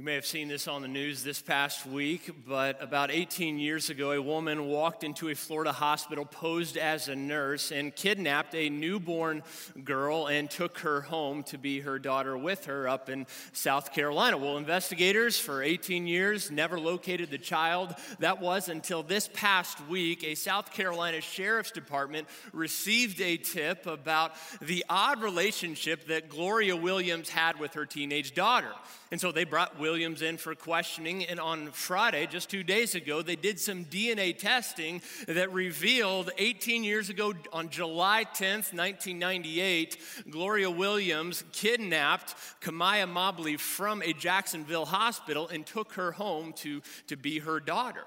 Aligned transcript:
You 0.00 0.06
may 0.06 0.14
have 0.14 0.24
seen 0.24 0.48
this 0.48 0.66
on 0.66 0.80
the 0.80 0.88
news 0.88 1.22
this 1.22 1.42
past 1.42 1.84
week, 1.84 2.30
but 2.48 2.82
about 2.82 3.10
18 3.10 3.58
years 3.58 3.90
ago, 3.90 4.12
a 4.12 4.22
woman 4.22 4.64
walked 4.64 5.04
into 5.04 5.28
a 5.28 5.34
Florida 5.34 5.72
hospital 5.72 6.24
posed 6.24 6.78
as 6.78 7.08
a 7.08 7.14
nurse 7.14 7.70
and 7.70 7.94
kidnapped 7.94 8.54
a 8.54 8.70
newborn 8.70 9.42
girl 9.84 10.26
and 10.28 10.50
took 10.50 10.78
her 10.78 11.02
home 11.02 11.42
to 11.42 11.58
be 11.58 11.80
her 11.80 11.98
daughter 11.98 12.34
with 12.38 12.64
her 12.64 12.88
up 12.88 13.10
in 13.10 13.26
South 13.52 13.92
Carolina. 13.92 14.38
Well, 14.38 14.56
investigators 14.56 15.38
for 15.38 15.62
18 15.62 16.06
years 16.06 16.50
never 16.50 16.80
located 16.80 17.30
the 17.30 17.36
child. 17.36 17.94
That 18.20 18.40
was 18.40 18.70
until 18.70 19.02
this 19.02 19.28
past 19.34 19.86
week, 19.86 20.24
a 20.24 20.34
South 20.34 20.72
Carolina 20.72 21.20
Sheriff's 21.20 21.72
Department 21.72 22.26
received 22.54 23.20
a 23.20 23.36
tip 23.36 23.86
about 23.86 24.32
the 24.62 24.82
odd 24.88 25.20
relationship 25.22 26.06
that 26.06 26.30
Gloria 26.30 26.74
Williams 26.74 27.28
had 27.28 27.60
with 27.60 27.74
her 27.74 27.84
teenage 27.84 28.32
daughter. 28.32 28.72
And 29.10 29.20
so 29.20 29.32
they 29.32 29.44
brought 29.44 29.78
Williams 29.78 29.89
in 29.94 30.36
for 30.36 30.54
questioning. 30.54 31.24
And 31.24 31.40
on 31.40 31.70
Friday, 31.72 32.26
just 32.26 32.50
two 32.50 32.62
days 32.62 32.94
ago, 32.94 33.22
they 33.22 33.36
did 33.36 33.58
some 33.58 33.84
DNA 33.84 34.36
testing 34.36 35.02
that 35.26 35.52
revealed 35.52 36.30
18 36.38 36.84
years 36.84 37.10
ago, 37.10 37.34
on 37.52 37.68
July 37.68 38.24
10th, 38.24 38.72
1998, 38.74 39.98
Gloria 40.30 40.70
Williams 40.70 41.44
kidnapped 41.52 42.34
Kamiyah 42.60 43.08
Mobley 43.08 43.56
from 43.56 44.02
a 44.02 44.12
Jacksonville 44.12 44.86
hospital 44.86 45.48
and 45.48 45.66
took 45.66 45.92
her 45.94 46.12
home 46.12 46.52
to, 46.54 46.82
to 47.06 47.16
be 47.16 47.38
her 47.38 47.60
daughter. 47.60 48.04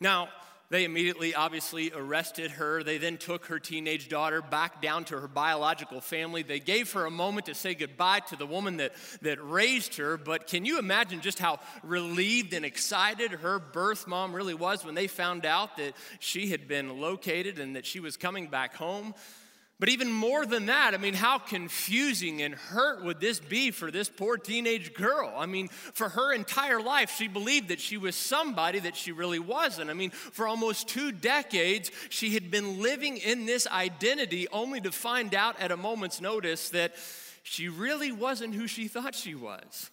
Now, 0.00 0.28
they 0.68 0.84
immediately 0.84 1.34
obviously 1.34 1.92
arrested 1.94 2.50
her. 2.52 2.82
They 2.82 2.98
then 2.98 3.18
took 3.18 3.46
her 3.46 3.58
teenage 3.58 4.08
daughter 4.08 4.42
back 4.42 4.82
down 4.82 5.04
to 5.06 5.20
her 5.20 5.28
biological 5.28 6.00
family. 6.00 6.42
They 6.42 6.58
gave 6.58 6.92
her 6.92 7.06
a 7.06 7.10
moment 7.10 7.46
to 7.46 7.54
say 7.54 7.74
goodbye 7.74 8.20
to 8.28 8.36
the 8.36 8.46
woman 8.46 8.78
that, 8.78 8.92
that 9.22 9.38
raised 9.42 9.96
her. 9.96 10.16
But 10.16 10.46
can 10.46 10.64
you 10.64 10.78
imagine 10.78 11.20
just 11.20 11.38
how 11.38 11.60
relieved 11.82 12.52
and 12.52 12.64
excited 12.64 13.30
her 13.30 13.58
birth 13.58 14.06
mom 14.06 14.34
really 14.34 14.54
was 14.54 14.84
when 14.84 14.94
they 14.94 15.06
found 15.06 15.46
out 15.46 15.76
that 15.76 15.94
she 16.18 16.48
had 16.48 16.66
been 16.66 17.00
located 17.00 17.58
and 17.58 17.76
that 17.76 17.86
she 17.86 18.00
was 18.00 18.16
coming 18.16 18.48
back 18.48 18.74
home? 18.74 19.14
But 19.78 19.90
even 19.90 20.10
more 20.10 20.46
than 20.46 20.66
that, 20.66 20.94
I 20.94 20.96
mean, 20.96 21.12
how 21.12 21.36
confusing 21.38 22.40
and 22.40 22.54
hurt 22.54 23.04
would 23.04 23.20
this 23.20 23.38
be 23.38 23.70
for 23.70 23.90
this 23.90 24.08
poor 24.08 24.38
teenage 24.38 24.94
girl? 24.94 25.34
I 25.36 25.44
mean, 25.44 25.68
for 25.68 26.08
her 26.08 26.32
entire 26.32 26.80
life, 26.80 27.14
she 27.16 27.28
believed 27.28 27.68
that 27.68 27.80
she 27.80 27.98
was 27.98 28.16
somebody 28.16 28.78
that 28.78 28.96
she 28.96 29.12
really 29.12 29.38
wasn't. 29.38 29.90
I 29.90 29.92
mean, 29.92 30.10
for 30.10 30.48
almost 30.48 30.88
two 30.88 31.12
decades, 31.12 31.90
she 32.08 32.32
had 32.32 32.50
been 32.50 32.80
living 32.80 33.18
in 33.18 33.44
this 33.44 33.66
identity 33.66 34.48
only 34.48 34.80
to 34.80 34.90
find 34.90 35.34
out 35.34 35.60
at 35.60 35.70
a 35.70 35.76
moment's 35.76 36.22
notice 36.22 36.70
that 36.70 36.94
she 37.42 37.68
really 37.68 38.12
wasn't 38.12 38.54
who 38.54 38.66
she 38.66 38.88
thought 38.88 39.14
she 39.14 39.34
was. 39.34 39.90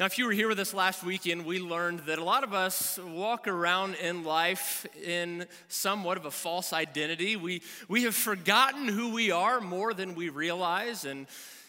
Now, 0.00 0.06
if 0.06 0.16
you 0.16 0.24
were 0.24 0.32
here 0.32 0.48
with 0.48 0.58
us 0.58 0.72
last 0.72 1.04
weekend, 1.04 1.44
we 1.44 1.60
learned 1.60 1.98
that 2.06 2.18
a 2.18 2.24
lot 2.24 2.42
of 2.42 2.54
us 2.54 2.98
walk 2.98 3.46
around 3.46 3.96
in 3.96 4.24
life 4.24 4.86
in 5.04 5.44
somewhat 5.68 6.16
of 6.16 6.24
a 6.24 6.30
false 6.30 6.72
identity. 6.72 7.36
We, 7.36 7.60
we 7.86 8.04
have 8.04 8.14
forgotten 8.14 8.88
who 8.88 9.12
we 9.12 9.30
are 9.30 9.60
more 9.60 9.92
than 9.92 10.14
we 10.14 10.30
realize. 10.30 11.04
And, 11.04 11.26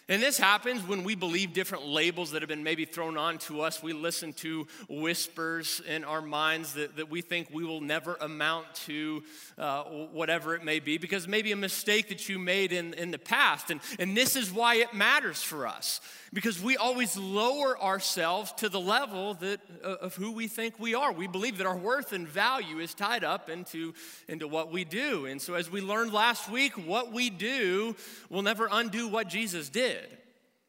and 0.07 0.23
this 0.23 0.38
happens 0.38 0.81
when 0.81 1.03
we 1.03 1.13
believe 1.13 1.51
different 1.51 1.88
labels 1.88 2.31
that 2.31 2.41
have 2.41 2.47
been 2.47 2.63
maybe 2.63 2.85
thrown 2.85 3.17
on 3.17 3.38
to 3.39 3.59
us. 3.63 3.83
We 3.83 3.91
listen 3.91 4.31
to 4.35 4.66
whispers 4.88 5.81
in 5.85 6.05
our 6.05 6.21
minds 6.21 6.75
that, 6.75 6.95
that 6.95 7.09
we 7.09 7.19
think 7.19 7.49
we 7.51 7.66
will 7.66 7.81
never 7.81 8.16
amount 8.21 8.73
to 8.85 9.23
uh, 9.57 9.83
whatever 9.83 10.55
it 10.55 10.63
may 10.63 10.79
be 10.79 10.97
because 10.97 11.27
maybe 11.27 11.51
a 11.51 11.57
mistake 11.57 12.07
that 12.07 12.29
you 12.29 12.39
made 12.39 12.71
in, 12.71 12.93
in 12.93 13.11
the 13.11 13.19
past. 13.19 13.71
And, 13.71 13.81
and 13.99 14.16
this 14.16 14.38
is 14.38 14.53
why 14.53 14.75
it 14.75 14.93
matters 14.93 15.43
for 15.43 15.67
us 15.67 16.00
because 16.34 16.62
we 16.62 16.78
always 16.78 17.18
lower 17.18 17.80
ourselves 17.81 18.53
to 18.53 18.69
the 18.69 18.80
level 18.80 19.34
that, 19.36 19.59
uh, 19.84 19.96
of 20.02 20.16
who 20.16 20.31
we 20.31 20.47
think 20.47 20.80
we 20.80 20.96
are. 20.96 21.12
We 21.12 21.28
believe 21.28 21.58
that 21.58 21.68
our 21.68 21.78
worth 21.78 22.14
and 22.14 22.28
value 22.28 22.80
is 22.80 22.94
tied 22.94 23.24
up 23.24 23.50
into, 23.50 23.94
into 24.28 24.47
what 24.47 24.72
we 24.72 24.86
do. 24.86 25.25
And 25.25 25.42
so, 25.42 25.56
as 25.56 25.69
we 25.69 25.81
learned 25.81 26.14
last 26.14 26.50
week, 26.50 26.74
what 26.74 27.12
we 27.12 27.30
do 27.30 27.96
will 28.30 28.44
never 28.44 28.69
undo 28.72 29.08
what 29.08 29.28
Jesus 29.28 29.69
did. 29.69 30.06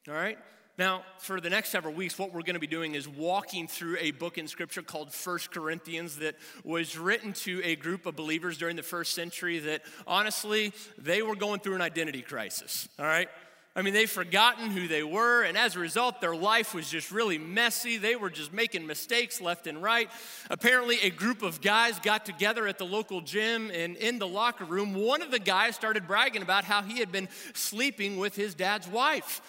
All 0.08 0.14
right? 0.14 0.38
Now, 0.78 1.02
for 1.18 1.38
the 1.38 1.50
next 1.50 1.68
several 1.68 1.92
weeks, 1.92 2.18
what 2.18 2.32
we're 2.32 2.40
going 2.40 2.54
to 2.54 2.60
be 2.60 2.66
doing 2.66 2.94
is 2.94 3.06
walking 3.06 3.68
through 3.68 3.98
a 4.00 4.10
book 4.12 4.38
in 4.38 4.48
Scripture 4.48 4.80
called 4.80 5.12
First 5.12 5.50
Corinthians 5.50 6.16
that 6.16 6.34
was 6.64 6.96
written 6.96 7.34
to 7.34 7.60
a 7.62 7.76
group 7.76 8.06
of 8.06 8.16
believers 8.16 8.56
during 8.56 8.76
the 8.76 8.82
first 8.82 9.14
century 9.14 9.58
that 9.60 9.82
honestly, 10.06 10.72
they 10.96 11.20
were 11.20 11.36
going 11.36 11.60
through 11.60 11.74
an 11.74 11.82
identity 11.82 12.22
crisis. 12.22 12.88
All 12.98 13.04
right? 13.04 13.28
I 13.74 13.80
mean, 13.80 13.94
they've 13.94 14.10
forgotten 14.10 14.70
who 14.70 14.86
they 14.86 15.02
were, 15.02 15.42
and 15.42 15.56
as 15.56 15.76
a 15.76 15.78
result, 15.78 16.20
their 16.20 16.36
life 16.36 16.74
was 16.74 16.90
just 16.90 17.10
really 17.10 17.38
messy. 17.38 17.96
They 17.96 18.16
were 18.16 18.28
just 18.28 18.52
making 18.52 18.86
mistakes 18.86 19.40
left 19.40 19.66
and 19.66 19.82
right. 19.82 20.10
Apparently, 20.50 21.00
a 21.00 21.08
group 21.08 21.42
of 21.42 21.62
guys 21.62 21.98
got 22.00 22.26
together 22.26 22.66
at 22.66 22.76
the 22.76 22.84
local 22.84 23.22
gym, 23.22 23.70
and 23.72 23.96
in 23.96 24.18
the 24.18 24.28
locker 24.28 24.66
room, 24.66 24.92
one 24.94 25.22
of 25.22 25.30
the 25.30 25.38
guys 25.38 25.74
started 25.74 26.06
bragging 26.06 26.42
about 26.42 26.64
how 26.64 26.82
he 26.82 26.98
had 26.98 27.10
been 27.10 27.30
sleeping 27.54 28.18
with 28.18 28.36
his 28.36 28.54
dad's 28.54 28.86
wife. 28.86 29.40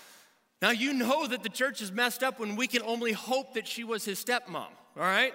Now, 0.62 0.72
you 0.72 0.94
know 0.94 1.28
that 1.28 1.44
the 1.44 1.50
church 1.50 1.82
is 1.82 1.92
messed 1.92 2.24
up 2.24 2.40
when 2.40 2.56
we 2.56 2.68
can 2.68 2.82
only 2.84 3.12
hope 3.12 3.56
that 3.56 3.68
she 3.68 3.84
was 3.84 4.06
his 4.06 4.24
stepmom, 4.24 4.56
all 4.56 4.70
right? 4.96 5.34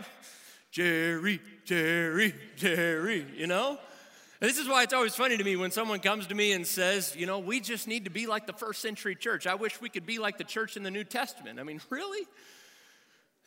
Jerry, 0.71 1.41
Jerry, 1.67 2.35
Jerry, 2.57 3.27
you 3.37 3.47
know? 3.47 3.79
And 4.41 4.49
this 4.49 4.59
is 4.59 4.69
why 4.69 4.85
it's 4.85 4.95
always 4.95 5.17
funny 5.17 5.37
to 5.37 5.43
me 5.43 5.57
when 5.57 5.73
someone 5.73 5.99
comes 5.99 6.29
to 6.29 6.35
me 6.35 6.53
and 6.53 6.65
says, 6.65 7.17
you 7.17 7.27
know, 7.27 7.41
we 7.41 7.59
just 7.59 7.89
need 7.89 8.05
to 8.05 8.11
be 8.11 8.27
like 8.27 8.47
the 8.47 8.53
first 8.53 8.81
century 8.81 9.17
church. 9.17 9.49
I 9.49 9.57
wish 9.57 9.81
we 9.81 9.89
could 9.89 10.07
be 10.07 10.19
like 10.19 10.39
the 10.39 10.45
church 10.45 10.77
in 10.77 10.85
the 10.85 10.93
New 10.93 11.03
Testament. 11.03 11.59
I 11.59 11.65
mean, 11.65 11.81
really? 11.91 12.27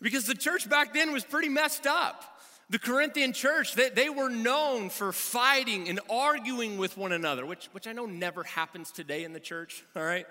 Because 0.02 0.26
the 0.26 0.36
church 0.36 0.70
back 0.70 0.94
then 0.94 1.14
was 1.14 1.24
pretty 1.24 1.50
messed 1.50 1.88
up. 1.88 2.40
The 2.70 2.80
Corinthian 2.80 3.34
church, 3.34 3.74
they, 3.74 3.90
they 3.90 4.10
were 4.10 4.30
known 4.30 4.90
for 4.90 5.12
fighting 5.12 5.90
and 5.90 6.00
arguing 6.10 6.78
with 6.78 6.98
one 6.98 7.12
another, 7.12 7.46
which, 7.46 7.68
which 7.74 7.86
I 7.86 7.92
know 7.92 8.06
never 8.06 8.44
happens 8.44 8.92
today 8.92 9.24
in 9.24 9.34
the 9.34 9.42
church, 9.42 9.84
all 9.96 10.04
right? 10.04 10.26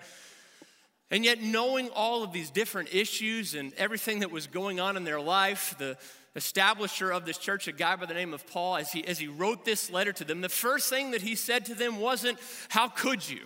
And 1.10 1.24
yet, 1.24 1.42
knowing 1.42 1.88
all 1.90 2.22
of 2.22 2.32
these 2.32 2.50
different 2.50 2.94
issues 2.94 3.54
and 3.54 3.72
everything 3.74 4.20
that 4.20 4.30
was 4.30 4.46
going 4.46 4.78
on 4.78 4.96
in 4.96 5.04
their 5.04 5.20
life, 5.20 5.74
the, 5.78 5.96
establisher 6.36 7.14
of 7.14 7.24
this 7.24 7.38
church, 7.38 7.66
a 7.68 7.72
guy 7.72 7.96
by 7.96 8.06
the 8.06 8.14
name 8.14 8.32
of 8.32 8.46
Paul, 8.46 8.76
as 8.76 8.92
he, 8.92 9.06
as 9.06 9.18
he 9.18 9.26
wrote 9.26 9.64
this 9.64 9.90
letter 9.90 10.12
to 10.12 10.24
them, 10.24 10.40
the 10.40 10.48
first 10.48 10.88
thing 10.88 11.10
that 11.10 11.22
he 11.22 11.34
said 11.34 11.64
to 11.66 11.74
them 11.74 11.98
wasn't, 11.98 12.38
How 12.68 12.88
could 12.88 13.28
you? 13.28 13.40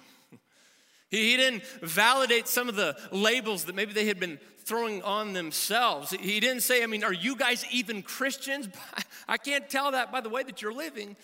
He, 1.10 1.30
he 1.30 1.36
didn't 1.36 1.64
validate 1.80 2.48
some 2.48 2.68
of 2.68 2.76
the 2.76 2.96
labels 3.10 3.64
that 3.64 3.74
maybe 3.74 3.92
they 3.92 4.06
had 4.06 4.20
been 4.20 4.38
throwing 4.64 5.02
on 5.02 5.32
themselves. 5.32 6.10
He 6.10 6.40
didn't 6.40 6.62
say, 6.62 6.82
I 6.82 6.86
mean, 6.86 7.04
are 7.04 7.12
you 7.12 7.36
guys 7.36 7.64
even 7.70 8.02
Christians? 8.02 8.68
I 9.28 9.36
can't 9.36 9.68
tell 9.68 9.92
that 9.92 10.10
by 10.10 10.20
the 10.20 10.30
way 10.30 10.42
that 10.42 10.62
you're 10.62 10.72
living. 10.72 11.16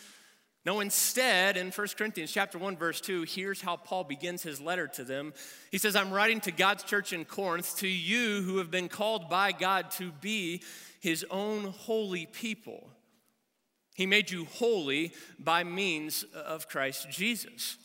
No, 0.66 0.81
instead, 0.81 1.56
in 1.56 1.71
1 1.71 1.88
Corinthians 1.97 2.31
chapter 2.31 2.59
1, 2.59 2.76
verse 2.76 3.00
2, 3.00 3.22
here's 3.22 3.62
how 3.62 3.76
Paul 3.76 4.04
begins 4.04 4.43
his 4.43 4.60
letter 4.60 4.87
to 4.88 5.04
them. 5.04 5.32
He 5.71 5.78
says, 5.78 5.97
I'm 5.97 6.12
writing 6.12 6.41
to 6.43 6.53
God's 6.53 6.82
church 6.82 7.15
in 7.15 7.25
Corinth, 7.25 7.78
to 7.78 7.88
you 7.88 8.43
who 8.43 8.59
have 8.59 8.70
been 8.70 8.88
called 8.88 9.31
by 9.31 9.53
God 9.53 9.91
to 9.93 10.12
be 10.20 10.62
his 11.00 11.25
own 11.31 11.65
holy 11.65 12.26
people. 12.26 12.91
He 13.94 14.04
made 14.04 14.31
you 14.31 14.44
holy 14.44 15.12
by 15.38 15.65
means 15.65 16.25
of 16.34 16.69
Christ 16.69 17.09
Jesus. 17.10 17.78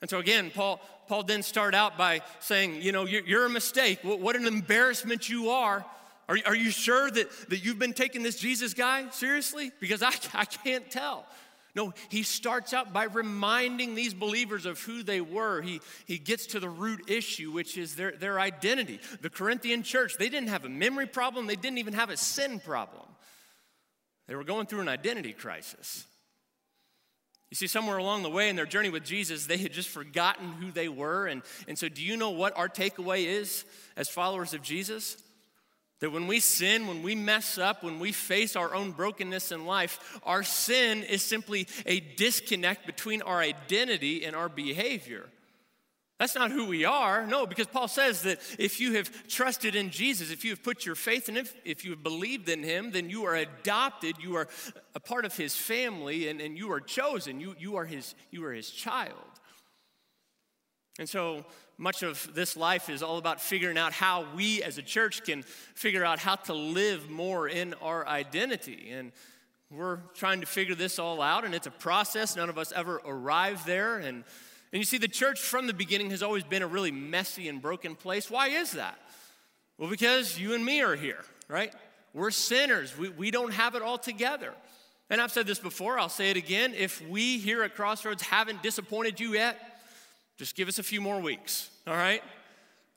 And 0.00 0.10
so 0.10 0.18
again, 0.18 0.50
Paul, 0.52 0.80
Paul 1.06 1.22
then 1.22 1.42
start 1.42 1.74
out 1.74 1.96
by 1.96 2.22
saying, 2.40 2.82
you 2.82 2.90
know, 2.90 3.06
you're, 3.06 3.46
a 3.46 3.50
mistake. 3.50 4.00
What, 4.02 4.18
what, 4.20 4.36
an 4.36 4.46
embarrassment 4.46 5.28
you 5.28 5.50
are. 5.50 5.84
Are, 6.28 6.38
are 6.46 6.54
you 6.54 6.70
sure 6.70 7.10
that, 7.10 7.30
that 7.48 7.64
you've 7.64 7.78
been 7.78 7.94
taking 7.94 8.22
this 8.22 8.38
Jesus 8.38 8.74
guy 8.74 9.08
seriously? 9.10 9.72
Because 9.80 10.02
I, 10.02 10.12
I 10.34 10.44
can't 10.44 10.90
tell. 10.90 11.26
No, 11.74 11.92
he 12.08 12.22
starts 12.22 12.72
out 12.72 12.92
by 12.92 13.04
reminding 13.04 13.94
these 13.94 14.14
believers 14.14 14.66
of 14.66 14.80
who 14.80 15.02
they 15.02 15.20
were. 15.20 15.60
He, 15.62 15.80
he 16.06 16.18
gets 16.18 16.46
to 16.48 16.60
the 16.60 16.68
root 16.68 17.10
issue, 17.10 17.52
which 17.52 17.76
is 17.76 17.94
their, 17.94 18.12
their 18.12 18.40
identity. 18.40 19.00
The 19.20 19.30
Corinthian 19.30 19.82
church, 19.82 20.16
they 20.18 20.28
didn't 20.28 20.48
have 20.48 20.64
a 20.64 20.68
memory 20.68 21.06
problem, 21.06 21.46
they 21.46 21.56
didn't 21.56 21.78
even 21.78 21.94
have 21.94 22.10
a 22.10 22.16
sin 22.16 22.58
problem. 22.60 23.06
They 24.26 24.34
were 24.34 24.44
going 24.44 24.66
through 24.66 24.80
an 24.80 24.88
identity 24.88 25.32
crisis. 25.32 26.04
You 27.50 27.54
see, 27.54 27.66
somewhere 27.66 27.96
along 27.96 28.24
the 28.24 28.30
way 28.30 28.50
in 28.50 28.56
their 28.56 28.66
journey 28.66 28.90
with 28.90 29.04
Jesus, 29.04 29.46
they 29.46 29.56
had 29.56 29.72
just 29.72 29.88
forgotten 29.88 30.52
who 30.52 30.70
they 30.70 30.88
were. 30.88 31.26
And, 31.26 31.42
and 31.66 31.78
so, 31.78 31.88
do 31.88 32.02
you 32.02 32.16
know 32.16 32.30
what 32.30 32.56
our 32.58 32.68
takeaway 32.68 33.24
is 33.24 33.64
as 33.96 34.08
followers 34.08 34.52
of 34.52 34.62
Jesus? 34.62 35.16
That 36.00 36.12
when 36.12 36.28
we 36.28 36.38
sin, 36.38 36.86
when 36.86 37.02
we 37.02 37.14
mess 37.14 37.58
up, 37.58 37.82
when 37.82 37.98
we 37.98 38.12
face 38.12 38.54
our 38.54 38.74
own 38.74 38.92
brokenness 38.92 39.50
in 39.50 39.66
life, 39.66 40.20
our 40.22 40.44
sin 40.44 41.02
is 41.02 41.22
simply 41.22 41.66
a 41.86 42.00
disconnect 42.00 42.86
between 42.86 43.20
our 43.22 43.40
identity 43.40 44.24
and 44.24 44.36
our 44.36 44.48
behavior. 44.48 45.28
That's 46.18 46.34
not 46.34 46.50
who 46.50 46.66
we 46.66 46.84
are. 46.84 47.26
No, 47.26 47.46
because 47.46 47.68
Paul 47.68 47.86
says 47.86 48.22
that 48.22 48.40
if 48.58 48.80
you 48.80 48.94
have 48.94 49.28
trusted 49.28 49.76
in 49.76 49.90
Jesus, 49.90 50.32
if 50.32 50.44
you 50.44 50.50
have 50.50 50.64
put 50.64 50.84
your 50.84 50.96
faith 50.96 51.28
in 51.28 51.36
Him, 51.36 51.46
if 51.64 51.84
you 51.84 51.92
have 51.92 52.02
believed 52.02 52.48
in 52.48 52.64
Him, 52.64 52.90
then 52.90 53.08
you 53.08 53.24
are 53.24 53.36
adopted, 53.36 54.16
you 54.20 54.34
are 54.34 54.48
a 54.96 55.00
part 55.00 55.24
of 55.24 55.36
His 55.36 55.56
family, 55.56 56.28
and, 56.28 56.40
and 56.40 56.58
you 56.58 56.72
are 56.72 56.80
chosen. 56.80 57.40
You, 57.40 57.54
you, 57.58 57.76
are 57.76 57.84
his, 57.84 58.16
you 58.32 58.44
are 58.44 58.52
His 58.52 58.70
child. 58.70 59.14
And 60.98 61.08
so 61.08 61.44
much 61.78 62.02
of 62.02 62.34
this 62.34 62.56
life 62.56 62.90
is 62.90 63.02
all 63.02 63.18
about 63.18 63.40
figuring 63.40 63.78
out 63.78 63.92
how 63.92 64.26
we 64.34 64.62
as 64.64 64.78
a 64.78 64.82
church 64.82 65.24
can 65.24 65.42
figure 65.42 66.04
out 66.04 66.18
how 66.18 66.34
to 66.34 66.52
live 66.52 67.08
more 67.08 67.48
in 67.48 67.72
our 67.74 68.06
identity. 68.06 68.90
And 68.90 69.12
we're 69.70 69.98
trying 70.14 70.40
to 70.40 70.46
figure 70.46 70.74
this 70.74 70.98
all 70.98 71.22
out, 71.22 71.44
and 71.44 71.54
it's 71.54 71.68
a 71.68 71.70
process. 71.70 72.34
None 72.34 72.48
of 72.48 72.58
us 72.58 72.72
ever 72.74 73.00
arrive 73.04 73.64
there. 73.64 73.98
And, 73.98 74.24
and 74.72 74.80
you 74.80 74.84
see, 74.84 74.98
the 74.98 75.06
church 75.06 75.38
from 75.40 75.68
the 75.68 75.72
beginning 75.72 76.10
has 76.10 76.22
always 76.22 76.42
been 76.42 76.62
a 76.62 76.66
really 76.66 76.90
messy 76.90 77.48
and 77.48 77.62
broken 77.62 77.94
place. 77.94 78.28
Why 78.28 78.48
is 78.48 78.72
that? 78.72 78.98
Well, 79.78 79.88
because 79.88 80.36
you 80.38 80.54
and 80.54 80.64
me 80.64 80.80
are 80.80 80.96
here, 80.96 81.24
right? 81.46 81.72
We're 82.12 82.32
sinners, 82.32 82.98
we, 82.98 83.10
we 83.10 83.30
don't 83.30 83.52
have 83.52 83.76
it 83.76 83.82
all 83.82 83.98
together. 83.98 84.52
And 85.10 85.20
I've 85.20 85.30
said 85.30 85.46
this 85.46 85.58
before, 85.60 85.98
I'll 85.98 86.08
say 86.08 86.30
it 86.30 86.36
again. 86.36 86.74
If 86.74 87.06
we 87.08 87.38
here 87.38 87.62
at 87.62 87.74
Crossroads 87.76 88.22
haven't 88.22 88.62
disappointed 88.62 89.20
you 89.20 89.34
yet, 89.34 89.77
just 90.38 90.54
give 90.54 90.68
us 90.68 90.78
a 90.78 90.84
few 90.84 91.00
more 91.00 91.20
weeks, 91.20 91.68
all 91.86 91.94
right? 91.94 92.22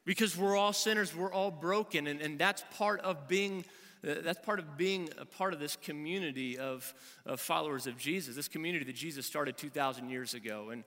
Because 0.06 0.38
we're 0.38 0.56
all 0.56 0.74
sinners, 0.74 1.16
we're 1.16 1.34
all 1.34 1.52
broken, 1.52 2.08
and, 2.08 2.22
and 2.22 2.40
that's 2.40 2.64
part 2.78 3.02
of 3.02 3.28
being. 3.28 3.66
Uh, 4.04 4.16
that's 4.24 4.44
part 4.44 4.58
of 4.58 4.78
being 4.78 5.08
a 5.20 5.26
part 5.26 5.54
of 5.54 5.60
this 5.60 5.76
community 5.76 6.58
of, 6.58 6.92
of 7.28 7.40
followers 7.40 7.86
of 7.86 8.00
Jesus, 8.00 8.36
this 8.36 8.48
community 8.48 8.84
that 8.84 8.96
Jesus 8.96 9.28
started 9.28 9.56
2,000 9.58 10.10
years 10.10 10.34
ago. 10.34 10.72
And 10.72 10.84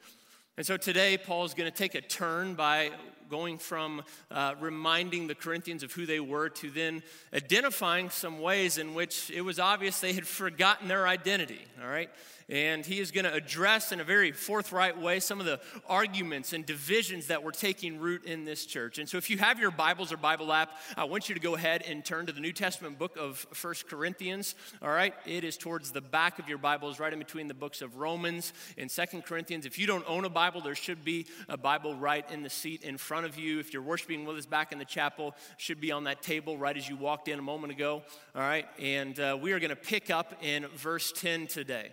and 0.56 0.64
so 0.64 0.76
today, 0.76 1.18
Paul 1.18 1.44
is 1.44 1.54
going 1.54 1.70
to 1.70 1.76
take 1.76 1.96
a 1.96 2.00
turn 2.00 2.54
by 2.54 2.92
going 3.28 3.58
from 3.58 4.02
uh, 4.30 4.54
reminding 4.60 5.26
the 5.26 5.34
Corinthians 5.34 5.82
of 5.82 5.92
who 5.92 6.06
they 6.06 6.20
were 6.20 6.48
to 6.48 6.70
then 6.70 7.02
identifying 7.34 8.08
some 8.08 8.40
ways 8.40 8.78
in 8.78 8.94
which 8.94 9.30
it 9.30 9.40
was 9.40 9.58
obvious 9.58 9.98
they 9.98 10.12
had 10.12 10.26
forgotten 10.26 10.86
their 10.86 11.08
identity, 11.08 11.60
all 11.82 11.88
right? 11.88 12.10
and 12.48 12.84
he 12.84 13.00
is 13.00 13.10
going 13.10 13.24
to 13.24 13.32
address 13.32 13.92
in 13.92 14.00
a 14.00 14.04
very 14.04 14.32
forthright 14.32 14.98
way 15.00 15.20
some 15.20 15.40
of 15.40 15.46
the 15.46 15.60
arguments 15.88 16.52
and 16.52 16.66
divisions 16.66 17.28
that 17.28 17.42
were 17.42 17.52
taking 17.52 17.98
root 17.98 18.24
in 18.24 18.44
this 18.44 18.66
church. 18.66 18.98
And 18.98 19.08
so, 19.08 19.16
if 19.16 19.30
you 19.30 19.38
have 19.38 19.58
your 19.58 19.70
Bibles 19.70 20.12
or 20.12 20.16
Bible 20.16 20.52
app, 20.52 20.72
I 20.96 21.04
want 21.04 21.28
you 21.28 21.34
to 21.34 21.40
go 21.40 21.54
ahead 21.54 21.82
and 21.82 22.04
turn 22.04 22.26
to 22.26 22.32
the 22.32 22.40
New 22.40 22.52
Testament 22.52 22.98
book 22.98 23.16
of 23.18 23.46
First 23.52 23.88
Corinthians. 23.88 24.54
All 24.82 24.90
right, 24.90 25.14
it 25.26 25.44
is 25.44 25.56
towards 25.56 25.90
the 25.92 26.00
back 26.00 26.38
of 26.38 26.48
your 26.48 26.58
Bibles, 26.58 27.00
right 27.00 27.12
in 27.12 27.18
between 27.18 27.48
the 27.48 27.54
books 27.54 27.82
of 27.82 27.96
Romans 27.96 28.52
and 28.76 28.90
Second 28.90 29.24
Corinthians. 29.24 29.66
If 29.66 29.78
you 29.78 29.86
don't 29.86 30.04
own 30.06 30.24
a 30.24 30.30
Bible, 30.30 30.43
there 30.52 30.74
should 30.74 31.04
be 31.04 31.26
a 31.48 31.56
Bible 31.56 31.94
right 31.94 32.28
in 32.30 32.42
the 32.42 32.50
seat 32.50 32.82
in 32.82 32.98
front 32.98 33.26
of 33.26 33.38
you. 33.38 33.58
If 33.58 33.72
you're 33.72 33.82
worshiping 33.82 34.24
with 34.24 34.36
us 34.36 34.46
back 34.46 34.72
in 34.72 34.78
the 34.78 34.84
chapel, 34.84 35.34
should 35.56 35.80
be 35.80 35.90
on 35.90 36.04
that 36.04 36.22
table 36.22 36.58
right 36.58 36.76
as 36.76 36.88
you 36.88 36.96
walked 36.96 37.28
in 37.28 37.38
a 37.38 37.42
moment 37.42 37.72
ago. 37.72 38.02
All 38.34 38.42
right, 38.42 38.66
and 38.78 39.18
uh, 39.18 39.38
we 39.40 39.52
are 39.52 39.58
going 39.58 39.70
to 39.70 39.76
pick 39.76 40.10
up 40.10 40.34
in 40.42 40.66
verse 40.76 41.12
10 41.12 41.46
today. 41.46 41.92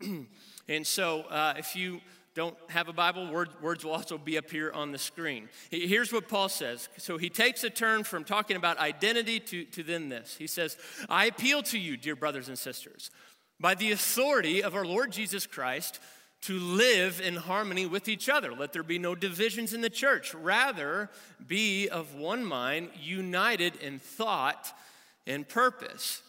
and 0.68 0.86
so, 0.86 1.22
uh, 1.22 1.54
if 1.56 1.76
you 1.76 2.00
don't 2.34 2.56
have 2.68 2.88
a 2.88 2.92
Bible, 2.92 3.30
word, 3.32 3.48
words 3.62 3.84
will 3.84 3.92
also 3.92 4.18
be 4.18 4.36
up 4.36 4.50
here 4.50 4.70
on 4.72 4.92
the 4.92 4.98
screen. 4.98 5.48
Here's 5.70 6.12
what 6.12 6.28
Paul 6.28 6.50
says. 6.50 6.88
So 6.98 7.16
he 7.16 7.30
takes 7.30 7.64
a 7.64 7.70
turn 7.70 8.04
from 8.04 8.24
talking 8.24 8.58
about 8.58 8.78
identity 8.78 9.40
to, 9.40 9.64
to 9.64 9.82
then 9.82 10.10
this. 10.10 10.36
He 10.36 10.46
says, 10.46 10.76
I 11.08 11.26
appeal 11.26 11.62
to 11.64 11.78
you, 11.78 11.96
dear 11.96 12.14
brothers 12.14 12.48
and 12.48 12.58
sisters, 12.58 13.10
by 13.58 13.74
the 13.74 13.92
authority 13.92 14.62
of 14.62 14.74
our 14.74 14.84
Lord 14.84 15.12
Jesus 15.12 15.46
Christ, 15.46 15.98
to 16.42 16.58
live 16.58 17.20
in 17.20 17.36
harmony 17.36 17.86
with 17.86 18.08
each 18.08 18.28
other. 18.28 18.52
Let 18.52 18.72
there 18.72 18.82
be 18.82 18.98
no 18.98 19.14
divisions 19.14 19.72
in 19.72 19.80
the 19.80 19.90
church. 19.90 20.34
Rather, 20.34 21.10
be 21.46 21.88
of 21.88 22.14
one 22.14 22.44
mind, 22.44 22.90
united 23.00 23.76
in 23.76 23.98
thought 23.98 24.72
and 25.26 25.48
purpose. 25.48 26.22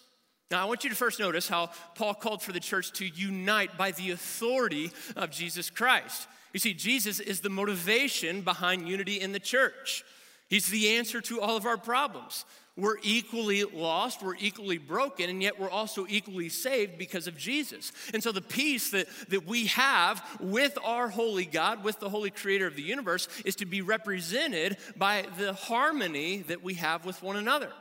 Now, 0.50 0.62
I 0.62 0.66
want 0.66 0.84
you 0.84 0.90
to 0.90 0.96
first 0.96 1.20
notice 1.20 1.48
how 1.48 1.72
Paul 1.96 2.14
called 2.14 2.42
for 2.42 2.54
the 2.54 2.60
church 2.60 2.92
to 2.94 3.06
unite 3.06 3.78
by 3.78 3.92
the 3.92 4.12
authority 4.12 4.92
of 5.16 5.30
Jesus 5.30 5.70
Christ. 5.70 6.28
You 6.54 6.60
see, 6.60 6.74
Jesus 6.74 7.20
is 7.20 7.42
the 7.42 7.50
motivation 7.50 8.42
behind 8.42 8.88
unity 8.88 9.20
in 9.20 9.34
the 9.34 9.40
church. 9.40 10.04
He's 10.48 10.68
the 10.68 10.98
answer 10.98 11.22
to 11.22 11.42
all 11.42 11.58
of 11.58 11.66
our 11.66 11.78
problems. 11.78 12.46
We're 12.78 12.98
equally 13.02 13.64
lost, 13.64 14.22
we're 14.22 14.36
equally 14.36 14.78
broken, 14.78 15.32
and 15.32 15.42
yet 15.42 15.60
we're 15.60 15.70
also 15.70 16.06
equally 16.08 16.48
saved 16.50 17.00
because 17.00 17.26
of 17.26 17.36
Jesus. 17.36 17.92
And 18.14 18.22
so, 18.22 18.32
the 18.32 18.42
peace 18.42 18.92
that, 18.92 19.08
that 19.30 19.48
we 19.48 19.66
have 19.68 20.24
with 20.40 20.78
our 20.84 21.10
holy 21.10 21.46
God, 21.46 21.84
with 21.84 22.00
the 22.00 22.08
holy 22.08 22.30
creator 22.30 22.68
of 22.68 22.76
the 22.76 22.84
universe, 22.84 23.28
is 23.46 23.56
to 23.56 23.66
be 23.66 23.82
represented 23.82 24.78
by 24.96 25.26
the 25.40 25.54
harmony 25.54 26.44
that 26.50 26.64
we 26.64 26.76
have 26.76 27.04
with 27.04 27.24
one 27.24 27.36
another. 27.36 27.72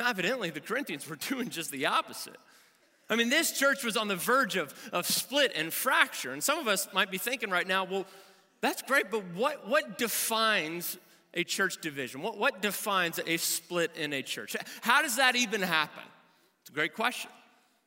Now, 0.00 0.08
evidently, 0.08 0.50
the 0.50 0.60
Corinthians 0.60 1.08
were 1.08 1.16
doing 1.28 1.48
just 1.48 1.70
the 1.70 1.86
opposite. 1.86 2.36
I 3.08 3.14
mean, 3.14 3.28
this 3.28 3.52
church 3.52 3.84
was 3.84 3.96
on 3.96 4.08
the 4.08 4.16
verge 4.16 4.56
of, 4.56 4.74
of 4.92 5.06
split 5.06 5.52
and 5.54 5.72
fracture. 5.72 6.32
And 6.32 6.42
some 6.42 6.58
of 6.58 6.66
us 6.66 6.88
might 6.92 7.10
be 7.10 7.18
thinking 7.18 7.50
right 7.50 7.66
now, 7.66 7.84
well, 7.84 8.06
that's 8.60 8.82
great, 8.82 9.10
but 9.10 9.22
what, 9.34 9.68
what 9.68 9.98
defines 9.98 10.96
a 11.34 11.44
church 11.44 11.80
division? 11.80 12.22
What, 12.22 12.38
what 12.38 12.62
defines 12.62 13.20
a 13.26 13.36
split 13.36 13.90
in 13.96 14.12
a 14.12 14.22
church? 14.22 14.56
How 14.82 15.02
does 15.02 15.16
that 15.16 15.36
even 15.36 15.62
happen? 15.62 16.02
It's 16.62 16.70
a 16.70 16.72
great 16.72 16.94
question. 16.94 17.30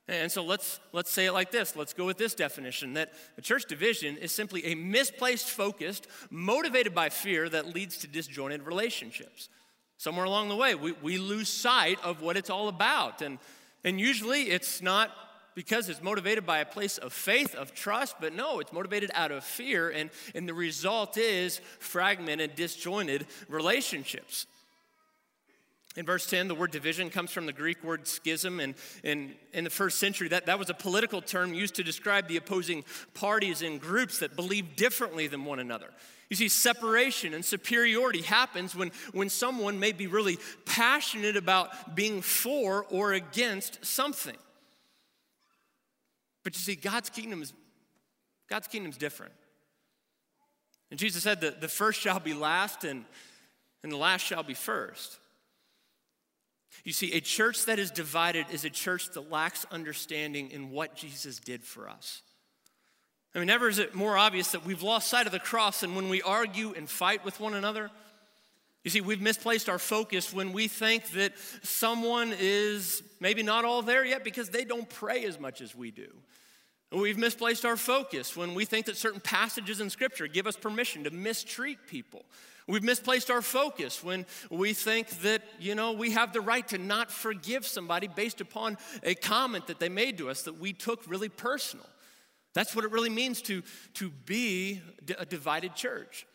And 0.08 0.32
so 0.32 0.44
let's, 0.44 0.80
let's 0.92 1.12
say 1.12 1.26
it 1.26 1.32
like 1.32 1.52
this. 1.52 1.76
Let's 1.76 1.94
go 1.94 2.06
with 2.06 2.18
this 2.18 2.36
definition 2.36 2.94
that 2.94 3.14
a 3.38 3.42
church 3.42 3.66
division 3.66 4.18
is 4.18 4.32
simply 4.32 4.64
a 4.66 4.76
misplaced 4.76 5.50
focus, 5.50 6.02
motivated 6.30 6.94
by 6.94 7.10
fear 7.10 7.50
that 7.50 7.74
leads 7.74 7.98
to 8.00 8.08
disjointed 8.08 8.64
relationships. 8.64 9.50
Somewhere 9.98 10.26
along 10.26 10.50
the 10.50 10.56
way, 10.56 10.76
we, 10.76 10.92
we 11.02 11.18
lose 11.18 11.50
sight 11.50 11.98
of 12.04 12.22
what 12.22 12.38
it's 12.38 12.52
all 12.52 12.68
about. 12.68 13.22
And, 13.22 13.40
and 13.84 14.00
usually 14.00 14.44
it's 14.44 14.82
not 14.82 15.12
because 15.56 15.90
it's 15.90 16.04
motivated 16.04 16.46
by 16.46 16.60
a 16.60 16.66
place 16.66 16.98
of 16.98 17.14
faith, 17.14 17.56
of 17.56 17.74
trust, 17.74 18.18
but 18.20 18.36
no, 18.36 18.60
it's 18.60 18.74
motivated 18.74 19.10
out 19.14 19.32
of 19.32 19.44
fear. 19.44 19.90
And, 19.90 20.10
and 20.36 20.48
the 20.48 20.54
result 20.54 21.18
is 21.18 21.60
fragmented, 21.80 22.56
disjointed 22.56 23.26
relationships. 23.48 24.46
In 25.96 26.06
verse 26.06 26.26
10, 26.28 26.50
the 26.50 26.56
word 26.56 26.72
division 26.72 27.10
comes 27.10 27.32
from 27.32 27.46
the 27.46 27.54
Greek 27.54 27.82
word 27.82 28.06
schism. 28.06 28.60
And 28.60 28.76
in, 29.04 29.34
in 29.54 29.64
the 29.64 29.70
first 29.70 29.98
century, 29.98 30.28
that, 30.28 30.48
that 30.48 30.60
was 30.60 30.70
a 30.70 30.74
political 30.74 31.22
term 31.22 31.54
used 31.54 31.76
to 31.76 31.84
describe 31.84 32.28
the 32.28 32.36
opposing 32.36 32.84
parties 33.14 33.62
and 33.62 33.80
groups 33.80 34.20
that 34.20 34.36
believed 34.36 34.76
differently 34.76 35.28
than 35.28 35.46
one 35.46 35.60
another. 35.60 35.88
You 36.30 36.36
see, 36.36 36.50
separation 36.50 37.34
and 37.34 37.46
superiority 37.46 38.24
happens 38.24 38.76
when, 38.76 38.92
when 39.14 39.30
someone 39.30 39.80
may 39.80 39.94
be 39.94 40.08
really 40.08 40.38
passionate 40.66 41.38
about 41.38 41.96
being 41.96 42.22
for 42.22 42.86
or 42.90 43.14
against 43.14 43.86
something. 43.86 44.36
But 46.46 46.54
you 46.54 46.62
see, 46.62 46.76
God's 46.76 47.10
kingdom 47.10 47.42
is 47.42 47.52
God's 48.48 48.68
kingdom 48.68 48.92
is 48.92 48.98
different. 48.98 49.34
And 50.92 51.00
Jesus 51.00 51.24
said 51.24 51.42
that 51.42 51.60
the 51.60 51.68
first 51.68 52.00
shall 52.00 52.20
be 52.20 52.36
last 52.36 52.84
and, 52.84 53.04
and 53.82 53.92
the 53.92 53.98
last 53.98 54.22
shall 54.22 54.44
be 54.44 54.54
first. 54.54 55.20
You 56.84 56.94
see, 56.94 57.14
a 57.14 57.20
church 57.20 57.66
that 57.66 57.80
is 57.80 57.90
divided 57.90 58.46
is 58.52 58.64
a 58.64 58.70
church 58.70 59.10
that 59.12 59.32
lacks 59.32 59.66
understanding 59.72 60.52
in 60.52 60.70
what 60.70 60.96
Jesus 60.96 61.40
did 61.40 61.64
for 61.64 61.90
us. 61.90 62.22
I 63.34 63.40
mean, 63.40 63.48
never 63.48 63.68
is 63.68 63.80
it 63.80 63.96
more 63.96 64.16
obvious 64.16 64.52
that 64.52 64.66
we've 64.66 64.84
lost 64.84 65.08
sight 65.08 65.26
of 65.26 65.32
the 65.32 65.40
cross 65.40 65.80
than 65.80 65.96
when 65.96 66.08
we 66.10 66.22
argue 66.22 66.74
and 66.78 66.88
fight 66.88 67.26
with 67.26 67.40
one 67.40 67.56
another. 67.56 67.90
You 68.86 68.92
see, 68.92 69.02
we've 69.02 69.20
misplaced 69.20 69.68
our 69.68 69.80
focus 69.80 70.32
when 70.32 70.54
we 70.54 70.68
think 70.68 71.10
that 71.14 71.34
someone 71.64 72.32
is 72.38 73.02
maybe 73.20 73.42
not 73.42 73.66
all 73.66 73.82
there 73.82 74.06
yet 74.06 74.24
because 74.24 74.50
they 74.50 74.64
don't 74.64 74.88
pray 74.88 75.26
as 75.26 75.40
much 75.40 75.60
as 75.60 75.76
we 75.76 75.90
do. 75.90 76.08
We've 76.92 77.18
misplaced 77.18 77.66
our 77.66 77.78
focus 77.78 78.38
when 78.38 78.54
we 78.54 78.64
think 78.64 78.86
that 78.86 78.96
certain 78.96 79.22
passages 79.22 79.82
in 79.82 79.90
Scripture 79.90 80.28
give 80.28 80.46
us 80.46 80.56
permission 80.56 81.04
to 81.06 81.10
mistreat 81.10 81.80
people. 81.88 82.26
We've 82.68 82.84
misplaced 82.84 83.32
our 83.32 83.42
focus 83.42 84.04
when 84.04 84.28
we 84.52 84.74
think 84.74 85.10
that, 85.22 85.42
you 85.60 85.74
know, 85.74 85.94
we 85.94 86.12
have 86.12 86.32
the 86.32 86.42
right 86.42 86.68
to 86.68 86.78
not 86.78 87.10
forgive 87.10 87.66
somebody 87.66 88.08
based 88.08 88.40
upon 88.40 88.78
a 89.02 89.16
comment 89.16 89.66
that 89.66 89.80
they 89.80 89.90
made 89.90 90.20
to 90.20 90.30
us 90.30 90.44
that 90.44 90.60
we 90.60 90.74
took 90.74 91.02
really 91.08 91.30
personal. 91.30 91.88
That's 92.54 92.76
what 92.76 92.86
it 92.86 92.92
really 92.92 93.10
means 93.10 93.42
to, 93.44 93.64
to 93.96 94.12
be 94.12 94.80
a 95.18 95.26
divided 95.26 95.74
church. 95.74 96.28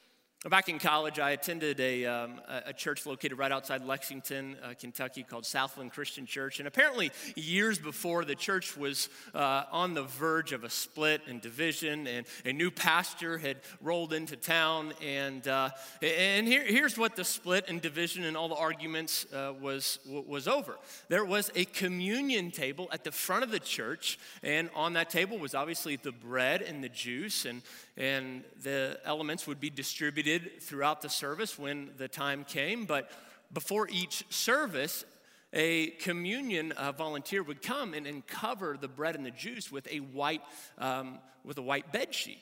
Back 0.48 0.70
in 0.70 0.78
college, 0.78 1.18
I 1.18 1.32
attended 1.32 1.80
a, 1.80 2.06
um, 2.06 2.40
a 2.48 2.72
church 2.72 3.04
located 3.04 3.36
right 3.36 3.52
outside 3.52 3.84
Lexington, 3.84 4.56
uh, 4.64 4.72
Kentucky, 4.72 5.22
called 5.22 5.44
Southland 5.44 5.92
Christian 5.92 6.24
Church. 6.24 6.60
And 6.60 6.66
apparently, 6.66 7.10
years 7.36 7.78
before, 7.78 8.24
the 8.24 8.34
church 8.34 8.74
was 8.74 9.10
uh, 9.34 9.64
on 9.70 9.92
the 9.92 10.04
verge 10.04 10.52
of 10.52 10.64
a 10.64 10.70
split 10.70 11.20
and 11.28 11.42
division, 11.42 12.06
and 12.06 12.24
a 12.46 12.54
new 12.54 12.70
pastor 12.70 13.36
had 13.36 13.58
rolled 13.82 14.14
into 14.14 14.34
town. 14.34 14.94
And, 15.04 15.46
uh, 15.46 15.72
and 16.00 16.48
here, 16.48 16.64
here's 16.64 16.96
what 16.96 17.16
the 17.16 17.24
split 17.24 17.66
and 17.68 17.82
division 17.82 18.24
and 18.24 18.34
all 18.34 18.48
the 18.48 18.54
arguments 18.54 19.30
uh, 19.34 19.52
was, 19.60 19.98
was 20.06 20.48
over 20.48 20.78
there 21.10 21.26
was 21.26 21.50
a 21.54 21.66
communion 21.66 22.50
table 22.50 22.88
at 22.92 23.04
the 23.04 23.12
front 23.12 23.44
of 23.44 23.50
the 23.50 23.60
church, 23.60 24.18
and 24.42 24.70
on 24.74 24.94
that 24.94 25.10
table 25.10 25.36
was 25.36 25.54
obviously 25.54 25.96
the 25.96 26.12
bread 26.12 26.62
and 26.62 26.82
the 26.82 26.88
juice, 26.88 27.44
and, 27.44 27.60
and 27.98 28.42
the 28.62 28.98
elements 29.04 29.46
would 29.46 29.60
be 29.60 29.68
distributed 29.68 30.29
throughout 30.38 31.02
the 31.02 31.08
service 31.08 31.58
when 31.58 31.90
the 31.96 32.08
time 32.08 32.44
came. 32.44 32.84
But 32.84 33.10
before 33.52 33.88
each 33.90 34.24
service, 34.30 35.04
a 35.52 35.88
communion 35.90 36.72
uh, 36.72 36.92
volunteer 36.92 37.42
would 37.42 37.62
come 37.62 37.94
and, 37.94 38.06
and, 38.06 38.26
cover 38.26 38.76
the 38.80 38.88
bread 38.88 39.16
and 39.16 39.26
the 39.26 39.30
juice 39.30 39.72
with 39.72 39.88
a 39.90 39.98
white, 39.98 40.42
um, 40.78 41.18
with 41.44 41.58
a 41.58 41.62
white 41.62 41.92
bed 41.92 42.14
sheet. 42.14 42.38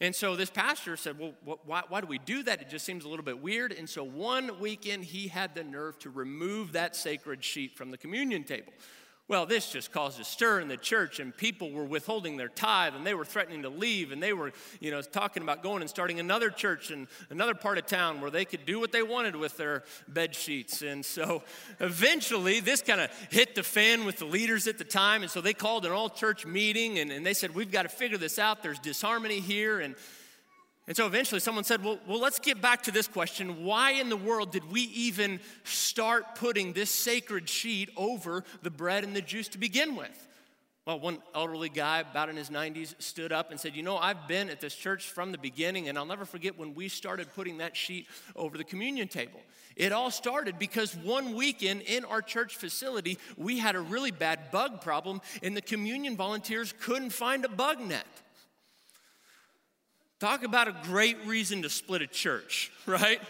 And 0.00 0.14
so 0.16 0.34
this 0.34 0.50
pastor 0.50 0.96
said, 0.96 1.18
Well, 1.18 1.34
why, 1.64 1.82
why, 1.88 2.00
do 2.00 2.06
we 2.06 2.18
do 2.18 2.42
that? 2.44 2.62
It 2.62 2.70
just 2.70 2.86
seems 2.86 3.04
a 3.04 3.08
little 3.08 3.24
bit 3.24 3.40
weird. 3.40 3.72
And 3.72 3.88
so 3.88 4.02
one 4.02 4.58
weekend, 4.58 5.04
he 5.04 5.28
had 5.28 5.54
the 5.54 5.62
nerve 5.62 5.98
to 6.00 6.10
remove 6.10 6.72
that 6.72 6.96
sacred 6.96 7.44
sheet 7.44 7.76
from 7.76 7.90
the 7.90 7.98
communion 7.98 8.42
table. 8.44 8.72
Well, 9.30 9.46
this 9.46 9.70
just 9.70 9.92
caused 9.92 10.18
a 10.18 10.24
stir 10.24 10.58
in 10.58 10.66
the 10.66 10.76
church, 10.76 11.20
and 11.20 11.36
people 11.36 11.70
were 11.70 11.84
withholding 11.84 12.36
their 12.36 12.48
tithe, 12.48 12.96
and 12.96 13.06
they 13.06 13.14
were 13.14 13.24
threatening 13.24 13.62
to 13.62 13.68
leave, 13.68 14.10
and 14.10 14.20
they 14.20 14.32
were, 14.32 14.50
you 14.80 14.90
know, 14.90 15.00
talking 15.02 15.44
about 15.44 15.62
going 15.62 15.82
and 15.82 15.88
starting 15.88 16.18
another 16.18 16.50
church 16.50 16.90
in 16.90 17.06
another 17.30 17.54
part 17.54 17.78
of 17.78 17.86
town 17.86 18.20
where 18.20 18.32
they 18.32 18.44
could 18.44 18.66
do 18.66 18.80
what 18.80 18.90
they 18.90 19.04
wanted 19.04 19.36
with 19.36 19.56
their 19.56 19.84
bed 20.08 20.34
sheets. 20.34 20.82
And 20.82 21.04
so 21.04 21.44
eventually, 21.78 22.58
this 22.58 22.82
kind 22.82 23.00
of 23.00 23.10
hit 23.30 23.54
the 23.54 23.62
fan 23.62 24.04
with 24.04 24.16
the 24.16 24.24
leaders 24.24 24.66
at 24.66 24.78
the 24.78 24.84
time, 24.84 25.22
and 25.22 25.30
so 25.30 25.40
they 25.40 25.54
called 25.54 25.86
an 25.86 25.92
all 25.92 26.10
church 26.10 26.44
meeting, 26.44 26.98
and, 26.98 27.12
and 27.12 27.24
they 27.24 27.34
said, 27.34 27.54
We've 27.54 27.70
got 27.70 27.84
to 27.84 27.88
figure 27.88 28.18
this 28.18 28.36
out. 28.36 28.64
There's 28.64 28.80
disharmony 28.80 29.38
here, 29.38 29.78
and 29.78 29.94
and 30.90 30.96
so 30.96 31.06
eventually 31.06 31.38
someone 31.38 31.62
said, 31.62 31.84
well, 31.84 32.00
well, 32.04 32.18
let's 32.18 32.40
get 32.40 32.60
back 32.60 32.82
to 32.82 32.90
this 32.90 33.06
question. 33.06 33.62
Why 33.62 33.92
in 33.92 34.08
the 34.08 34.16
world 34.16 34.50
did 34.50 34.72
we 34.72 34.80
even 34.80 35.38
start 35.62 36.34
putting 36.34 36.72
this 36.72 36.90
sacred 36.90 37.48
sheet 37.48 37.90
over 37.96 38.42
the 38.62 38.72
bread 38.72 39.04
and 39.04 39.14
the 39.14 39.22
juice 39.22 39.46
to 39.50 39.58
begin 39.58 39.94
with? 39.94 40.26
Well, 40.86 40.98
one 40.98 41.18
elderly 41.32 41.68
guy, 41.68 42.00
about 42.00 42.28
in 42.28 42.34
his 42.34 42.50
90s, 42.50 43.00
stood 43.00 43.30
up 43.30 43.52
and 43.52 43.60
said, 43.60 43.76
You 43.76 43.84
know, 43.84 43.98
I've 43.98 44.26
been 44.26 44.50
at 44.50 44.60
this 44.60 44.74
church 44.74 45.06
from 45.06 45.30
the 45.30 45.38
beginning, 45.38 45.88
and 45.88 45.96
I'll 45.96 46.04
never 46.04 46.24
forget 46.24 46.58
when 46.58 46.74
we 46.74 46.88
started 46.88 47.32
putting 47.36 47.58
that 47.58 47.76
sheet 47.76 48.08
over 48.34 48.58
the 48.58 48.64
communion 48.64 49.06
table. 49.06 49.38
It 49.76 49.92
all 49.92 50.10
started 50.10 50.58
because 50.58 50.96
one 50.96 51.36
weekend 51.36 51.82
in 51.82 52.04
our 52.04 52.20
church 52.20 52.56
facility, 52.56 53.16
we 53.36 53.58
had 53.58 53.76
a 53.76 53.80
really 53.80 54.10
bad 54.10 54.50
bug 54.50 54.80
problem, 54.80 55.20
and 55.40 55.56
the 55.56 55.62
communion 55.62 56.16
volunteers 56.16 56.74
couldn't 56.80 57.10
find 57.10 57.44
a 57.44 57.48
bug 57.48 57.78
net. 57.78 58.08
Talk 60.20 60.44
about 60.44 60.68
a 60.68 60.76
great 60.84 61.16
reason 61.24 61.62
to 61.62 61.70
split 61.70 62.02
a 62.02 62.06
church, 62.06 62.70
right? 62.86 63.20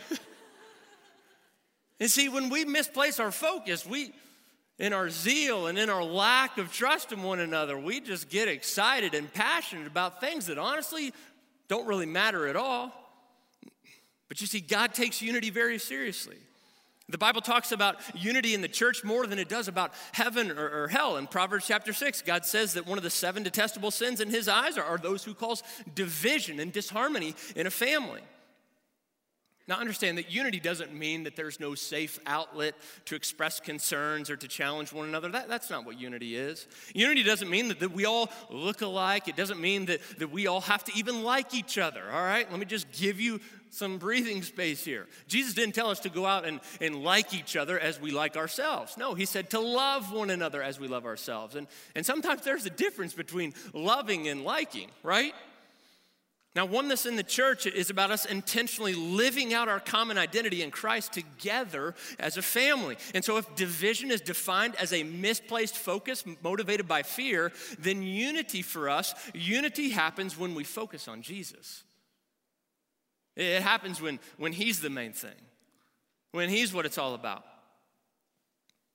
and 2.00 2.10
see, 2.10 2.28
when 2.28 2.50
we 2.50 2.64
misplace 2.64 3.20
our 3.20 3.30
focus, 3.30 3.86
we, 3.86 4.12
in 4.80 4.92
our 4.92 5.08
zeal 5.08 5.68
and 5.68 5.78
in 5.78 5.88
our 5.88 6.02
lack 6.02 6.58
of 6.58 6.72
trust 6.72 7.12
in 7.12 7.22
one 7.22 7.38
another, 7.38 7.78
we 7.78 8.00
just 8.00 8.28
get 8.28 8.48
excited 8.48 9.14
and 9.14 9.32
passionate 9.32 9.86
about 9.86 10.20
things 10.20 10.46
that 10.46 10.58
honestly 10.58 11.14
don't 11.68 11.86
really 11.86 12.06
matter 12.06 12.48
at 12.48 12.56
all. 12.56 12.92
But 14.28 14.40
you 14.40 14.48
see, 14.48 14.60
God 14.60 14.92
takes 14.92 15.22
unity 15.22 15.50
very 15.50 15.78
seriously. 15.78 16.38
The 17.10 17.18
Bible 17.18 17.40
talks 17.40 17.72
about 17.72 17.96
unity 18.14 18.54
in 18.54 18.60
the 18.60 18.68
church 18.68 19.04
more 19.04 19.26
than 19.26 19.38
it 19.38 19.48
does 19.48 19.68
about 19.68 19.92
heaven 20.12 20.50
or, 20.50 20.84
or, 20.84 20.88
hell. 20.88 21.16
In 21.16 21.26
Proverbs 21.26 21.66
chapter 21.66 21.92
6, 21.92 22.22
God 22.22 22.44
says 22.44 22.74
that 22.74 22.86
one 22.86 22.98
of 22.98 23.04
the 23.04 23.10
seven 23.10 23.42
detestable 23.42 23.90
sins 23.90 24.20
in 24.20 24.30
his 24.30 24.48
eyes 24.48 24.78
are, 24.78 24.84
are 24.84 24.98
those 24.98 25.24
who 25.24 25.34
cause 25.34 25.62
division 25.94 26.60
and 26.60 26.72
disharmony 26.72 27.34
in 27.56 27.66
a 27.66 27.70
family. 27.70 28.20
Now, 29.68 29.76
understand 29.76 30.18
that 30.18 30.32
unity 30.32 30.58
doesn't 30.58 30.92
mean 30.92 31.24
that 31.24 31.36
there's 31.36 31.60
no 31.60 31.76
safe 31.76 32.18
outlet 32.26 32.74
to 33.04 33.14
express 33.14 33.60
concerns 33.60 34.28
or 34.28 34.36
to 34.36 34.48
challenge 34.48 34.92
one 34.92 35.06
another. 35.06 35.28
That, 35.28 35.48
that's 35.48 35.70
not 35.70 35.84
what 35.84 36.00
unity 36.00 36.34
is. 36.34 36.66
Unity 36.92 37.22
doesn't 37.22 37.48
mean 37.48 37.68
that, 37.68 37.78
that 37.80 37.92
we 37.92 38.04
all 38.04 38.30
look 38.50 38.80
alike. 38.80 39.28
It 39.28 39.36
doesn't 39.36 39.60
mean 39.60 39.86
that, 39.86 40.00
that 40.18 40.32
we 40.32 40.48
all 40.48 40.62
have 40.62 40.82
to 40.84 40.92
even 40.96 41.22
like 41.22 41.54
each 41.54 41.78
other, 41.78 42.02
all 42.10 42.22
right? 42.22 42.50
Let 42.50 42.58
me 42.58 42.66
just 42.66 42.90
give 42.90 43.20
you 43.20 43.40
some 43.70 43.98
breathing 43.98 44.42
space 44.42 44.84
here. 44.84 45.06
Jesus 45.28 45.54
didn't 45.54 45.74
tell 45.74 45.90
us 45.90 46.00
to 46.00 46.08
go 46.10 46.26
out 46.26 46.44
and, 46.44 46.60
and 46.80 47.04
like 47.04 47.32
each 47.32 47.56
other 47.56 47.78
as 47.78 48.00
we 48.00 48.10
like 48.10 48.36
ourselves. 48.36 48.96
No, 48.96 49.14
he 49.14 49.24
said 49.24 49.50
to 49.50 49.60
love 49.60 50.12
one 50.12 50.30
another 50.30 50.62
as 50.62 50.80
we 50.80 50.88
love 50.88 51.06
ourselves. 51.06 51.54
And, 51.54 51.68
and 51.94 52.04
sometimes 52.04 52.42
there's 52.42 52.66
a 52.66 52.70
difference 52.70 53.14
between 53.14 53.54
loving 53.72 54.26
and 54.26 54.42
liking, 54.42 54.90
right? 55.02 55.34
Now, 56.56 56.66
oneness 56.66 57.06
in 57.06 57.14
the 57.14 57.22
church 57.22 57.64
is 57.66 57.90
about 57.90 58.10
us 58.10 58.24
intentionally 58.24 58.94
living 58.94 59.54
out 59.54 59.68
our 59.68 59.78
common 59.78 60.18
identity 60.18 60.62
in 60.62 60.72
Christ 60.72 61.12
together 61.12 61.94
as 62.18 62.36
a 62.36 62.42
family. 62.42 62.96
And 63.14 63.24
so, 63.24 63.36
if 63.36 63.54
division 63.54 64.10
is 64.10 64.20
defined 64.20 64.74
as 64.74 64.92
a 64.92 65.04
misplaced 65.04 65.76
focus 65.76 66.24
motivated 66.42 66.88
by 66.88 67.04
fear, 67.04 67.52
then 67.78 68.02
unity 68.02 68.62
for 68.62 68.88
us, 68.88 69.14
unity 69.32 69.90
happens 69.90 70.36
when 70.36 70.56
we 70.56 70.64
focus 70.64 71.06
on 71.06 71.22
Jesus. 71.22 71.84
It 73.36 73.62
happens 73.62 74.02
when, 74.02 74.18
when 74.36 74.52
He's 74.52 74.80
the 74.80 74.90
main 74.90 75.12
thing, 75.12 75.30
when 76.32 76.48
He's 76.48 76.74
what 76.74 76.84
it's 76.84 76.98
all 76.98 77.14
about. 77.14 77.44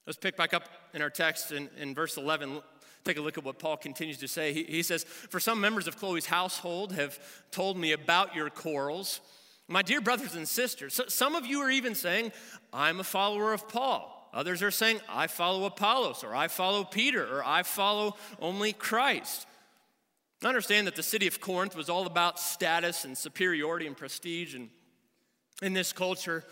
Let's 0.06 0.18
pick 0.18 0.36
back 0.36 0.54
up 0.54 0.68
in 0.94 1.02
our 1.02 1.10
text 1.10 1.52
in, 1.52 1.70
in 1.78 1.96
verse 1.96 2.18
11. 2.18 2.62
Take 3.06 3.18
a 3.18 3.22
look 3.22 3.38
at 3.38 3.44
what 3.44 3.60
Paul 3.60 3.78
continues 3.78 4.18
to 4.18 4.28
say. 4.28 4.52
He, 4.52 4.64
he 4.64 4.84
says, 4.84 5.04
For 5.04 5.40
some 5.40 5.62
members 5.62 5.88
of 5.88 5.96
Chloe's 5.96 6.26
household 6.26 6.92
have 6.94 7.20
told 7.52 7.78
me 7.78 7.92
about 7.92 8.36
your 8.36 8.50
quarrels. 8.50 9.22
My 9.68 9.84
dear 9.84 10.02
brothers 10.02 10.36
and 10.36 10.48
sisters, 10.48 11.00
some 11.08 11.36
of 11.36 11.46
you 11.46 11.62
are 11.62 11.70
even 11.70 11.94
saying, 11.94 12.32
I'm 12.74 13.00
a 13.00 13.04
follower 13.04 13.54
of 13.54 13.70
Paul. 13.70 14.12
Others 14.34 14.64
are 14.64 14.72
saying, 14.72 15.00
I 15.08 15.28
follow 15.28 15.66
Apollos, 15.66 16.24
or 16.24 16.36
I 16.36 16.48
follow 16.48 16.84
Peter, 16.84 17.26
or 17.26 17.46
I 17.46 17.64
follow 17.64 18.18
only 18.40 18.74
Christ. 18.74 19.48
I 20.44 20.48
understand 20.48 20.88
that 20.88 20.96
the 20.96 21.04
city 21.04 21.28
of 21.28 21.40
Corinth 21.40 21.76
was 21.76 21.90
all 21.90 22.06
about 22.06 22.40
status 22.40 23.06
and 23.06 23.18
superiority 23.18 23.88
and 23.88 23.96
prestige. 23.96 24.54
And 24.54 24.70
in 25.62 25.74
this 25.74 25.94
culture, 25.94 26.44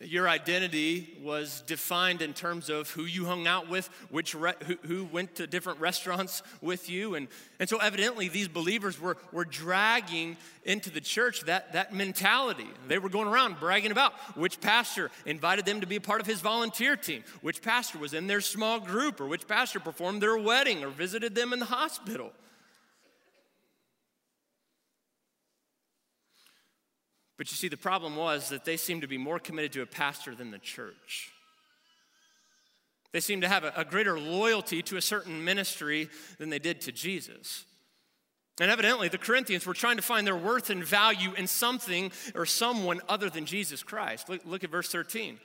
your 0.00 0.28
identity 0.28 1.16
was 1.22 1.62
defined 1.66 2.20
in 2.20 2.32
terms 2.32 2.68
of 2.68 2.90
who 2.90 3.04
you 3.04 3.26
hung 3.26 3.46
out 3.46 3.68
with, 3.68 3.88
which 4.10 4.34
re- 4.34 4.54
who, 4.66 4.76
who, 4.82 5.04
went 5.04 5.36
to 5.36 5.46
different 5.46 5.78
restaurants 5.78 6.42
with 6.60 6.90
you. 6.90 7.14
And, 7.14 7.28
and 7.60 7.68
so, 7.68 7.78
evidently, 7.78 8.28
these 8.28 8.48
believers 8.48 9.00
were, 9.00 9.16
were 9.30 9.44
dragging 9.44 10.36
into 10.64 10.90
the 10.90 11.00
church 11.00 11.42
that, 11.42 11.74
that 11.74 11.94
mentality. 11.94 12.66
They 12.88 12.98
were 12.98 13.08
going 13.08 13.28
around 13.28 13.60
bragging 13.60 13.92
about 13.92 14.14
which 14.36 14.60
pastor 14.60 15.12
invited 15.26 15.64
them 15.64 15.80
to 15.80 15.86
be 15.86 15.96
a 15.96 16.00
part 16.00 16.20
of 16.20 16.26
his 16.26 16.40
volunteer 16.40 16.96
team, 16.96 17.22
which 17.40 17.62
pastor 17.62 17.98
was 17.98 18.14
in 18.14 18.26
their 18.26 18.40
small 18.40 18.80
group, 18.80 19.20
or 19.20 19.26
which 19.26 19.46
pastor 19.46 19.78
performed 19.78 20.20
their 20.20 20.36
wedding 20.36 20.82
or 20.82 20.88
visited 20.88 21.36
them 21.36 21.52
in 21.52 21.60
the 21.60 21.66
hospital. 21.66 22.32
But 27.36 27.50
you 27.50 27.56
see, 27.56 27.68
the 27.68 27.76
problem 27.76 28.16
was 28.16 28.48
that 28.50 28.64
they 28.64 28.76
seemed 28.76 29.02
to 29.02 29.08
be 29.08 29.18
more 29.18 29.38
committed 29.38 29.72
to 29.72 29.82
a 29.82 29.86
pastor 29.86 30.34
than 30.34 30.50
the 30.50 30.58
church. 30.58 31.32
They 33.12 33.20
seemed 33.20 33.42
to 33.42 33.48
have 33.48 33.64
a, 33.64 33.72
a 33.76 33.84
greater 33.84 34.18
loyalty 34.18 34.82
to 34.82 34.96
a 34.96 35.00
certain 35.00 35.44
ministry 35.44 36.08
than 36.38 36.50
they 36.50 36.58
did 36.58 36.80
to 36.82 36.92
Jesus. 36.92 37.64
And 38.60 38.70
evidently, 38.70 39.08
the 39.08 39.18
Corinthians 39.18 39.66
were 39.66 39.74
trying 39.74 39.96
to 39.96 40.02
find 40.02 40.26
their 40.26 40.36
worth 40.36 40.70
and 40.70 40.84
value 40.84 41.32
in 41.34 41.46
something 41.48 42.12
or 42.36 42.46
someone 42.46 43.00
other 43.08 43.28
than 43.28 43.46
Jesus 43.46 43.82
Christ. 43.82 44.28
Look, 44.28 44.42
look, 44.44 44.62
at 44.62 44.70
verse 44.70 44.88
13. 44.90 45.38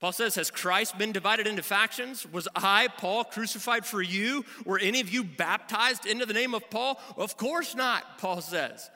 Paul 0.00 0.12
says, 0.12 0.34
Has 0.34 0.50
Christ 0.50 0.98
been 0.98 1.12
divided 1.12 1.46
into 1.46 1.62
factions? 1.62 2.26
Was 2.32 2.48
I, 2.56 2.88
Paul, 2.88 3.24
crucified 3.24 3.86
for 3.86 4.02
you? 4.02 4.44
Were 4.64 4.78
any 4.78 5.00
of 5.00 5.10
you 5.10 5.22
baptized 5.22 6.06
into 6.06 6.26
the 6.26 6.34
name 6.34 6.54
of 6.54 6.68
Paul? 6.70 7.00
Of 7.16 7.36
course 7.36 7.76
not, 7.76 8.18
Paul 8.18 8.40
says. 8.40 8.90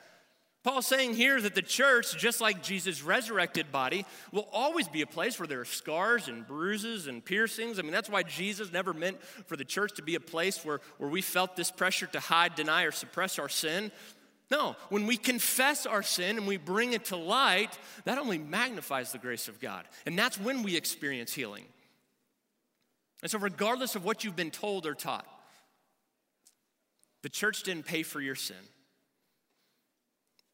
Paul's 0.63 0.87
saying 0.87 1.15
here 1.15 1.41
that 1.41 1.55
the 1.55 1.61
church, 1.61 2.17
just 2.17 2.39
like 2.39 2.63
Jesus' 2.63 3.03
resurrected 3.03 3.69
body, 3.69 4.05
will 4.31 4.47
always 4.53 4.87
be 4.87 5.01
a 5.01 5.07
place 5.07 5.37
where 5.37 5.47
there 5.47 5.59
are 5.59 5.65
scars 5.65 6.29
and 6.29 6.47
bruises 6.47 7.07
and 7.07 7.23
piercings. 7.23 7.79
I 7.79 7.81
mean, 7.81 7.91
that's 7.91 8.09
why 8.09 8.23
Jesus 8.23 8.71
never 8.71 8.93
meant 8.93 9.21
for 9.21 9.57
the 9.57 9.65
church 9.65 9.93
to 9.95 10.01
be 10.01 10.15
a 10.15 10.21
place 10.21 10.63
where, 10.63 10.79
where 10.99 11.09
we 11.09 11.21
felt 11.21 11.57
this 11.57 11.69
pressure 11.69 12.07
to 12.07 12.19
hide, 12.21 12.55
deny, 12.55 12.83
or 12.83 12.91
suppress 12.91 13.39
our 13.39 13.49
sin. 13.49 13.91
No, 14.49 14.77
when 14.87 15.05
we 15.05 15.17
confess 15.17 15.85
our 15.85 16.03
sin 16.03 16.37
and 16.37 16.47
we 16.47 16.55
bring 16.55 16.93
it 16.93 17.05
to 17.05 17.17
light, 17.17 17.77
that 18.05 18.17
only 18.17 18.37
magnifies 18.37 19.11
the 19.11 19.17
grace 19.17 19.49
of 19.49 19.59
God. 19.59 19.85
And 20.05 20.17
that's 20.17 20.39
when 20.39 20.63
we 20.63 20.77
experience 20.77 21.33
healing. 21.33 21.65
And 23.21 23.29
so, 23.29 23.37
regardless 23.37 23.95
of 23.95 24.05
what 24.05 24.23
you've 24.23 24.35
been 24.35 24.51
told 24.51 24.85
or 24.85 24.93
taught, 24.93 25.27
the 27.21 27.29
church 27.29 27.63
didn't 27.63 27.85
pay 27.85 28.03
for 28.03 28.21
your 28.21 28.35
sin. 28.35 28.55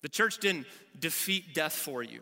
The 0.01 0.09
church 0.09 0.39
didn't 0.39 0.67
defeat 0.97 1.53
death 1.53 1.73
for 1.73 2.01
you. 2.03 2.21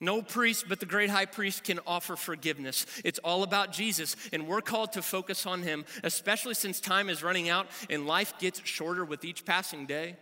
No 0.00 0.20
priest 0.20 0.64
but 0.68 0.80
the 0.80 0.86
great 0.86 1.10
high 1.10 1.26
priest 1.26 1.62
can 1.62 1.78
offer 1.86 2.16
forgiveness. 2.16 2.86
It's 3.04 3.20
all 3.20 3.44
about 3.44 3.72
Jesus, 3.72 4.16
and 4.32 4.48
we're 4.48 4.60
called 4.60 4.92
to 4.94 5.02
focus 5.02 5.46
on 5.46 5.62
him, 5.62 5.84
especially 6.02 6.54
since 6.54 6.80
time 6.80 7.08
is 7.08 7.22
running 7.22 7.48
out 7.48 7.68
and 7.88 8.04
life 8.04 8.36
gets 8.40 8.60
shorter 8.64 9.04
with 9.04 9.24
each 9.24 9.44
passing 9.44 9.86
day. 9.86 10.16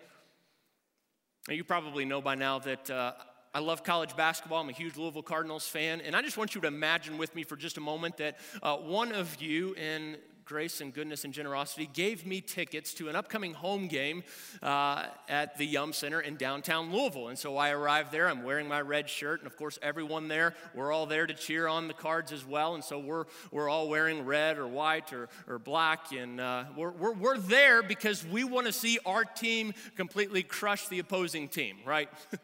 Now, 1.48 1.54
you 1.54 1.64
probably 1.64 2.04
know 2.04 2.20
by 2.20 2.34
now 2.34 2.58
that 2.58 2.90
uh, 2.90 3.12
I 3.54 3.60
love 3.60 3.82
college 3.82 4.14
basketball. 4.14 4.60
I'm 4.60 4.68
a 4.68 4.72
huge 4.72 4.98
Louisville 4.98 5.22
Cardinals 5.22 5.66
fan, 5.66 6.02
and 6.02 6.14
I 6.14 6.20
just 6.20 6.36
want 6.36 6.54
you 6.54 6.60
to 6.60 6.68
imagine 6.68 7.16
with 7.16 7.34
me 7.34 7.42
for 7.42 7.56
just 7.56 7.78
a 7.78 7.80
moment 7.80 8.18
that 8.18 8.38
uh, 8.62 8.76
one 8.76 9.12
of 9.12 9.40
you 9.40 9.74
in 9.74 10.18
grace 10.50 10.80
and 10.80 10.92
goodness 10.92 11.24
and 11.24 11.32
generosity, 11.32 11.88
gave 11.92 12.26
me 12.26 12.40
tickets 12.40 12.92
to 12.92 13.08
an 13.08 13.14
upcoming 13.14 13.54
home 13.54 13.86
game 13.86 14.24
uh, 14.64 15.04
at 15.28 15.56
the 15.58 15.64
Yum 15.64 15.92
Center 15.92 16.20
in 16.20 16.34
downtown 16.34 16.92
Louisville. 16.92 17.28
And 17.28 17.38
so 17.38 17.56
I 17.56 17.70
arrived 17.70 18.10
there. 18.10 18.28
I'm 18.28 18.42
wearing 18.42 18.66
my 18.66 18.80
red 18.80 19.08
shirt. 19.08 19.38
And 19.38 19.46
of 19.46 19.56
course, 19.56 19.78
everyone 19.80 20.26
there, 20.26 20.56
we're 20.74 20.90
all 20.90 21.06
there 21.06 21.24
to 21.24 21.34
cheer 21.34 21.68
on 21.68 21.86
the 21.86 21.94
cards 21.94 22.32
as 22.32 22.44
well. 22.44 22.74
And 22.74 22.82
so 22.82 22.98
we're, 22.98 23.26
we're 23.52 23.68
all 23.68 23.88
wearing 23.88 24.24
red 24.24 24.58
or 24.58 24.66
white 24.66 25.12
or, 25.12 25.28
or 25.46 25.60
black. 25.60 26.10
And 26.10 26.40
uh, 26.40 26.64
we're, 26.76 26.90
we're, 26.90 27.14
we're 27.14 27.38
there 27.38 27.84
because 27.84 28.26
we 28.26 28.42
want 28.42 28.66
to 28.66 28.72
see 28.72 28.98
our 29.06 29.24
team 29.24 29.72
completely 29.94 30.42
crush 30.42 30.88
the 30.88 30.98
opposing 30.98 31.46
team, 31.46 31.76
right? 31.86 32.08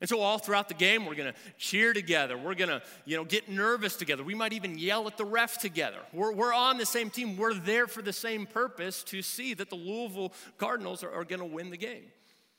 And 0.00 0.08
so 0.08 0.20
all 0.20 0.38
throughout 0.38 0.68
the 0.68 0.74
game, 0.74 1.06
we're 1.06 1.16
gonna 1.16 1.34
cheer 1.56 1.92
together. 1.92 2.38
We're 2.38 2.54
gonna, 2.54 2.82
you 3.04 3.16
know, 3.16 3.24
get 3.24 3.48
nervous 3.48 3.96
together. 3.96 4.22
We 4.22 4.34
might 4.34 4.52
even 4.52 4.78
yell 4.78 5.06
at 5.08 5.16
the 5.16 5.24
ref 5.24 5.58
together. 5.58 5.98
We're, 6.12 6.32
we're 6.32 6.54
on 6.54 6.78
the 6.78 6.86
same 6.86 7.10
team. 7.10 7.36
We're 7.36 7.54
there 7.54 7.86
for 7.86 8.02
the 8.02 8.12
same 8.12 8.46
purpose 8.46 9.02
to 9.04 9.22
see 9.22 9.54
that 9.54 9.70
the 9.70 9.76
Louisville 9.76 10.32
Cardinals 10.56 11.02
are, 11.02 11.10
are 11.10 11.24
gonna 11.24 11.46
win 11.46 11.70
the 11.70 11.76
game. 11.76 12.04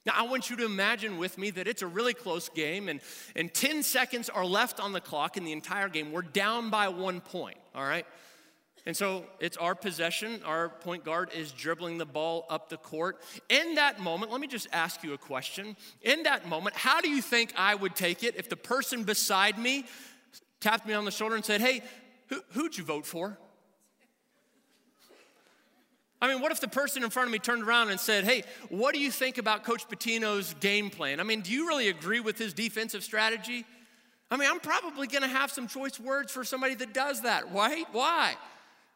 Now, 0.05 0.13
I 0.15 0.23
want 0.23 0.49
you 0.49 0.55
to 0.57 0.65
imagine 0.65 1.17
with 1.17 1.37
me 1.37 1.51
that 1.51 1.67
it's 1.67 1.81
a 1.81 1.87
really 1.87 2.13
close 2.13 2.49
game, 2.49 2.87
and, 2.87 3.01
and 3.35 3.53
10 3.53 3.83
seconds 3.83 4.29
are 4.29 4.45
left 4.45 4.79
on 4.79 4.93
the 4.93 5.01
clock 5.01 5.37
in 5.37 5.43
the 5.43 5.51
entire 5.51 5.89
game. 5.89 6.11
We're 6.11 6.21
down 6.21 6.69
by 6.69 6.87
one 6.87 7.19
point, 7.19 7.57
all 7.75 7.83
right? 7.83 8.05
And 8.89 8.97
so 8.97 9.23
it's 9.39 9.55
our 9.55 9.75
possession. 9.75 10.41
Our 10.43 10.69
point 10.69 11.05
guard 11.05 11.29
is 11.31 11.51
dribbling 11.51 11.99
the 11.99 12.07
ball 12.07 12.47
up 12.49 12.69
the 12.69 12.77
court. 12.77 13.21
In 13.47 13.75
that 13.75 13.99
moment, 13.99 14.31
let 14.31 14.41
me 14.41 14.47
just 14.47 14.67
ask 14.73 15.03
you 15.03 15.13
a 15.13 15.17
question. 15.19 15.77
In 16.01 16.23
that 16.23 16.47
moment, 16.47 16.75
how 16.75 16.99
do 16.99 17.07
you 17.07 17.21
think 17.21 17.53
I 17.55 17.75
would 17.75 17.95
take 17.95 18.23
it 18.23 18.35
if 18.35 18.49
the 18.49 18.55
person 18.55 19.03
beside 19.03 19.59
me 19.59 19.85
tapped 20.59 20.87
me 20.87 20.95
on 20.95 21.05
the 21.05 21.11
shoulder 21.11 21.35
and 21.35 21.45
said, 21.45 21.61
Hey, 21.61 21.83
who, 22.29 22.41
who'd 22.53 22.75
you 22.75 22.83
vote 22.83 23.05
for? 23.05 23.37
I 26.19 26.27
mean, 26.27 26.41
what 26.41 26.51
if 26.51 26.59
the 26.59 26.67
person 26.67 27.03
in 27.03 27.11
front 27.11 27.27
of 27.27 27.31
me 27.31 27.37
turned 27.37 27.61
around 27.61 27.91
and 27.91 27.99
said, 27.99 28.23
Hey, 28.23 28.41
what 28.69 28.95
do 28.95 28.99
you 28.99 29.11
think 29.11 29.37
about 29.37 29.63
Coach 29.63 29.87
Pitino's 29.87 30.55
game 30.61 30.89
plan? 30.89 31.19
I 31.19 31.23
mean, 31.23 31.41
do 31.41 31.51
you 31.51 31.67
really 31.67 31.89
agree 31.89 32.21
with 32.21 32.39
his 32.39 32.55
defensive 32.55 33.03
strategy? 33.03 33.67
I 34.31 34.37
mean, 34.37 34.49
I'm 34.49 34.59
probably 34.59 35.05
gonna 35.05 35.27
have 35.27 35.51
some 35.51 35.67
choice 35.67 35.99
words 35.99 36.31
for 36.31 36.43
somebody 36.43 36.73
that 36.73 36.91
does 36.91 37.21
that, 37.21 37.53
right? 37.53 37.85
Why? 37.91 38.35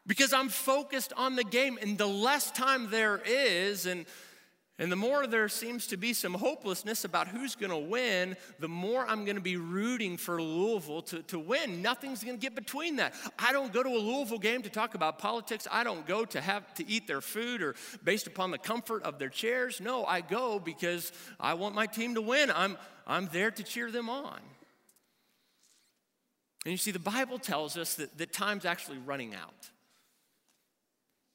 Because 0.06 0.32
I'm 0.32 0.48
focused 0.48 1.12
on 1.16 1.36
the 1.36 1.44
game. 1.44 1.78
And 1.80 1.96
the 1.96 2.06
less 2.06 2.50
time 2.50 2.90
there 2.90 3.20
is, 3.24 3.86
and, 3.86 4.06
and 4.78 4.90
the 4.90 4.96
more 4.96 5.26
there 5.26 5.48
seems 5.48 5.86
to 5.88 5.96
be 5.96 6.12
some 6.12 6.34
hopelessness 6.34 7.04
about 7.04 7.28
who's 7.28 7.54
going 7.54 7.70
to 7.70 7.78
win, 7.78 8.36
the 8.58 8.68
more 8.68 9.06
I'm 9.06 9.24
going 9.24 9.36
to 9.36 9.42
be 9.42 9.56
rooting 9.56 10.16
for 10.16 10.42
Louisville 10.42 11.02
to, 11.02 11.22
to 11.22 11.38
win. 11.38 11.80
Nothing's 11.80 12.22
going 12.22 12.36
to 12.36 12.40
get 12.40 12.54
between 12.54 12.96
that. 12.96 13.14
I 13.38 13.52
don't 13.52 13.72
go 13.72 13.82
to 13.82 13.88
a 13.88 13.98
Louisville 13.98 14.38
game 14.38 14.62
to 14.62 14.70
talk 14.70 14.94
about 14.94 15.18
politics. 15.18 15.66
I 15.70 15.84
don't 15.84 16.06
go 16.06 16.24
to 16.24 16.40
have 16.40 16.74
to 16.74 16.88
eat 16.88 17.06
their 17.06 17.20
food 17.20 17.62
or 17.62 17.74
based 18.02 18.26
upon 18.26 18.50
the 18.50 18.58
comfort 18.58 19.04
of 19.04 19.18
their 19.18 19.28
chairs. 19.28 19.80
No, 19.80 20.04
I 20.04 20.20
go 20.20 20.58
because 20.58 21.12
I 21.40 21.54
want 21.54 21.74
my 21.74 21.86
team 21.86 22.14
to 22.16 22.22
win. 22.22 22.50
I'm, 22.50 22.76
I'm 23.06 23.28
there 23.32 23.50
to 23.52 23.62
cheer 23.62 23.90
them 23.90 24.10
on. 24.10 24.40
And 26.64 26.72
you 26.72 26.78
see, 26.78 26.92
the 26.92 26.98
Bible 26.98 27.38
tells 27.38 27.76
us 27.76 27.94
that, 27.94 28.16
that 28.18 28.32
time's 28.32 28.64
actually 28.64 28.98
running 28.98 29.34
out. 29.34 29.70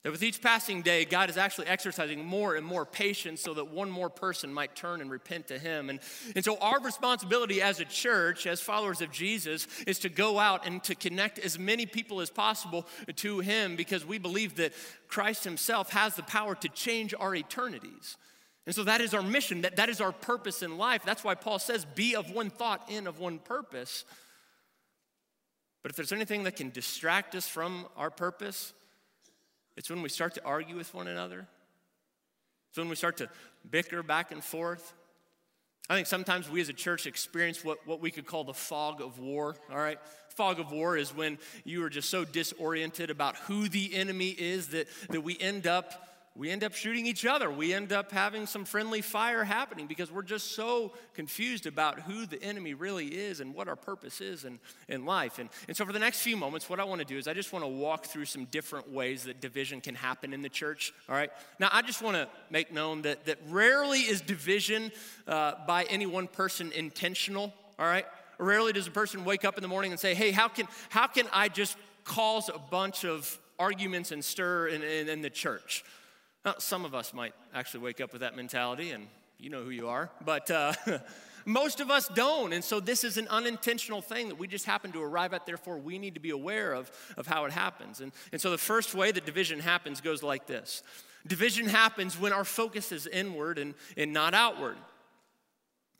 That 0.04 0.14
with 0.14 0.24
each 0.24 0.42
passing 0.42 0.82
day, 0.82 1.04
God 1.04 1.30
is 1.30 1.36
actually 1.36 1.68
exercising 1.68 2.24
more 2.24 2.56
and 2.56 2.66
more 2.66 2.86
patience 2.86 3.42
so 3.42 3.54
that 3.56 3.70
one 3.70 3.92
more 3.92 4.10
person 4.10 4.54
might 4.54 4.74
turn 4.74 5.02
and 5.02 5.12
repent 5.12 5.48
to 5.48 5.60
Him. 5.60 5.90
And, 5.90 6.00
and 6.38 6.46
so, 6.46 6.58
our 6.60 6.80
responsibility 6.80 7.62
as 7.62 7.82
a 7.82 7.86
church, 7.86 8.48
as 8.48 8.62
followers 8.62 9.02
of 9.02 9.12
Jesus, 9.12 9.68
is 9.86 10.00
to 10.00 10.10
go 10.10 10.40
out 10.40 10.66
and 10.66 10.82
to 10.86 10.96
connect 10.96 11.38
as 11.38 11.60
many 11.60 11.86
people 11.86 12.22
as 12.22 12.30
possible 12.30 12.88
to 13.18 13.40
Him 13.40 13.76
because 13.76 14.06
we 14.06 14.18
believe 14.18 14.56
that 14.56 14.72
Christ 15.10 15.44
Himself 15.44 15.90
has 15.92 16.16
the 16.16 16.24
power 16.24 16.56
to 16.56 16.70
change 16.70 17.14
our 17.20 17.36
eternities. 17.36 18.16
And 18.66 18.74
so, 18.74 18.86
that 18.86 19.02
is 19.02 19.14
our 19.14 19.22
mission, 19.22 19.62
that, 19.62 19.76
that 19.76 19.90
is 19.90 20.00
our 20.00 20.14
purpose 20.14 20.64
in 20.64 20.78
life. 20.78 21.04
That's 21.06 21.26
why 21.26 21.36
Paul 21.36 21.60
says, 21.60 21.84
be 21.84 22.16
of 22.16 22.32
one 22.32 22.52
thought, 22.52 22.90
in 22.90 23.06
of 23.06 23.20
one 23.20 23.38
purpose. 23.38 24.06
But 25.84 25.92
if 25.92 25.98
there's 25.98 26.14
anything 26.14 26.44
that 26.44 26.56
can 26.56 26.70
distract 26.70 27.36
us 27.36 27.50
from 27.50 27.86
our 27.98 28.10
purpose, 28.10 28.74
it's 29.80 29.90
when 29.90 30.02
we 30.02 30.10
start 30.10 30.34
to 30.34 30.44
argue 30.44 30.76
with 30.76 30.94
one 30.94 31.08
another. 31.08 31.48
It's 32.70 32.78
when 32.78 32.90
we 32.90 32.98
start 32.98 33.16
to 33.18 33.30
bicker 33.72 34.04
back 34.04 34.34
and 34.34 34.44
forth. 34.44 34.94
I 35.90 35.96
think 35.96 36.06
sometimes 36.06 36.50
we 36.50 36.60
as 36.60 36.68
a 36.68 36.74
church 36.74 37.08
experience 37.08 37.64
what, 37.64 37.88
what 37.88 38.02
we 38.02 38.12
could 38.12 38.26
call 38.26 38.44
the 38.44 38.54
fog 38.54 39.00
of 39.00 39.20
war, 39.20 39.56
all 39.72 39.78
right? 39.78 39.98
Fog 40.36 40.60
of 40.60 40.74
war 40.74 40.98
is 40.98 41.16
when 41.16 41.38
you 41.64 41.82
are 41.86 41.90
just 41.90 42.10
so 42.10 42.26
disoriented 42.26 43.10
about 43.10 43.38
who 43.38 43.70
the 43.70 43.96
enemy 43.96 44.28
is 44.28 44.68
that, 44.68 44.88
that 45.12 45.22
we 45.22 45.38
end 45.40 45.66
up 45.66 46.09
we 46.36 46.50
end 46.52 46.64
up 46.64 46.74
shooting 46.74 47.06
each 47.06 47.26
other. 47.26 47.50
We 47.52 47.74
end 47.74 47.92
up 47.92 48.12
having 48.12 48.46
some 48.46 48.64
friendly 48.64 49.02
fire 49.02 49.44
happening 49.44 49.88
because 49.88 50.12
we're 50.12 50.22
just 50.22 50.54
so 50.54 50.94
confused 51.14 51.66
about 51.66 52.00
who 52.02 52.26
the 52.26 52.42
enemy 52.42 52.74
really 52.74 53.08
is 53.08 53.40
and 53.40 53.54
what 53.54 53.68
our 53.68 53.76
purpose 53.76 54.22
is 54.22 54.46
in, 54.46 54.60
in 54.88 55.06
life. 55.06 55.40
And, 55.40 55.50
and 55.68 55.76
so, 55.76 55.86
for 55.86 55.92
the 55.92 56.00
next 56.00 56.22
few 56.22 56.38
moments, 56.38 56.70
what 56.70 56.80
I 56.80 56.84
want 56.84 57.00
to 57.00 57.06
do 57.06 57.18
is 57.18 57.28
I 57.28 57.34
just 57.34 57.52
want 57.52 57.66
to 57.66 57.70
walk 57.70 58.06
through 58.06 58.26
some 58.26 58.46
different 58.46 58.90
ways 58.90 59.24
that 59.24 59.42
division 59.42 59.82
can 59.82 59.96
happen 59.96 60.34
in 60.34 60.42
the 60.42 60.50
church. 60.50 60.94
All 61.10 61.16
right? 61.16 61.32
Now, 61.60 61.70
I 61.72 61.82
just 61.82 62.02
want 62.02 62.16
to 62.16 62.28
make 62.50 62.72
known 62.72 63.02
that, 63.02 63.26
that 63.26 63.40
rarely 63.50 64.00
is 64.00 64.22
division 64.22 64.92
uh, 65.28 65.54
by 65.68 65.84
any 65.86 66.06
one 66.06 66.28
person 66.28 66.72
intentional. 66.72 67.54
All 67.78 67.86
right? 67.86 68.06
Rarely 68.38 68.72
does 68.72 68.88
a 68.88 68.92
person 68.92 69.26
wake 69.26 69.44
up 69.44 69.58
in 69.58 69.62
the 69.62 69.68
morning 69.68 69.92
and 69.92 70.00
say, 70.00 70.14
hey, 70.14 70.32
how 70.32 70.48
can, 70.48 70.68
how 70.90 71.08
can 71.08 71.26
I 71.34 71.50
just 71.50 71.76
cause 72.06 72.50
a 72.50 72.60
bunch 72.60 73.04
of 73.04 73.38
arguments 73.58 74.12
and 74.12 74.24
stir 74.24 74.68
in, 74.68 74.84
in, 74.84 75.10
in 75.10 75.22
the 75.22 75.30
church? 75.30 75.84
Now, 76.50 76.56
some 76.58 76.84
of 76.84 76.96
us 76.96 77.14
might 77.14 77.36
actually 77.54 77.82
wake 77.82 78.02
up 78.02 78.12
with 78.12 78.22
that 78.22 78.36
mentality, 78.36 78.90
and 78.90 79.06
you 79.38 79.52
know 79.52 79.62
who 79.62 79.70
you 79.70 79.88
are, 79.88 80.10
but 80.26 80.50
uh, 80.50 80.74
most 81.46 81.80
of 81.80 81.92
us 81.92 82.08
don't. 82.08 82.54
And 82.54 82.64
so, 82.64 82.80
this 82.80 83.04
is 83.04 83.18
an 83.18 83.28
unintentional 83.28 84.02
thing 84.02 84.30
that 84.30 84.40
we 84.40 84.48
just 84.48 84.66
happen 84.66 84.92
to 84.94 85.00
arrive 85.00 85.36
at. 85.36 85.46
Therefore, 85.46 85.78
we 85.78 86.00
need 86.00 86.16
to 86.16 86.20
be 86.20 86.32
aware 86.32 86.74
of, 86.74 86.90
of 87.18 87.28
how 87.28 87.46
it 87.46 87.52
happens. 87.52 88.02
And, 88.02 88.12
and 88.32 88.42
so, 88.42 88.50
the 88.50 88.58
first 88.58 88.96
way 88.96 89.12
that 89.12 89.28
division 89.28 89.60
happens 89.60 90.02
goes 90.02 90.24
like 90.24 90.48
this 90.48 90.82
Division 91.28 91.68
happens 91.68 92.20
when 92.20 92.34
our 92.34 92.44
focus 92.44 92.92
is 92.92 93.06
inward 93.06 93.60
and, 93.60 93.76
and 93.96 94.12
not 94.12 94.34
outward. 94.34 94.78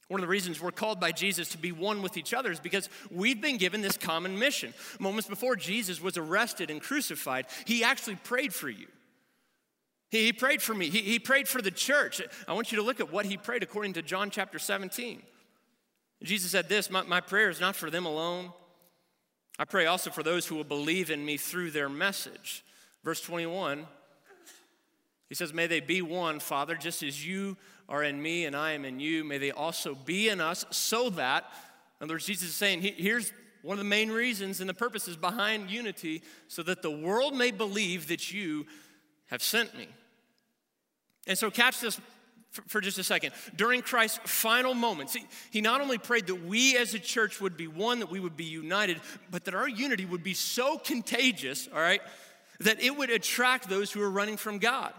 One 0.08 0.20
of 0.20 0.24
the 0.24 0.32
reasons 0.32 0.60
we're 0.60 0.72
called 0.72 1.00
by 1.00 1.12
Jesus 1.12 1.50
to 1.50 1.60
be 1.60 1.72
one 1.72 2.02
with 2.02 2.18
each 2.18 2.34
other 2.34 2.52
is 2.52 2.60
because 2.60 2.90
we've 3.12 3.40
been 3.40 3.58
given 3.58 3.82
this 3.82 3.98
common 3.98 4.40
mission. 4.40 4.74
Moments 5.00 5.30
before 5.30 5.56
Jesus 5.56 6.02
was 6.02 6.18
arrested 6.18 6.72
and 6.72 6.82
crucified, 6.82 7.46
he 7.66 7.84
actually 7.84 8.16
prayed 8.16 8.52
for 8.52 8.68
you. 8.68 8.88
He, 10.10 10.26
he 10.26 10.34
prayed 10.34 10.62
for 10.62 10.74
me. 10.74 10.90
He, 10.90 11.00
he 11.02 11.20
prayed 11.20 11.48
for 11.48 11.62
the 11.62 11.72
church. 11.72 12.22
I 12.48 12.54
want 12.54 12.72
you 12.72 12.78
to 12.78 12.84
look 12.84 13.00
at 13.00 13.12
what 13.12 13.26
he 13.26 13.38
prayed 13.38 13.64
according 13.64 13.94
to 13.94 14.02
John 14.02 14.30
chapter 14.30 14.60
17. 14.60 15.22
Jesus 16.24 16.52
said 16.52 16.68
this 16.68 16.90
my, 16.90 17.04
my 17.04 17.22
prayer 17.22 17.50
is 17.50 17.62
not 17.62 17.76
for 17.76 17.90
them 17.90 18.06
alone. 18.06 18.52
I 19.58 19.66
pray 19.66 19.86
also 19.86 20.10
for 20.10 20.24
those 20.24 20.48
who 20.48 20.56
will 20.56 20.64
believe 20.64 21.12
in 21.12 21.26
me 21.26 21.38
through 21.38 21.72
their 21.72 21.90
message. 21.90 22.64
Verse 23.04 23.22
21, 23.22 23.86
he 25.28 25.36
says, 25.36 25.54
May 25.54 25.68
they 25.68 25.80
be 25.80 26.02
one, 26.02 26.40
Father, 26.40 26.76
just 26.76 27.04
as 27.04 27.26
you 27.26 27.58
are 27.88 28.04
in 28.04 28.22
me 28.22 28.46
and 28.46 28.56
I 28.56 28.72
am 28.72 28.86
in 28.86 29.00
you. 29.00 29.24
May 29.24 29.38
they 29.38 29.52
also 29.52 29.96
be 29.96 30.30
in 30.30 30.40
us, 30.40 30.66
so 30.70 31.10
that, 31.12 31.46
in 32.00 32.06
other 32.06 32.16
words, 32.16 32.26
Jesus 32.26 32.50
is 32.50 32.56
saying, 32.56 32.82
here's 32.82 33.34
one 33.62 33.78
of 33.78 33.84
the 33.84 33.90
main 33.90 34.10
reasons 34.10 34.62
and 34.62 34.70
the 34.70 34.74
purposes 34.74 35.18
behind 35.18 35.70
unity, 35.70 36.22
so 36.48 36.64
that 36.64 36.82
the 36.82 36.92
world 36.92 37.36
may 37.36 37.52
believe 37.52 38.08
that 38.08 38.32
you 38.32 38.66
have 39.30 39.42
sent 39.42 39.78
me. 39.78 39.88
And 41.28 41.38
so, 41.38 41.50
catch 41.52 41.80
this 41.80 42.00
for 42.68 42.82
just 42.82 42.98
a 42.98 43.04
second. 43.04 43.32
During 43.56 43.82
Christ's 43.82 44.20
final 44.24 44.74
moments, 44.74 45.16
he, 45.52 45.62
not 45.62 45.82
only 45.82 45.98
prayed 45.98 46.28
that 46.28 46.46
we 46.46 46.78
as 46.78 46.94
a 46.94 47.00
church 47.00 47.40
would 47.40 47.56
be 47.56 47.68
one, 47.68 48.00
that 48.00 48.10
we 48.10 48.20
would 48.20 48.36
be 48.36 48.46
united, 48.46 49.00
but 49.30 49.46
that 49.46 49.54
our 49.54 49.70
unity 49.70 50.06
would 50.06 50.24
be 50.24 50.34
so 50.34 50.78
contagious, 50.78 51.70
all 51.74 51.80
right, 51.80 52.02
that 52.60 52.82
it 52.82 52.96
would 52.98 53.10
attract 53.10 53.70
those 53.70 53.92
who 53.92 54.02
are 54.02 54.10
running 54.10 54.38
from 54.38 54.58
God. 54.58 54.94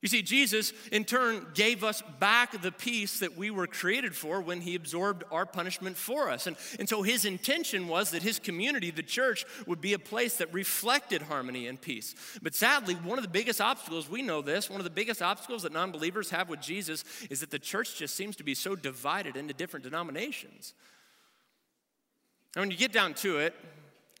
You 0.00 0.08
see, 0.08 0.22
Jesus 0.22 0.72
in 0.92 1.04
turn 1.04 1.44
gave 1.54 1.82
us 1.82 2.04
back 2.20 2.60
the 2.62 2.70
peace 2.70 3.18
that 3.18 3.36
we 3.36 3.50
were 3.50 3.66
created 3.66 4.14
for 4.14 4.40
when 4.40 4.60
he 4.60 4.76
absorbed 4.76 5.24
our 5.32 5.44
punishment 5.44 5.96
for 5.96 6.30
us. 6.30 6.46
And, 6.46 6.56
and 6.78 6.88
so 6.88 7.02
his 7.02 7.24
intention 7.24 7.88
was 7.88 8.12
that 8.12 8.22
his 8.22 8.38
community, 8.38 8.92
the 8.92 9.02
church, 9.02 9.44
would 9.66 9.80
be 9.80 9.94
a 9.94 9.98
place 9.98 10.36
that 10.36 10.54
reflected 10.54 11.22
harmony 11.22 11.66
and 11.66 11.80
peace. 11.80 12.14
But 12.40 12.54
sadly, 12.54 12.94
one 12.94 13.18
of 13.18 13.24
the 13.24 13.30
biggest 13.30 13.60
obstacles, 13.60 14.08
we 14.08 14.22
know 14.22 14.40
this, 14.40 14.70
one 14.70 14.78
of 14.78 14.84
the 14.84 14.90
biggest 14.90 15.20
obstacles 15.20 15.64
that 15.64 15.72
non 15.72 15.90
believers 15.90 16.30
have 16.30 16.48
with 16.48 16.60
Jesus 16.60 17.04
is 17.28 17.40
that 17.40 17.50
the 17.50 17.58
church 17.58 17.96
just 17.96 18.14
seems 18.14 18.36
to 18.36 18.44
be 18.44 18.54
so 18.54 18.76
divided 18.76 19.36
into 19.36 19.52
different 19.52 19.82
denominations. 19.82 20.74
And 22.54 22.62
when 22.62 22.70
you 22.70 22.76
get 22.76 22.92
down 22.92 23.14
to 23.14 23.38
it, 23.38 23.54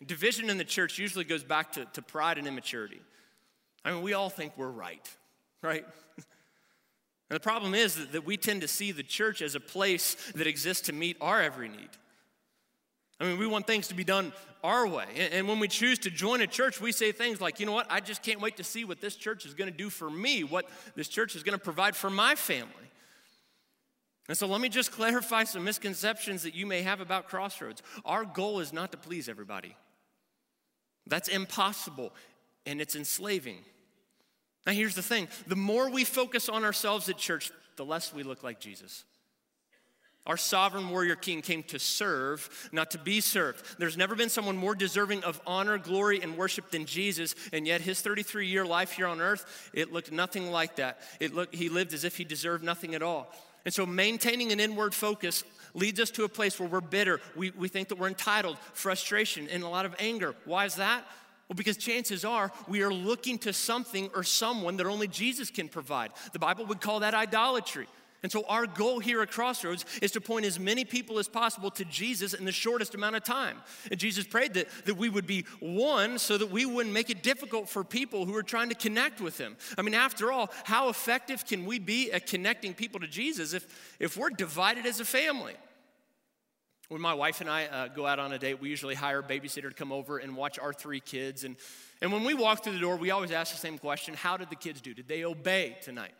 division 0.04 0.50
in 0.50 0.58
the 0.58 0.64
church 0.64 0.98
usually 0.98 1.24
goes 1.24 1.44
back 1.44 1.72
to, 1.72 1.84
to 1.92 2.02
pride 2.02 2.36
and 2.36 2.48
immaturity. 2.48 3.00
I 3.84 3.92
mean, 3.92 4.02
we 4.02 4.14
all 4.14 4.28
think 4.28 4.54
we're 4.56 4.68
right 4.68 5.08
right? 5.62 5.84
And 7.30 7.36
the 7.36 7.40
problem 7.40 7.74
is 7.74 8.06
that, 8.06 8.24
we 8.24 8.36
tend 8.36 8.62
to 8.62 8.68
see 8.68 8.92
the 8.92 9.02
church 9.02 9.42
as 9.42 9.54
a 9.54 9.60
place 9.60 10.14
that 10.34 10.46
exists 10.46 10.86
to 10.86 10.92
meet 10.92 11.16
our 11.20 11.42
every 11.42 11.68
need. 11.68 11.90
I 13.20 13.24
mean, 13.24 13.38
we 13.38 13.46
want 13.46 13.66
things 13.66 13.88
to 13.88 13.94
be 13.94 14.04
done 14.04 14.32
our 14.62 14.86
way. 14.86 15.06
And 15.32 15.46
when 15.46 15.58
we 15.58 15.68
choose 15.68 15.98
to 16.00 16.10
join 16.10 16.40
a 16.40 16.46
church, 16.46 16.80
we 16.80 16.92
say 16.92 17.12
things 17.12 17.40
like, 17.40 17.60
you 17.60 17.66
know 17.66 17.72
what, 17.72 17.86
I 17.90 18.00
just 18.00 18.22
can't 18.22 18.40
wait 18.40 18.56
to 18.56 18.64
see 18.64 18.84
what 18.84 19.00
this 19.00 19.16
church 19.16 19.44
is 19.44 19.54
going 19.54 19.70
to 19.70 19.76
do 19.76 19.90
for 19.90 20.08
me, 20.10 20.44
what 20.44 20.68
this 20.94 21.08
church 21.08 21.36
is 21.36 21.42
going 21.42 21.58
to 21.58 21.62
provide 21.62 21.94
for 21.94 22.10
my 22.10 22.34
family. 22.34 22.72
And 24.28 24.36
so 24.36 24.46
let 24.46 24.60
me 24.60 24.68
just 24.68 24.92
clarify 24.92 25.44
some 25.44 25.64
misconceptions 25.64 26.42
that 26.42 26.54
you 26.54 26.66
may 26.66 26.82
have 26.82 27.00
about 27.00 27.28
Crossroads. 27.28 27.82
Our 28.04 28.24
goal 28.24 28.60
is 28.60 28.72
not 28.72 28.92
to 28.92 28.98
please 28.98 29.28
everybody, 29.28 29.74
that's 31.06 31.28
impossible 31.28 32.12
and 32.66 32.80
it's 32.80 32.94
enslaving. 32.94 33.64
Now, 34.68 34.74
here's 34.74 34.94
the 34.94 35.02
thing 35.02 35.28
the 35.46 35.56
more 35.56 35.90
we 35.90 36.04
focus 36.04 36.50
on 36.50 36.62
ourselves 36.62 37.08
at 37.08 37.16
church, 37.16 37.50
the 37.76 37.86
less 37.86 38.12
we 38.12 38.22
look 38.22 38.42
like 38.42 38.60
Jesus. 38.60 39.04
Our 40.26 40.36
sovereign 40.36 40.90
warrior 40.90 41.16
king 41.16 41.40
came 41.40 41.62
to 41.64 41.78
serve, 41.78 42.68
not 42.70 42.90
to 42.90 42.98
be 42.98 43.22
served. 43.22 43.64
There's 43.78 43.96
never 43.96 44.14
been 44.14 44.28
someone 44.28 44.58
more 44.58 44.74
deserving 44.74 45.24
of 45.24 45.40
honor, 45.46 45.78
glory, 45.78 46.20
and 46.20 46.36
worship 46.36 46.70
than 46.70 46.84
Jesus, 46.84 47.34
and 47.50 47.66
yet 47.66 47.80
his 47.80 48.02
33 48.02 48.46
year 48.46 48.66
life 48.66 48.92
here 48.92 49.06
on 49.06 49.22
earth, 49.22 49.70
it 49.72 49.90
looked 49.90 50.12
nothing 50.12 50.50
like 50.50 50.76
that. 50.76 51.00
It 51.18 51.34
looked, 51.34 51.54
he 51.54 51.70
lived 51.70 51.94
as 51.94 52.04
if 52.04 52.18
he 52.18 52.24
deserved 52.24 52.62
nothing 52.62 52.94
at 52.94 53.02
all. 53.02 53.32
And 53.64 53.72
so 53.72 53.86
maintaining 53.86 54.52
an 54.52 54.60
inward 54.60 54.94
focus 54.94 55.44
leads 55.72 55.98
us 55.98 56.10
to 56.10 56.24
a 56.24 56.28
place 56.28 56.60
where 56.60 56.68
we're 56.68 56.82
bitter. 56.82 57.22
We, 57.34 57.52
we 57.52 57.68
think 57.68 57.88
that 57.88 57.98
we're 57.98 58.08
entitled, 58.08 58.58
frustration, 58.74 59.48
and 59.50 59.62
a 59.62 59.68
lot 59.68 59.86
of 59.86 59.94
anger. 59.98 60.34
Why 60.44 60.66
is 60.66 60.74
that? 60.74 61.06
Well, 61.48 61.56
because 61.56 61.78
chances 61.78 62.24
are 62.24 62.52
we 62.66 62.82
are 62.82 62.92
looking 62.92 63.38
to 63.38 63.52
something 63.52 64.10
or 64.14 64.22
someone 64.22 64.76
that 64.76 64.86
only 64.86 65.08
Jesus 65.08 65.50
can 65.50 65.68
provide. 65.68 66.10
The 66.32 66.38
Bible 66.38 66.66
would 66.66 66.80
call 66.80 67.00
that 67.00 67.14
idolatry. 67.14 67.86
And 68.22 68.32
so, 68.32 68.44
our 68.48 68.66
goal 68.66 68.98
here 68.98 69.22
at 69.22 69.30
Crossroads 69.30 69.84
is 70.02 70.10
to 70.12 70.20
point 70.20 70.44
as 70.44 70.58
many 70.58 70.84
people 70.84 71.20
as 71.20 71.28
possible 71.28 71.70
to 71.70 71.84
Jesus 71.84 72.34
in 72.34 72.44
the 72.44 72.52
shortest 72.52 72.96
amount 72.96 73.14
of 73.14 73.22
time. 73.22 73.58
And 73.92 74.00
Jesus 74.00 74.26
prayed 74.26 74.54
that, 74.54 74.66
that 74.86 74.96
we 74.96 75.08
would 75.08 75.26
be 75.26 75.44
one 75.60 76.18
so 76.18 76.36
that 76.36 76.50
we 76.50 76.66
wouldn't 76.66 76.92
make 76.92 77.10
it 77.10 77.22
difficult 77.22 77.68
for 77.68 77.84
people 77.84 78.26
who 78.26 78.34
are 78.34 78.42
trying 78.42 78.70
to 78.70 78.74
connect 78.74 79.20
with 79.20 79.38
Him. 79.38 79.56
I 79.78 79.82
mean, 79.82 79.94
after 79.94 80.32
all, 80.32 80.50
how 80.64 80.88
effective 80.88 81.46
can 81.46 81.64
we 81.64 81.78
be 81.78 82.10
at 82.10 82.26
connecting 82.26 82.74
people 82.74 82.98
to 83.00 83.06
Jesus 83.06 83.52
if, 83.52 83.66
if 84.00 84.16
we're 84.16 84.30
divided 84.30 84.84
as 84.84 84.98
a 84.98 85.04
family? 85.04 85.54
When 86.88 87.02
my 87.02 87.12
wife 87.12 87.42
and 87.42 87.50
I 87.50 87.66
uh, 87.66 87.88
go 87.88 88.06
out 88.06 88.18
on 88.18 88.32
a 88.32 88.38
date, 88.38 88.60
we 88.60 88.70
usually 88.70 88.94
hire 88.94 89.18
a 89.18 89.22
babysitter 89.22 89.68
to 89.68 89.74
come 89.74 89.92
over 89.92 90.16
and 90.16 90.34
watch 90.34 90.58
our 90.58 90.72
three 90.72 91.00
kids. 91.00 91.44
And, 91.44 91.56
and 92.00 92.10
when 92.10 92.24
we 92.24 92.32
walk 92.32 92.64
through 92.64 92.72
the 92.72 92.78
door, 92.78 92.96
we 92.96 93.10
always 93.10 93.30
ask 93.30 93.52
the 93.52 93.60
same 93.60 93.76
question 93.76 94.14
How 94.14 94.38
did 94.38 94.48
the 94.48 94.56
kids 94.56 94.80
do? 94.80 94.94
Did 94.94 95.06
they 95.06 95.24
obey 95.24 95.76
tonight? 95.82 96.14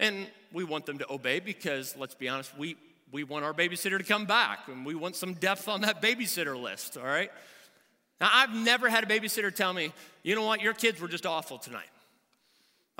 And 0.00 0.26
we 0.52 0.64
want 0.64 0.86
them 0.86 0.98
to 0.98 1.12
obey 1.12 1.38
because, 1.38 1.96
let's 1.96 2.16
be 2.16 2.28
honest, 2.28 2.56
we, 2.58 2.76
we 3.12 3.22
want 3.22 3.44
our 3.44 3.54
babysitter 3.54 3.98
to 3.98 4.04
come 4.04 4.24
back 4.24 4.66
and 4.66 4.84
we 4.84 4.96
want 4.96 5.14
some 5.14 5.34
depth 5.34 5.68
on 5.68 5.82
that 5.82 6.02
babysitter 6.02 6.60
list, 6.60 6.96
all 6.96 7.04
right? 7.04 7.30
Now, 8.20 8.30
I've 8.32 8.52
never 8.52 8.88
had 8.88 9.04
a 9.04 9.06
babysitter 9.06 9.54
tell 9.54 9.72
me, 9.72 9.92
you 10.24 10.34
know 10.34 10.44
what, 10.44 10.60
your 10.60 10.74
kids 10.74 11.00
were 11.00 11.08
just 11.08 11.26
awful 11.26 11.58
tonight. 11.58 11.86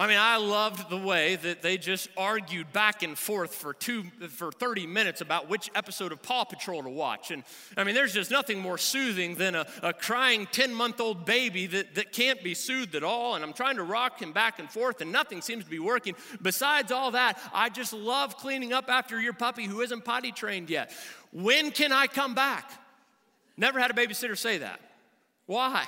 I 0.03 0.09
mean, 0.09 0.19
I 0.19 0.37
loved 0.37 0.91
the 0.91 0.97
way 0.97 1.37
that 1.37 1.63
they 1.63 1.79
just 1.79 2.09
argued 2.17 2.73
back 2.73 3.05
and 3.05 3.17
forth 3.17 3.55
for 3.55 3.73
two 3.73 4.03
for 4.31 4.51
30 4.51 4.85
minutes 4.89 5.21
about 5.21 5.49
which 5.49 5.71
episode 5.77 6.11
of 6.11 6.21
Paw 6.21 6.43
Patrol 6.43 6.83
to 6.83 6.89
watch. 6.89 7.31
And 7.31 7.45
I 7.77 7.85
mean, 7.85 7.95
there's 7.95 8.13
just 8.13 8.29
nothing 8.29 8.59
more 8.59 8.79
soothing 8.79 9.37
than 9.37 9.55
a, 9.55 9.65
a 9.81 9.93
crying 9.93 10.47
10-month-old 10.47 11.25
baby 11.25 11.69
that, 11.69 11.95
that 11.95 12.11
can't 12.11 12.43
be 12.43 12.53
soothed 12.53 12.97
at 12.97 13.05
all. 13.05 13.37
And 13.37 13.45
I'm 13.45 13.53
trying 13.53 13.77
to 13.77 13.85
rock 13.85 14.21
him 14.21 14.33
back 14.33 14.59
and 14.59 14.69
forth, 14.69 15.03
and 15.03 15.13
nothing 15.13 15.41
seems 15.41 15.63
to 15.63 15.71
be 15.71 15.79
working. 15.79 16.17
Besides 16.43 16.91
all 16.91 17.13
that, 17.13 17.39
I 17.55 17.69
just 17.69 17.93
love 17.93 18.37
cleaning 18.37 18.73
up 18.73 18.87
after 18.89 19.21
your 19.21 19.35
puppy 19.35 19.67
who 19.67 19.83
isn't 19.83 20.05
potty 20.05 20.33
trained 20.33 20.69
yet. 20.69 20.91
When 21.31 21.71
can 21.71 21.93
I 21.93 22.09
come 22.09 22.35
back? 22.35 22.69
Never 23.57 23.79
had 23.79 23.93
a 23.93 23.95
babysitter 23.95 24.37
say 24.37 24.59
that. 24.59 24.81
Why? 25.47 25.87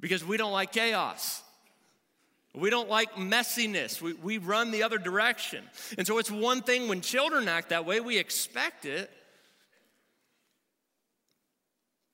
Because 0.00 0.22
we 0.22 0.36
don't 0.36 0.52
like 0.52 0.70
chaos. 0.70 1.43
We 2.54 2.70
don't 2.70 2.88
like 2.88 3.14
messiness. 3.14 4.00
We, 4.00 4.12
we 4.12 4.38
run 4.38 4.70
the 4.70 4.84
other 4.84 4.98
direction. 4.98 5.64
And 5.98 6.06
so 6.06 6.18
it's 6.18 6.30
one 6.30 6.62
thing 6.62 6.88
when 6.88 7.00
children 7.00 7.48
act 7.48 7.70
that 7.70 7.84
way, 7.84 8.00
we 8.00 8.16
expect 8.16 8.84
it. 8.86 9.10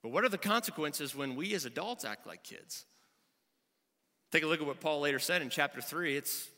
But 0.02 0.12
what 0.12 0.24
are 0.24 0.30
the 0.30 0.38
consequences 0.38 1.14
when 1.14 1.36
we 1.36 1.54
as 1.54 1.66
adults 1.66 2.06
act 2.06 2.26
like 2.26 2.42
kids? 2.42 2.86
Take 4.32 4.42
a 4.42 4.46
look 4.46 4.60
at 4.60 4.66
what 4.66 4.80
Paul 4.80 5.00
later 5.00 5.18
said 5.18 5.42
in 5.42 5.50
chapter 5.50 5.82
3. 5.82 6.16
It's 6.16 6.48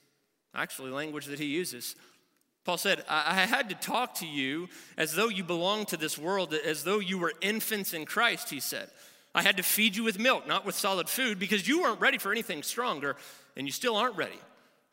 actually 0.55 0.91
language 0.91 1.27
that 1.27 1.41
he 1.41 1.47
uses. 1.47 1.97
Paul 2.65 2.79
said, 2.79 3.05
I 3.09 3.47
had 3.47 3.71
to 3.71 3.75
talk 3.75 4.15
to 4.17 4.27
you 4.27 4.69
as 4.97 5.15
though 5.15 5.29
you 5.29 5.43
belonged 5.43 5.89
to 5.89 5.97
this 5.97 6.17
world, 6.17 6.55
as 6.55 6.85
though 6.85 7.01
you 7.01 7.19
were 7.19 7.33
infants 7.41 7.93
in 7.93 8.05
Christ, 8.05 8.51
he 8.51 8.61
said. 8.61 8.89
I 9.35 9.43
had 9.43 9.57
to 9.57 9.63
feed 9.63 9.97
you 9.97 10.05
with 10.05 10.19
milk, 10.19 10.47
not 10.47 10.67
with 10.67 10.75
solid 10.75 11.09
food, 11.09 11.39
because 11.39 11.67
you 11.67 11.83
weren't 11.83 12.01
ready 12.01 12.19
for 12.19 12.33
anything 12.33 12.63
stronger 12.63 13.17
and 13.57 13.67
you 13.67 13.73
still 13.73 13.97
aren't 13.97 14.17
ready, 14.17 14.39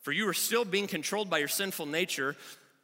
for 0.02 0.12
you 0.12 0.28
are 0.28 0.34
still 0.34 0.66
being 0.66 0.88
controlled 0.88 1.30
by 1.30 1.40
your 1.40 1.48
sinful 1.48 1.86
nature. 1.86 2.36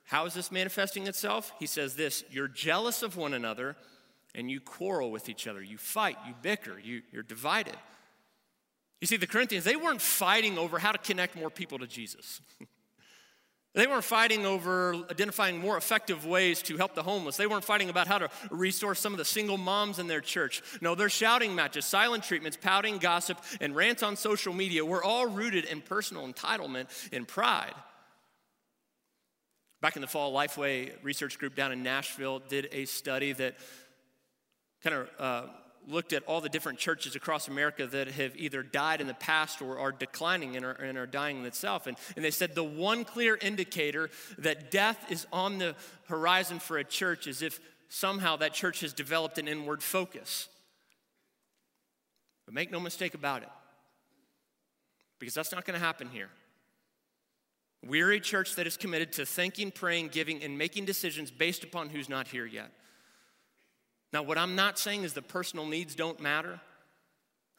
How 0.04 0.26
is 0.26 0.34
this 0.34 0.52
manifesting 0.52 1.08
itself? 1.08 1.54
He 1.60 1.66
says 1.66 1.96
this 1.96 2.24
you're 2.30 2.48
jealous 2.48 3.04
of 3.04 3.16
one 3.16 3.34
another 3.34 3.76
and 4.34 4.52
you 4.52 4.60
quarrel 4.60 5.12
with 5.12 5.30
each 5.30 5.48
other. 5.48 5.62
You 5.64 5.78
fight, 5.78 6.18
you 6.28 6.34
bicker, 6.42 6.78
you, 6.78 7.02
you're 7.12 7.24
divided. 7.24 7.76
You 9.02 9.08
see, 9.08 9.18
the 9.18 9.28
Corinthians, 9.28 9.66
they 9.66 9.76
weren't 9.76 10.02
fighting 10.02 10.58
over 10.58 10.80
how 10.80 10.92
to 10.92 10.98
connect 10.98 11.36
more 11.36 11.50
people 11.50 11.80
to 11.80 11.88
Jesus. 11.88 12.42
They 13.76 13.88
weren't 13.88 14.06
fighting 14.06 14.46
over 14.46 14.96
identifying 15.12 15.60
more 15.60 15.76
effective 15.76 16.26
ways 16.26 16.62
to 16.64 16.78
help 16.78 16.96
the 16.96 17.04
homeless. 17.04 17.36
They 17.36 17.46
weren't 17.46 17.66
fighting 17.66 17.90
about 17.90 18.08
how 18.08 18.20
to 18.20 18.30
resource 18.50 19.02
some 19.02 19.14
of 19.14 19.18
the 19.18 19.26
single 19.26 19.58
moms 19.58 20.00
in 20.00 20.08
their 20.08 20.22
church. 20.22 20.64
No, 20.80 20.96
their 20.96 21.10
shouting 21.10 21.54
matches, 21.54 21.86
silent 21.86 22.24
treatments, 22.24 22.58
pouting, 22.60 23.00
gossip, 23.00 23.38
and 23.60 23.76
rants 23.76 24.02
on 24.02 24.16
social 24.16 24.54
media 24.54 24.86
were 24.86 25.04
all 25.04 25.28
rooted 25.28 25.66
in 25.66 25.82
personal 25.82 26.26
entitlement 26.26 26.88
and 27.12 27.28
pride. 27.28 27.74
Back 29.82 29.98
in 29.98 30.02
the 30.02 30.08
fall, 30.08 30.34
Lifeway 30.34 30.94
Research 31.04 31.38
Group 31.38 31.54
down 31.54 31.74
in 31.74 31.84
Nashville 31.84 32.40
did 32.40 32.70
a 32.72 32.86
study 32.86 33.34
that 33.34 33.56
kind 34.84 34.96
of 34.96 35.10
uh, 35.20 35.48
looked 35.88 36.14
at 36.14 36.24
all 36.24 36.42
the 36.42 36.50
different 36.50 36.80
churches 36.80 37.16
across 37.16 37.48
America 37.48 37.86
that 37.88 38.08
have 38.08 38.36
either 38.36 38.64
died 38.64 39.02
in 39.02 39.08
the 39.08 39.14
past 39.14 39.62
or 39.62 39.78
are 39.78 39.92
declining 39.92 40.56
and 40.56 40.66
are, 40.66 40.72
and 40.72 40.98
are 40.98 41.06
dying 41.06 41.38
in 41.38 41.46
itself. 41.46 41.88
And, 41.88 41.98
and 42.16 42.26
they 42.26 42.32
said 42.32 42.56
the 42.56 42.64
one 42.64 43.06
clear 43.06 43.38
indicator 43.42 44.10
that 44.40 44.72
death 44.72 45.12
is 45.12 45.28
on 45.32 45.58
the 45.60 45.76
horizon 46.08 46.60
for 46.60 46.78
a 46.78 46.84
church 46.84 47.28
is 47.28 47.42
if 47.42 47.60
somehow 47.90 48.36
that 48.38 48.54
church 48.54 48.82
has 48.82 48.94
developed 48.94 49.38
an 49.38 49.48
inward 49.48 49.84
focus. 49.84 50.50
But 52.46 52.54
make 52.54 52.72
no 52.72 52.80
mistake 52.80 53.14
about 53.14 53.42
it, 53.42 53.50
because 55.20 55.34
that's 55.34 55.52
not 55.52 55.66
going 55.66 55.80
to 55.80 55.86
happen 55.86 56.10
here. 56.10 56.30
We're 57.84 58.12
a 58.12 58.20
church 58.20 58.56
that 58.56 58.66
is 58.66 58.78
committed 58.78 59.14
to 59.14 59.26
thinking, 59.26 59.72
praying, 59.72 60.10
giving, 60.10 60.42
and 60.44 60.58
making 60.58 60.86
decisions 60.86 61.30
based 61.30 61.64
upon 61.64 61.90
who's 61.90 62.10
not 62.10 62.28
here 62.28 62.46
yet. 62.46 62.72
Now, 64.16 64.24
what 64.24 64.38
I'm 64.38 64.56
not 64.56 64.80
saying 64.80 65.04
is 65.04 65.12
that 65.16 65.28
personal 65.28 65.66
needs 65.66 65.94
don't 65.94 66.22
matter. 66.22 66.62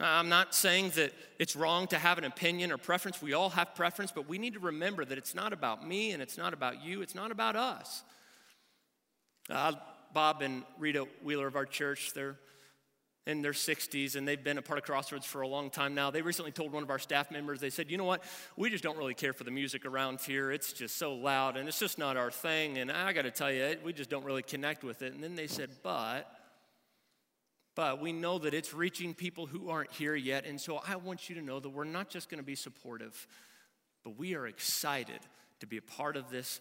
I'm 0.01 0.31
not 0.31 0.55
saying 0.55 0.93
that 0.95 1.13
it's 1.39 1.55
wrong 1.55 1.87
to 1.89 1.99
have 1.99 2.17
an 2.17 2.25
opinion 2.25 2.73
or 2.73 2.79
preference. 2.79 3.21
We 3.21 3.35
all 3.35 3.51
have 3.51 3.75
preference, 3.75 4.11
but 4.11 4.27
we 4.27 4.39
need 4.39 4.55
to 4.55 4.61
remember 4.61 5.05
that 5.05 5.19
it's 5.19 5.35
not 5.35 5.53
about 5.53 5.87
me 5.87 6.13
and 6.13 6.23
it's 6.23 6.39
not 6.39 6.55
about 6.55 6.83
you, 6.83 7.03
it's 7.03 7.15
not 7.15 7.31
about 7.31 7.57
us. 7.57 8.03
Uh, 9.51 9.73
Bob 10.15 10.41
and 10.41 10.63
Rita 10.79 11.07
Wheeler 11.23 11.47
of 11.47 11.57
our 11.57 11.67
church, 11.67 12.13
they're 12.15 12.37
in 13.27 13.43
their 13.43 13.53
60s 13.53 14.17
and 14.17 14.27
they've 14.27 14.43
been 14.43 14.57
a 14.57 14.63
part 14.63 14.79
of 14.79 14.87
Crossroads 14.87 15.27
for 15.27 15.43
a 15.43 15.49
long 15.49 15.69
time 15.69 15.95
now. 15.95 16.11
They 16.11 16.23
recently 16.23 16.53
told 16.53 16.73
one 16.73 16.83
of 16.83 16.89
our 16.89 16.99
staff 16.99 17.31
members, 17.31 17.61
they 17.61 17.69
said, 17.69 17.91
You 17.91 17.99
know 17.99 18.05
what? 18.05 18.25
We 18.57 18.71
just 18.71 18.83
don't 18.83 18.97
really 18.97 19.13
care 19.13 19.35
for 19.35 19.45
the 19.45 19.51
music 19.51 19.85
around 19.85 20.23
here. 20.23 20.51
It's 20.51 20.73
just 20.73 20.97
so 20.97 21.17
loud 21.17 21.59
and 21.59 21.69
it's 21.69 21.79
just 21.79 21.99
not 21.99 22.17
our 22.17 22.31
thing. 22.31 22.79
And 22.79 22.91
I 22.91 23.13
got 23.13 23.23
to 23.23 23.31
tell 23.31 23.53
you, 23.53 23.77
we 23.85 23.93
just 23.93 24.09
don't 24.09 24.25
really 24.25 24.43
connect 24.43 24.85
with 24.85 25.03
it. 25.03 25.13
And 25.13 25.23
then 25.23 25.35
they 25.35 25.49
said, 25.49 25.69
But 25.83 26.33
but 27.77 28.01
we 28.01 28.11
know 28.13 28.39
that 28.39 28.55
it's 28.55 28.73
reaching 28.75 29.15
people 29.15 29.47
who 29.47 29.69
aren't 29.69 29.93
here 29.93 30.17
yet. 30.17 30.47
And 30.47 30.59
so 30.59 30.81
I 30.89 30.97
want 30.97 31.29
you 31.29 31.37
to 31.37 31.43
know 31.43 31.61
that 31.61 31.69
we're 31.69 31.85
not 31.85 32.09
just 32.09 32.31
going 32.31 32.39
to 32.39 32.45
be 32.45 32.57
supportive, 32.57 33.29
but 34.03 34.19
we 34.19 34.35
are 34.35 34.47
excited 34.47 35.21
to 35.61 35.67
be 35.67 35.77
a 35.77 35.83
part 35.83 36.17
of 36.17 36.31
this 36.31 36.61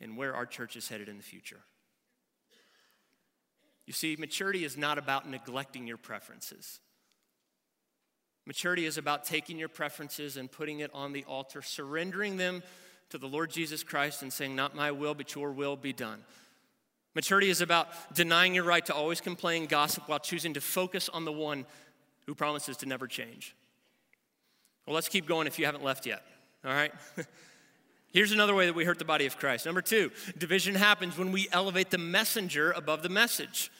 and 0.00 0.16
where 0.16 0.34
our 0.34 0.46
church 0.46 0.76
is 0.76 0.88
headed 0.88 1.08
in 1.08 1.16
the 1.16 1.24
future. 1.24 1.60
You 3.84 3.92
see, 3.92 4.16
maturity 4.16 4.64
is 4.64 4.76
not 4.76 4.96
about 4.96 5.28
neglecting 5.28 5.88
your 5.88 5.96
preferences. 5.96 6.78
Maturity 8.46 8.86
is 8.86 8.96
about 8.96 9.24
taking 9.24 9.58
your 9.58 9.68
preferences 9.68 10.36
and 10.36 10.50
putting 10.50 10.80
it 10.80 10.90
on 10.94 11.12
the 11.12 11.24
altar, 11.24 11.62
surrendering 11.62 12.36
them 12.36 12.62
to 13.10 13.18
the 13.18 13.26
Lord 13.26 13.50
Jesus 13.50 13.82
Christ 13.82 14.22
and 14.22 14.32
saying, 14.32 14.54
Not 14.54 14.76
my 14.76 14.92
will, 14.92 15.14
but 15.14 15.34
your 15.34 15.50
will 15.52 15.76
be 15.76 15.92
done. 15.92 16.22
Maturity 17.14 17.50
is 17.50 17.60
about 17.60 17.88
denying 18.14 18.54
your 18.54 18.64
right 18.64 18.84
to 18.86 18.94
always 18.94 19.20
complain, 19.20 19.66
gossip, 19.66 20.08
while 20.08 20.18
choosing 20.18 20.54
to 20.54 20.60
focus 20.60 21.08
on 21.08 21.24
the 21.24 21.32
one 21.32 21.66
who 22.26 22.34
promises 22.34 22.76
to 22.78 22.86
never 22.86 23.06
change. 23.06 23.56
Well, 24.86 24.94
let's 24.94 25.08
keep 25.08 25.26
going 25.26 25.46
if 25.46 25.58
you 25.58 25.66
haven't 25.66 25.84
left 25.84 26.06
yet, 26.06 26.22
all 26.64 26.72
right? 26.72 26.92
Here's 28.12 28.32
another 28.32 28.54
way 28.54 28.66
that 28.66 28.74
we 28.74 28.84
hurt 28.84 28.98
the 28.98 29.04
body 29.04 29.26
of 29.26 29.38
Christ. 29.38 29.66
Number 29.66 29.82
two, 29.82 30.10
division 30.38 30.74
happens 30.74 31.18
when 31.18 31.30
we 31.30 31.48
elevate 31.52 31.90
the 31.90 31.98
messenger 31.98 32.72
above 32.72 33.02
the 33.02 33.08
message. 33.10 33.70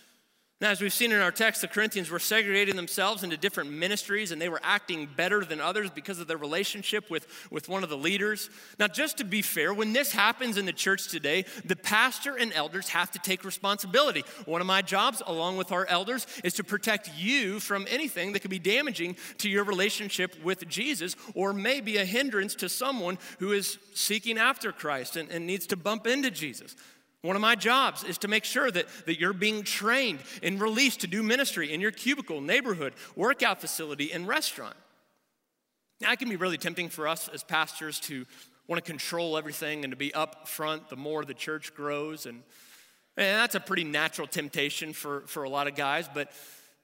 Now, 0.60 0.70
as 0.70 0.80
we've 0.80 0.92
seen 0.92 1.12
in 1.12 1.20
our 1.20 1.30
text, 1.30 1.60
the 1.60 1.68
Corinthians 1.68 2.10
were 2.10 2.18
segregating 2.18 2.74
themselves 2.74 3.22
into 3.22 3.36
different 3.36 3.70
ministries 3.70 4.32
and 4.32 4.42
they 4.42 4.48
were 4.48 4.60
acting 4.64 5.06
better 5.06 5.44
than 5.44 5.60
others 5.60 5.88
because 5.88 6.18
of 6.18 6.26
their 6.26 6.36
relationship 6.36 7.08
with, 7.08 7.28
with 7.52 7.68
one 7.68 7.84
of 7.84 7.90
the 7.90 7.96
leaders. 7.96 8.50
Now, 8.76 8.88
just 8.88 9.18
to 9.18 9.24
be 9.24 9.40
fair, 9.40 9.72
when 9.72 9.92
this 9.92 10.10
happens 10.10 10.56
in 10.56 10.66
the 10.66 10.72
church 10.72 11.06
today, 11.06 11.44
the 11.64 11.76
pastor 11.76 12.34
and 12.34 12.52
elders 12.52 12.88
have 12.88 13.12
to 13.12 13.20
take 13.20 13.44
responsibility. 13.44 14.24
One 14.46 14.60
of 14.60 14.66
my 14.66 14.82
jobs, 14.82 15.22
along 15.24 15.58
with 15.58 15.70
our 15.70 15.86
elders, 15.86 16.26
is 16.42 16.54
to 16.54 16.64
protect 16.64 17.08
you 17.16 17.60
from 17.60 17.86
anything 17.88 18.32
that 18.32 18.40
could 18.40 18.50
be 18.50 18.58
damaging 18.58 19.14
to 19.38 19.48
your 19.48 19.62
relationship 19.62 20.42
with 20.42 20.66
Jesus 20.68 21.14
or 21.34 21.52
maybe 21.52 21.98
a 21.98 22.04
hindrance 22.04 22.56
to 22.56 22.68
someone 22.68 23.18
who 23.38 23.52
is 23.52 23.78
seeking 23.94 24.38
after 24.38 24.72
Christ 24.72 25.16
and, 25.16 25.30
and 25.30 25.46
needs 25.46 25.68
to 25.68 25.76
bump 25.76 26.08
into 26.08 26.32
Jesus. 26.32 26.74
One 27.28 27.36
of 27.36 27.42
my 27.42 27.56
jobs 27.56 28.04
is 28.04 28.16
to 28.18 28.28
make 28.28 28.44
sure 28.44 28.70
that, 28.70 28.86
that 29.04 29.20
you're 29.20 29.34
being 29.34 29.62
trained 29.62 30.20
and 30.42 30.58
released 30.58 31.00
to 31.00 31.06
do 31.06 31.22
ministry 31.22 31.74
in 31.74 31.78
your 31.78 31.90
cubicle, 31.90 32.40
neighborhood, 32.40 32.94
workout 33.16 33.60
facility, 33.60 34.10
and 34.14 34.26
restaurant. 34.26 34.76
Now, 36.00 36.10
it 36.10 36.20
can 36.20 36.30
be 36.30 36.36
really 36.36 36.56
tempting 36.56 36.88
for 36.88 37.06
us 37.06 37.28
as 37.28 37.42
pastors 37.42 38.00
to 38.00 38.24
want 38.66 38.82
to 38.82 38.90
control 38.90 39.36
everything 39.36 39.84
and 39.84 39.90
to 39.90 39.96
be 39.98 40.14
up 40.14 40.48
front 40.48 40.88
the 40.88 40.96
more 40.96 41.22
the 41.22 41.34
church 41.34 41.74
grows. 41.74 42.24
And, 42.24 42.42
and 43.18 43.38
that's 43.38 43.54
a 43.54 43.60
pretty 43.60 43.84
natural 43.84 44.26
temptation 44.26 44.94
for, 44.94 45.20
for 45.26 45.42
a 45.42 45.50
lot 45.50 45.66
of 45.66 45.74
guys. 45.74 46.08
But 46.08 46.32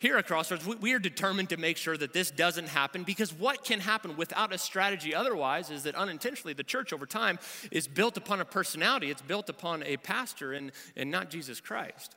here 0.04 0.18
at 0.18 0.26
Crossroads, 0.26 0.66
we 0.66 0.92
are 0.92 0.98
determined 0.98 1.48
to 1.48 1.56
make 1.56 1.78
sure 1.78 1.96
that 1.96 2.12
this 2.12 2.30
doesn't 2.30 2.68
happen 2.68 3.04
because 3.04 3.32
what 3.32 3.64
can 3.64 3.80
happen 3.80 4.18
without 4.18 4.52
a 4.52 4.58
strategy 4.58 5.14
otherwise 5.14 5.70
is 5.70 5.84
that 5.84 5.94
unintentionally 5.94 6.52
the 6.52 6.62
church 6.62 6.92
over 6.92 7.06
time 7.06 7.38
is 7.70 7.88
built 7.88 8.18
upon 8.18 8.38
a 8.38 8.44
personality, 8.44 9.10
it's 9.10 9.22
built 9.22 9.48
upon 9.48 9.82
a 9.82 9.96
pastor 9.96 10.52
and, 10.52 10.72
and 10.94 11.10
not 11.10 11.30
Jesus 11.30 11.58
Christ. 11.58 12.16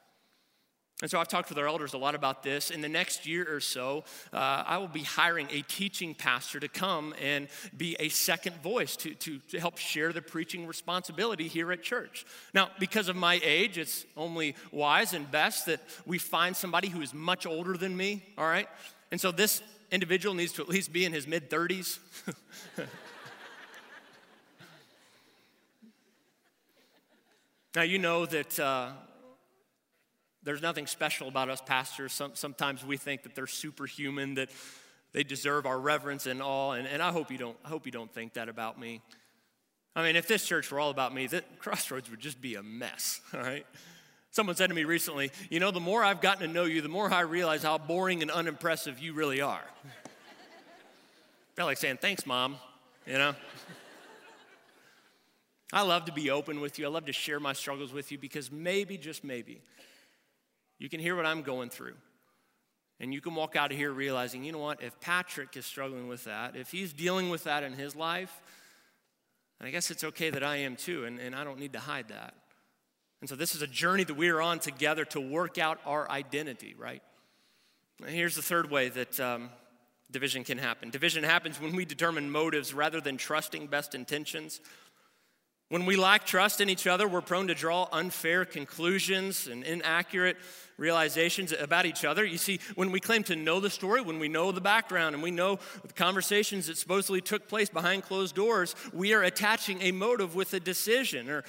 And 1.00 1.12
so 1.12 1.20
I've 1.20 1.28
talked 1.28 1.50
with 1.50 1.60
our 1.60 1.68
elders 1.68 1.94
a 1.94 1.98
lot 2.00 2.16
about 2.16 2.42
this. 2.42 2.72
In 2.72 2.82
the 2.82 2.90
next 2.90 3.28
year 3.28 3.46
or 3.48 3.60
so, 3.60 4.04
uh, 4.34 4.64
I 4.66 4.80
will 4.80 4.88
be 4.88 5.04
hiring 5.04 5.48
a 5.52 5.62
teaching 5.62 6.16
pastor 6.16 6.60
to 6.60 6.68
come 6.68 7.14
and 7.22 7.50
be 7.76 7.96
a 8.00 8.10
second 8.10 8.56
voice 8.64 8.96
to, 8.98 9.14
to, 9.14 9.38
to 9.52 9.60
help 9.60 9.78
share 9.78 10.12
the 10.12 10.24
preaching 10.24 10.66
responsibility 10.66 11.48
here 11.48 11.72
at 11.72 11.84
church. 11.84 12.26
Now, 12.52 12.70
because 12.80 13.10
of 13.10 13.16
my 13.16 13.40
age, 13.44 13.78
it's 13.78 14.08
only 14.16 14.56
wise 14.72 15.14
and 15.14 15.30
best 15.30 15.68
that 15.68 15.82
we 16.08 16.18
find 16.18 16.56
somebody 16.56 16.88
who 16.88 17.02
is 17.02 17.14
much 17.14 17.46
older 17.46 17.78
than 17.78 17.96
me, 17.96 18.24
all 18.36 18.48
right? 18.48 18.68
And 19.12 19.22
so 19.22 19.32
this 19.32 19.62
individual 19.92 20.34
needs 20.34 20.54
to 20.54 20.64
at 20.64 20.70
least 20.70 20.92
be 20.92 21.06
in 21.06 21.14
his 21.14 21.28
mid 21.28 21.48
30s. 21.52 22.00
now, 27.76 27.84
you 27.84 28.00
know 28.00 28.26
that. 28.26 28.60
Uh, 28.60 28.94
there's 30.48 30.62
nothing 30.62 30.88
special 30.88 31.28
about 31.28 31.50
us 31.50 31.60
pastors. 31.60 32.14
Some, 32.14 32.32
sometimes 32.34 32.86
we 32.86 32.96
think 32.96 33.24
that 33.24 33.36
they're 33.36 33.48
superhuman, 33.48 34.36
that 34.36 34.50
they 35.12 35.24
deserve 35.24 35.66
our 35.66 35.78
reverence 35.78 36.26
and 36.26 36.42
awe. 36.42 36.72
And, 36.72 36.88
and 36.88 37.02
I 37.02 37.12
hope 37.12 37.30
you 37.30 37.38
don't. 37.38 37.58
I 37.66 37.68
hope 37.68 37.86
you 37.86 37.92
don't 37.92 38.10
think 38.14 38.36
that 38.36 38.48
about 38.48 38.80
me. 38.80 39.02
I 39.94 40.04
mean, 40.04 40.16
if 40.16 40.26
this 40.26 40.46
church 40.46 40.72
were 40.72 40.80
all 40.80 40.90
about 40.90 41.14
me, 41.14 41.28
that 41.28 41.60
Crossroads 41.60 42.10
would 42.10 42.22
just 42.22 42.40
be 42.40 42.56
a 42.56 42.64
mess. 42.64 43.20
All 43.34 43.42
right. 43.42 43.66
Someone 44.32 44.56
said 44.56 44.68
to 44.68 44.76
me 44.76 44.86
recently, 44.86 45.32
you 45.50 45.60
know, 45.60 45.72
the 45.72 45.82
more 45.82 46.02
I've 46.02 46.22
gotten 46.22 46.48
to 46.48 46.54
know 46.54 46.64
you, 46.64 46.82
the 46.82 46.88
more 46.88 47.12
I 47.12 47.22
realize 47.22 47.64
how 47.64 47.78
boring 47.78 48.22
and 48.22 48.32
unimpressive 48.32 49.00
you 49.00 49.14
really 49.14 49.42
are. 49.42 49.66
Felt 51.56 51.68
like 51.68 51.78
saying, 51.78 51.98
thanks, 51.98 52.26
mom, 52.26 52.56
you 53.06 53.18
know? 53.18 53.34
I 55.74 55.82
love 55.82 56.06
to 56.06 56.14
be 56.14 56.30
open 56.30 56.62
with 56.62 56.80
you. 56.80 56.86
I 56.86 56.90
love 56.90 57.08
to 57.08 57.14
share 57.14 57.42
my 57.42 57.52
struggles 57.52 57.92
with 57.92 58.14
you 58.14 58.18
because 58.18 58.50
maybe, 58.50 58.98
just 58.98 59.26
maybe, 59.26 59.62
you 60.80 60.90
can 60.90 61.00
hear 61.00 61.16
what 61.16 61.26
I'm 61.26 61.42
going 61.42 61.70
through. 61.70 61.96
And 63.00 63.14
you 63.14 63.22
can 63.22 63.36
walk 63.36 63.56
out 63.56 63.72
of 63.72 63.78
here 63.78 63.92
realizing, 63.92 64.44
you 64.44 64.52
know 64.52 64.58
what, 64.58 64.82
if 64.82 65.00
Patrick 65.00 65.56
is 65.56 65.66
struggling 65.66 66.08
with 66.08 66.24
that, 66.24 66.56
if 66.56 66.72
he's 66.72 66.94
dealing 66.94 67.30
with 67.30 67.44
that 67.44 67.64
in 67.64 67.74
his 67.74 67.96
life, 67.96 68.42
I 69.62 69.70
guess 69.70 69.92
it's 69.92 70.04
okay 70.04 70.30
that 70.30 70.44
I 70.44 70.58
am 70.58 70.76
too, 70.76 71.06
and, 71.06 71.20
and 71.20 71.36
I 71.36 71.44
don't 71.44 71.60
need 71.60 71.74
to 71.74 71.80
hide 71.80 72.10
that. 72.10 72.34
And 73.22 73.30
so 73.30 73.36
this 73.36 73.56
is 73.56 73.62
a 73.62 73.68
journey 73.68 74.04
that 74.04 74.16
we 74.16 74.30
are 74.30 74.42
on 74.42 74.60
together 74.60 75.04
to 75.06 75.20
work 75.20 75.58
out 75.58 75.80
our 75.86 76.10
identity, 76.10 76.76
right? 76.78 77.02
And 78.02 78.12
here's 78.12 78.36
the 78.36 78.44
third 78.44 78.70
way 78.70 78.90
that 78.90 79.20
um, 79.20 79.50
division 80.12 80.44
can 80.44 80.58
happen 80.58 80.92
division 80.92 81.24
happens 81.24 81.60
when 81.60 81.76
we 81.76 81.86
determine 81.86 82.30
motives 82.30 82.74
rather 82.74 83.02
than 83.02 83.18
trusting 83.18 83.68
best 83.68 83.96
intentions. 83.96 84.62
When 85.70 85.86
we 85.86 85.98
lack 85.98 86.26
trust 86.26 86.62
in 86.62 86.70
each 86.70 86.88
other, 86.88 87.10
we're 87.10 87.22
prone 87.22 87.48
to 87.48 87.56
draw 87.56 87.90
unfair 87.92 88.46
conclusions 88.46 89.48
and 89.48 89.66
inaccurate 89.66 90.38
realizations 90.78 91.52
about 91.52 91.86
each 91.86 92.06
other. 92.06 92.24
You 92.24 92.38
see, 92.38 92.62
when 92.76 92.92
we 92.92 93.02
claim 93.02 93.24
to 93.24 93.36
know 93.36 93.60
the 93.60 93.70
story, 93.70 94.00
when 94.00 94.20
we 94.20 94.30
know 94.30 94.54
the 94.54 94.62
background, 94.62 95.14
and 95.14 95.22
we 95.22 95.32
know 95.32 95.60
the 95.86 95.94
conversations 95.94 96.68
that 96.68 96.78
supposedly 96.78 97.20
took 97.20 97.50
place 97.50 97.70
behind 97.70 98.04
closed 98.04 98.34
doors, 98.34 98.76
we 98.94 99.14
are 99.14 99.24
attaching 99.24 99.82
a 99.82 99.92
motive 99.92 100.36
with 100.36 100.54
a 100.54 100.60
decision. 100.60 101.30
Or 101.30 101.44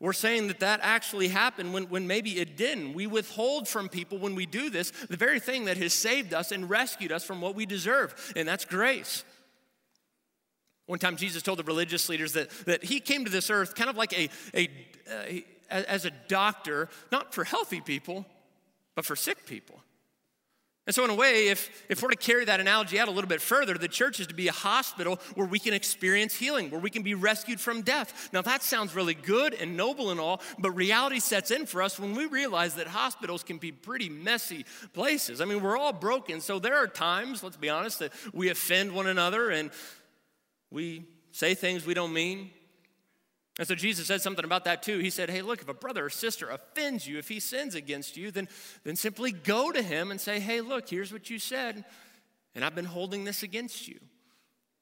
we're 0.00 0.14
saying 0.14 0.48
that 0.48 0.60
that 0.60 0.80
actually 0.82 1.28
happened 1.28 1.72
when, 1.72 1.84
when 1.84 2.08
maybe 2.08 2.40
it 2.40 2.56
didn't. 2.56 2.94
We 2.94 3.06
withhold 3.06 3.68
from 3.68 3.88
people 3.88 4.18
when 4.18 4.34
we 4.34 4.46
do 4.46 4.70
this 4.70 4.90
the 4.90 5.16
very 5.16 5.38
thing 5.38 5.66
that 5.66 5.76
has 5.76 5.92
saved 5.92 6.34
us 6.34 6.50
and 6.50 6.68
rescued 6.68 7.12
us 7.12 7.22
from 7.22 7.40
what 7.40 7.54
we 7.54 7.66
deserve, 7.66 8.32
and 8.34 8.48
that's 8.48 8.64
grace. 8.64 9.24
One 10.90 10.98
time, 10.98 11.14
Jesus 11.14 11.44
told 11.44 11.60
the 11.60 11.62
religious 11.62 12.08
leaders 12.08 12.32
that, 12.32 12.50
that 12.66 12.82
he 12.82 12.98
came 12.98 13.24
to 13.24 13.30
this 13.30 13.48
earth 13.48 13.76
kind 13.76 13.88
of 13.88 13.96
like 13.96 14.12
a, 14.12 14.28
a, 14.52 14.68
a, 15.08 15.44
as 15.70 16.04
a 16.04 16.10
doctor, 16.26 16.88
not 17.12 17.32
for 17.32 17.44
healthy 17.44 17.80
people, 17.80 18.26
but 18.96 19.04
for 19.04 19.14
sick 19.14 19.46
people. 19.46 19.80
And 20.88 20.94
so, 20.94 21.04
in 21.04 21.10
a 21.10 21.14
way, 21.14 21.46
if, 21.46 21.84
if 21.88 22.02
we're 22.02 22.08
to 22.08 22.16
carry 22.16 22.44
that 22.46 22.58
analogy 22.58 22.98
out 22.98 23.06
a 23.06 23.12
little 23.12 23.28
bit 23.28 23.40
further, 23.40 23.74
the 23.74 23.86
church 23.86 24.18
is 24.18 24.26
to 24.26 24.34
be 24.34 24.48
a 24.48 24.52
hospital 24.52 25.20
where 25.36 25.46
we 25.46 25.60
can 25.60 25.74
experience 25.74 26.34
healing, 26.34 26.72
where 26.72 26.80
we 26.80 26.90
can 26.90 27.04
be 27.04 27.14
rescued 27.14 27.60
from 27.60 27.82
death. 27.82 28.28
Now, 28.32 28.42
that 28.42 28.64
sounds 28.64 28.92
really 28.92 29.14
good 29.14 29.54
and 29.54 29.76
noble 29.76 30.10
and 30.10 30.18
all, 30.18 30.42
but 30.58 30.72
reality 30.72 31.20
sets 31.20 31.52
in 31.52 31.66
for 31.66 31.82
us 31.82 32.00
when 32.00 32.16
we 32.16 32.26
realize 32.26 32.74
that 32.74 32.88
hospitals 32.88 33.44
can 33.44 33.58
be 33.58 33.70
pretty 33.70 34.08
messy 34.08 34.66
places. 34.92 35.40
I 35.40 35.44
mean, 35.44 35.62
we're 35.62 35.78
all 35.78 35.92
broken, 35.92 36.40
so 36.40 36.58
there 36.58 36.74
are 36.74 36.88
times, 36.88 37.44
let's 37.44 37.56
be 37.56 37.68
honest, 37.68 38.00
that 38.00 38.12
we 38.32 38.48
offend 38.48 38.90
one 38.90 39.06
another 39.06 39.50
and 39.50 39.70
we 40.70 41.04
say 41.32 41.54
things 41.54 41.86
we 41.86 41.94
don't 41.94 42.12
mean. 42.12 42.50
And 43.58 43.68
so 43.68 43.74
Jesus 43.74 44.06
said 44.06 44.22
something 44.22 44.44
about 44.44 44.64
that 44.64 44.82
too. 44.82 44.98
He 44.98 45.10
said, 45.10 45.28
Hey, 45.28 45.42
look, 45.42 45.60
if 45.60 45.68
a 45.68 45.74
brother 45.74 46.06
or 46.06 46.10
sister 46.10 46.48
offends 46.48 47.06
you, 47.06 47.18
if 47.18 47.28
he 47.28 47.40
sins 47.40 47.74
against 47.74 48.16
you, 48.16 48.30
then, 48.30 48.48
then 48.84 48.96
simply 48.96 49.32
go 49.32 49.70
to 49.70 49.82
him 49.82 50.10
and 50.10 50.20
say, 50.20 50.40
Hey, 50.40 50.60
look, 50.60 50.88
here's 50.88 51.12
what 51.12 51.28
you 51.28 51.38
said, 51.38 51.84
and 52.54 52.64
I've 52.64 52.74
been 52.74 52.84
holding 52.84 53.24
this 53.24 53.42
against 53.42 53.86
you. 53.86 53.98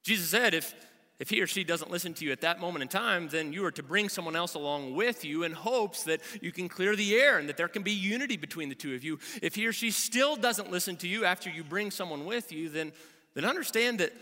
Jesus 0.03 0.29
said, 0.29 0.53
if, 0.53 0.73
if 1.19 1.29
he 1.29 1.41
or 1.41 1.47
she 1.47 1.63
doesn't 1.63 1.91
listen 1.91 2.13
to 2.15 2.25
you 2.25 2.31
at 2.31 2.41
that 2.41 2.59
moment 2.59 2.83
in 2.83 2.87
time, 2.87 3.27
then 3.27 3.51
you 3.51 3.65
are 3.65 3.71
to 3.71 3.83
bring 3.83 4.07
someone 4.07 4.35
else 4.35 4.53
along 4.53 4.95
with 4.95 5.25
you 5.25 5.43
in 5.43 5.51
hopes 5.51 6.03
that 6.03 6.21
you 6.41 6.51
can 6.51 6.69
clear 6.69 6.95
the 6.95 7.15
air 7.15 7.37
and 7.37 7.49
that 7.49 7.57
there 7.57 7.67
can 7.67 7.83
be 7.83 7.91
unity 7.91 8.37
between 8.37 8.69
the 8.69 8.75
two 8.75 8.95
of 8.95 9.03
you. 9.03 9.19
If 9.41 9.55
he 9.55 9.67
or 9.67 9.73
she 9.73 9.91
still 9.91 10.35
doesn't 10.35 10.71
listen 10.71 10.95
to 10.97 11.07
you 11.07 11.25
after 11.25 11.49
you 11.49 11.63
bring 11.63 11.91
someone 11.91 12.25
with 12.25 12.51
you, 12.53 12.69
then, 12.69 12.93
then 13.33 13.43
understand 13.43 13.99
that 13.99 14.13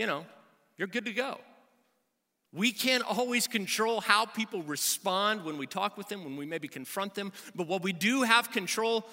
you 0.00 0.06
know, 0.06 0.24
you're 0.78 0.88
good 0.88 1.04
to 1.04 1.12
go. 1.12 1.38
We 2.54 2.72
can't 2.72 3.04
always 3.04 3.46
control 3.46 4.00
how 4.00 4.24
people 4.24 4.62
respond 4.62 5.44
when 5.44 5.58
we 5.58 5.66
talk 5.66 5.98
with 5.98 6.08
them, 6.08 6.24
when 6.24 6.38
we 6.38 6.46
maybe 6.46 6.68
confront 6.68 7.14
them, 7.14 7.32
but 7.54 7.66
what 7.66 7.82
we 7.82 7.92
do 7.92 8.22
have 8.22 8.50
control 8.50 9.06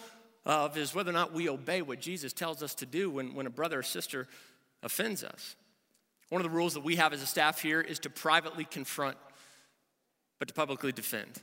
of 0.45 0.77
is 0.77 0.95
whether 0.95 1.09
or 1.09 1.13
not 1.13 1.33
we 1.33 1.49
obey 1.49 1.81
what 1.81 1.99
Jesus 1.99 2.31
tells 2.31 2.63
us 2.63 2.73
to 2.75 2.85
do 2.85 3.09
when, 3.09 3.35
when 3.35 3.45
a 3.47 3.49
brother 3.49 3.79
or 3.79 3.83
sister 3.83 4.29
offends 4.81 5.25
us. 5.25 5.57
One 6.29 6.39
of 6.39 6.49
the 6.49 6.55
rules 6.55 6.73
that 6.75 6.85
we 6.85 6.95
have 6.95 7.11
as 7.11 7.21
a 7.21 7.27
staff 7.27 7.61
here 7.61 7.81
is 7.81 7.99
to 7.99 8.09
privately 8.09 8.63
confront, 8.63 9.17
but 10.39 10.47
to 10.47 10.53
publicly 10.53 10.93
defend. 10.93 11.41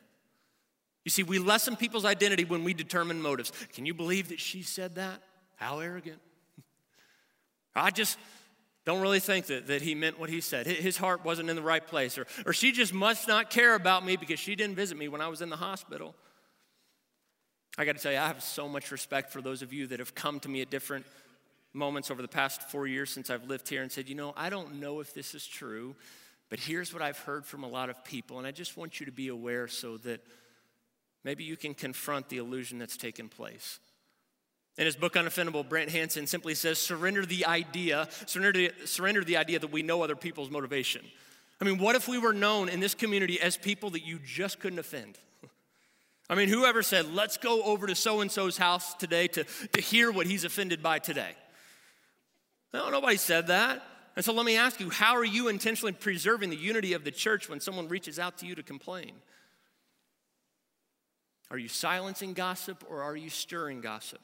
You 1.05 1.11
see, 1.11 1.23
we 1.23 1.39
lessen 1.39 1.77
people's 1.77 2.07
identity 2.07 2.47
when 2.47 2.65
we 2.65 2.73
determine 2.73 3.21
motives. 3.21 3.53
Can 3.75 3.85
you 3.85 3.93
believe 3.93 4.31
that 4.31 4.41
she 4.41 4.63
said 4.63 4.95
that? 4.95 5.21
How 5.57 5.81
arrogant. 5.81 6.19
I 7.77 7.91
just, 7.91 8.19
don't 8.85 9.01
really 9.01 9.21
think 9.21 9.47
that, 9.47 9.69
that 9.69 9.83
he 9.83 9.95
meant 9.95 10.21
what 10.21 10.29
he 10.29 10.41
said. 10.41 10.67
His 10.67 10.97
heart 10.97 11.25
wasn't 11.25 11.49
in 11.49 11.57
the 11.57 11.63
right 11.63 11.85
place. 11.87 12.19
Or, 12.19 12.27
or 12.45 12.53
she 12.53 12.71
just 12.71 12.93
must 12.93 13.27
not 13.27 13.49
care 13.49 13.75
about 13.75 14.05
me 14.05 14.17
because 14.17 14.39
she 14.39 14.55
didn't 14.55 14.77
visit 14.77 14.99
me 14.99 15.09
when 15.09 15.23
I 15.23 15.29
was 15.29 15.41
in 15.41 15.49
the 15.49 15.57
hospital. 15.57 16.15
I 17.79 17.85
got 17.85 17.97
to 17.97 18.03
tell 18.03 18.13
you, 18.13 18.19
I 18.19 18.27
have 18.27 18.43
so 18.43 18.69
much 18.69 18.91
respect 18.91 19.33
for 19.33 19.41
those 19.41 19.63
of 19.63 19.73
you 19.73 19.87
that 19.89 19.99
have 19.99 20.15
come 20.15 20.39
to 20.41 20.49
me 20.49 20.61
at 20.61 20.71
different 20.71 21.07
moments 21.73 22.11
over 22.11 22.23
the 22.23 22.29
past 22.29 22.63
four 22.71 22.87
years 22.87 23.11
since 23.11 23.31
I've 23.31 23.45
lived 23.45 23.69
here 23.69 23.83
and 23.83 23.91
said, 23.91 24.09
you 24.09 24.15
know, 24.15 24.33
I 24.37 24.51
don't 24.51 24.79
know 24.79 25.01
if 25.01 25.13
this 25.15 25.35
is 25.35 25.47
true, 25.47 25.97
but 26.51 26.61
here's 26.61 26.93
what 26.93 27.03
I've 27.03 27.19
heard 27.19 27.47
from 27.47 27.65
a 27.65 27.69
lot 27.69 27.89
of 27.91 28.05
people. 28.05 28.39
And 28.39 28.47
I 28.47 28.53
just 28.53 28.77
want 28.77 29.01
you 29.01 29.07
to 29.07 29.13
be 29.13 29.29
aware 29.29 29.67
so 29.67 29.97
that 29.99 30.25
maybe 31.25 31.43
you 31.43 31.57
can 31.57 31.75
confront 31.75 32.29
the 32.29 32.37
illusion 32.37 32.79
that's 32.79 32.97
taken 32.97 33.29
place. 33.29 33.81
In 34.77 34.87
his 34.87 34.97
book 34.97 35.15
Unoffendable, 35.15 35.69
Brant 35.69 35.91
Hansen 35.91 36.27
simply 36.27 36.55
says, 36.55 36.79
surrender 36.79 37.25
the 37.25 37.47
idea, 37.47 38.09
surrender, 38.27 38.71
surrender 38.85 39.23
the 39.23 39.37
idea 39.37 39.61
that 39.61 39.71
we 39.71 39.83
know 39.83 40.03
other 40.03 40.17
people's 40.17 40.51
motivation. 40.51 41.05
I 41.61 41.65
mean, 41.65 41.79
what 41.79 41.95
if 41.95 42.09
we 42.09 42.19
were 42.19 42.33
known 42.33 42.69
in 42.69 42.81
this 42.81 42.95
community 42.95 43.41
as 43.41 43.57
people 43.57 43.91
that 43.91 44.05
you 44.05 44.19
just 44.25 44.59
couldn't 44.59 44.81
offend? 44.81 45.17
I 46.29 46.35
mean, 46.35 46.49
whoever 46.49 46.83
said, 46.83 47.13
let's 47.15 47.37
go 47.37 47.63
over 47.63 47.87
to 47.87 47.95
so 47.95 48.21
and 48.21 48.31
so's 48.31 48.59
house 48.59 48.95
today 48.95 49.29
to, 49.29 49.45
to 49.45 49.81
hear 49.81 50.11
what 50.11 50.27
he's 50.27 50.45
offended 50.45 50.83
by 50.83 50.99
today? 50.99 51.37
No, 52.73 52.91
nobody 52.91 53.17
said 53.17 53.47
that. 53.47 53.81
And 54.17 54.25
so 54.25 54.33
let 54.33 54.45
me 54.45 54.57
ask 54.57 54.81
you, 54.81 54.91
how 54.91 55.15
are 55.15 55.25
you 55.25 55.47
intentionally 55.47 55.93
preserving 55.93 56.51
the 56.51 56.57
unity 56.57 56.93
of 56.93 57.05
the 57.05 57.11
church 57.13 57.49
when 57.49 57.61
someone 57.61 57.89
reaches 57.89 58.19
out 58.19 58.39
to 58.39 58.47
you 58.47 58.57
to 58.57 58.63
complain? 58.65 59.13
Are 61.51 61.59
you 61.59 61.69
silencing 61.69 62.33
gossip 62.33 62.85
or 62.89 63.03
are 63.03 63.17
you 63.17 63.31
stirring 63.31 63.81
gossip? 63.81 64.21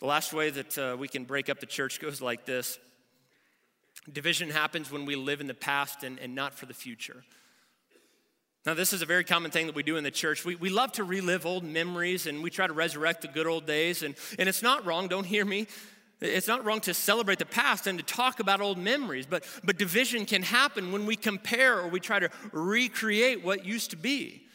The 0.00 0.06
last 0.06 0.32
way 0.32 0.48
that 0.48 0.78
uh, 0.78 0.96
we 0.98 1.08
can 1.08 1.24
break 1.24 1.50
up 1.50 1.60
the 1.60 1.66
church 1.66 2.00
goes 2.02 2.20
like 2.20 2.44
this 2.44 2.78
Division 4.10 4.48
happens 4.48 4.90
when 4.90 5.04
we 5.04 5.14
live 5.14 5.40
in 5.42 5.46
the 5.46 5.54
past 5.54 6.04
and, 6.04 6.18
and 6.18 6.34
not 6.34 6.54
for 6.54 6.64
the 6.64 6.74
future. 6.74 7.22
Now, 8.64 8.72
this 8.74 8.92
is 8.92 9.02
a 9.02 9.06
very 9.06 9.24
common 9.24 9.50
thing 9.50 9.66
that 9.66 9.74
we 9.74 9.82
do 9.82 9.96
in 9.96 10.04
the 10.04 10.10
church. 10.10 10.44
We, 10.44 10.54
we 10.54 10.70
love 10.70 10.92
to 10.92 11.04
relive 11.04 11.44
old 11.44 11.64
memories 11.64 12.26
and 12.26 12.42
we 12.42 12.50
try 12.50 12.66
to 12.66 12.72
resurrect 12.72 13.22
the 13.22 13.28
good 13.28 13.46
old 13.46 13.66
days. 13.66 14.02
And, 14.02 14.14
and 14.38 14.48
it's 14.48 14.62
not 14.62 14.86
wrong, 14.86 15.06
don't 15.06 15.24
hear 15.24 15.44
me. 15.44 15.66
It's 16.20 16.48
not 16.48 16.64
wrong 16.64 16.80
to 16.80 16.94
celebrate 16.94 17.38
the 17.38 17.46
past 17.46 17.86
and 17.86 17.98
to 17.98 18.04
talk 18.04 18.40
about 18.40 18.60
old 18.60 18.78
memories, 18.78 19.26
but, 19.26 19.44
but 19.64 19.78
division 19.78 20.26
can 20.26 20.42
happen 20.42 20.92
when 20.92 21.06
we 21.06 21.16
compare 21.16 21.78
or 21.78 21.88
we 21.88 22.00
try 22.00 22.18
to 22.18 22.30
recreate 22.52 23.44
what 23.44 23.64
used 23.64 23.90
to 23.90 23.96
be. 23.96 24.46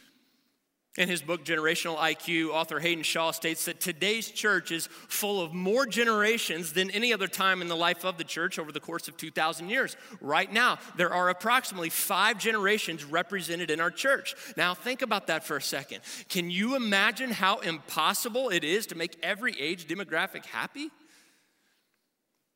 In 0.96 1.10
his 1.10 1.20
book, 1.20 1.44
Generational 1.44 1.98
IQ, 1.98 2.50
author 2.50 2.80
Haydn 2.80 3.02
Shaw 3.02 3.30
states 3.30 3.66
that 3.66 3.80
today's 3.80 4.30
church 4.30 4.70
is 4.70 4.86
full 4.86 5.42
of 5.42 5.52
more 5.52 5.84
generations 5.84 6.72
than 6.72 6.90
any 6.90 7.12
other 7.12 7.28
time 7.28 7.60
in 7.60 7.68
the 7.68 7.76
life 7.76 8.04
of 8.04 8.16
the 8.16 8.24
church 8.24 8.58
over 8.58 8.72
the 8.72 8.80
course 8.80 9.06
of 9.06 9.16
2,000 9.18 9.68
years. 9.68 9.94
Right 10.22 10.50
now, 10.50 10.78
there 10.96 11.12
are 11.12 11.28
approximately 11.28 11.90
five 11.90 12.38
generations 12.38 13.04
represented 13.04 13.70
in 13.70 13.78
our 13.78 13.90
church. 13.90 14.34
Now, 14.56 14.72
think 14.72 15.02
about 15.02 15.26
that 15.26 15.44
for 15.44 15.58
a 15.58 15.62
second. 15.62 16.00
Can 16.30 16.48
you 16.48 16.76
imagine 16.76 17.30
how 17.30 17.58
impossible 17.58 18.48
it 18.48 18.64
is 18.64 18.86
to 18.86 18.94
make 18.94 19.18
every 19.22 19.58
age 19.60 19.86
demographic 19.86 20.46
happy? 20.46 20.90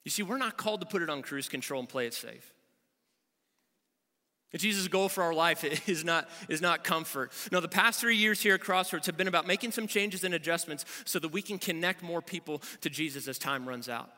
You 0.04 0.10
see, 0.10 0.22
we're 0.22 0.38
not 0.38 0.56
called 0.56 0.80
to 0.80 0.86
put 0.86 1.02
it 1.02 1.10
on 1.10 1.20
cruise 1.20 1.50
control 1.50 1.80
and 1.80 1.88
play 1.88 2.06
it 2.06 2.14
safe. 2.14 2.54
Jesus' 4.58 4.88
goal 4.88 5.08
for 5.08 5.22
our 5.22 5.34
life 5.34 5.64
is 5.88 6.04
not, 6.04 6.28
is 6.48 6.60
not 6.60 6.82
comfort. 6.82 7.32
No, 7.52 7.60
the 7.60 7.68
past 7.68 8.00
three 8.00 8.16
years 8.16 8.40
here 8.40 8.54
at 8.54 8.60
Crossroads 8.60 9.06
have 9.06 9.16
been 9.16 9.28
about 9.28 9.46
making 9.46 9.72
some 9.72 9.86
changes 9.86 10.24
and 10.24 10.34
adjustments 10.34 10.84
so 11.04 11.18
that 11.18 11.28
we 11.28 11.42
can 11.42 11.58
connect 11.58 12.02
more 12.02 12.20
people 12.20 12.62
to 12.80 12.90
Jesus 12.90 13.28
as 13.28 13.38
time 13.38 13.68
runs 13.68 13.88
out. 13.88 14.10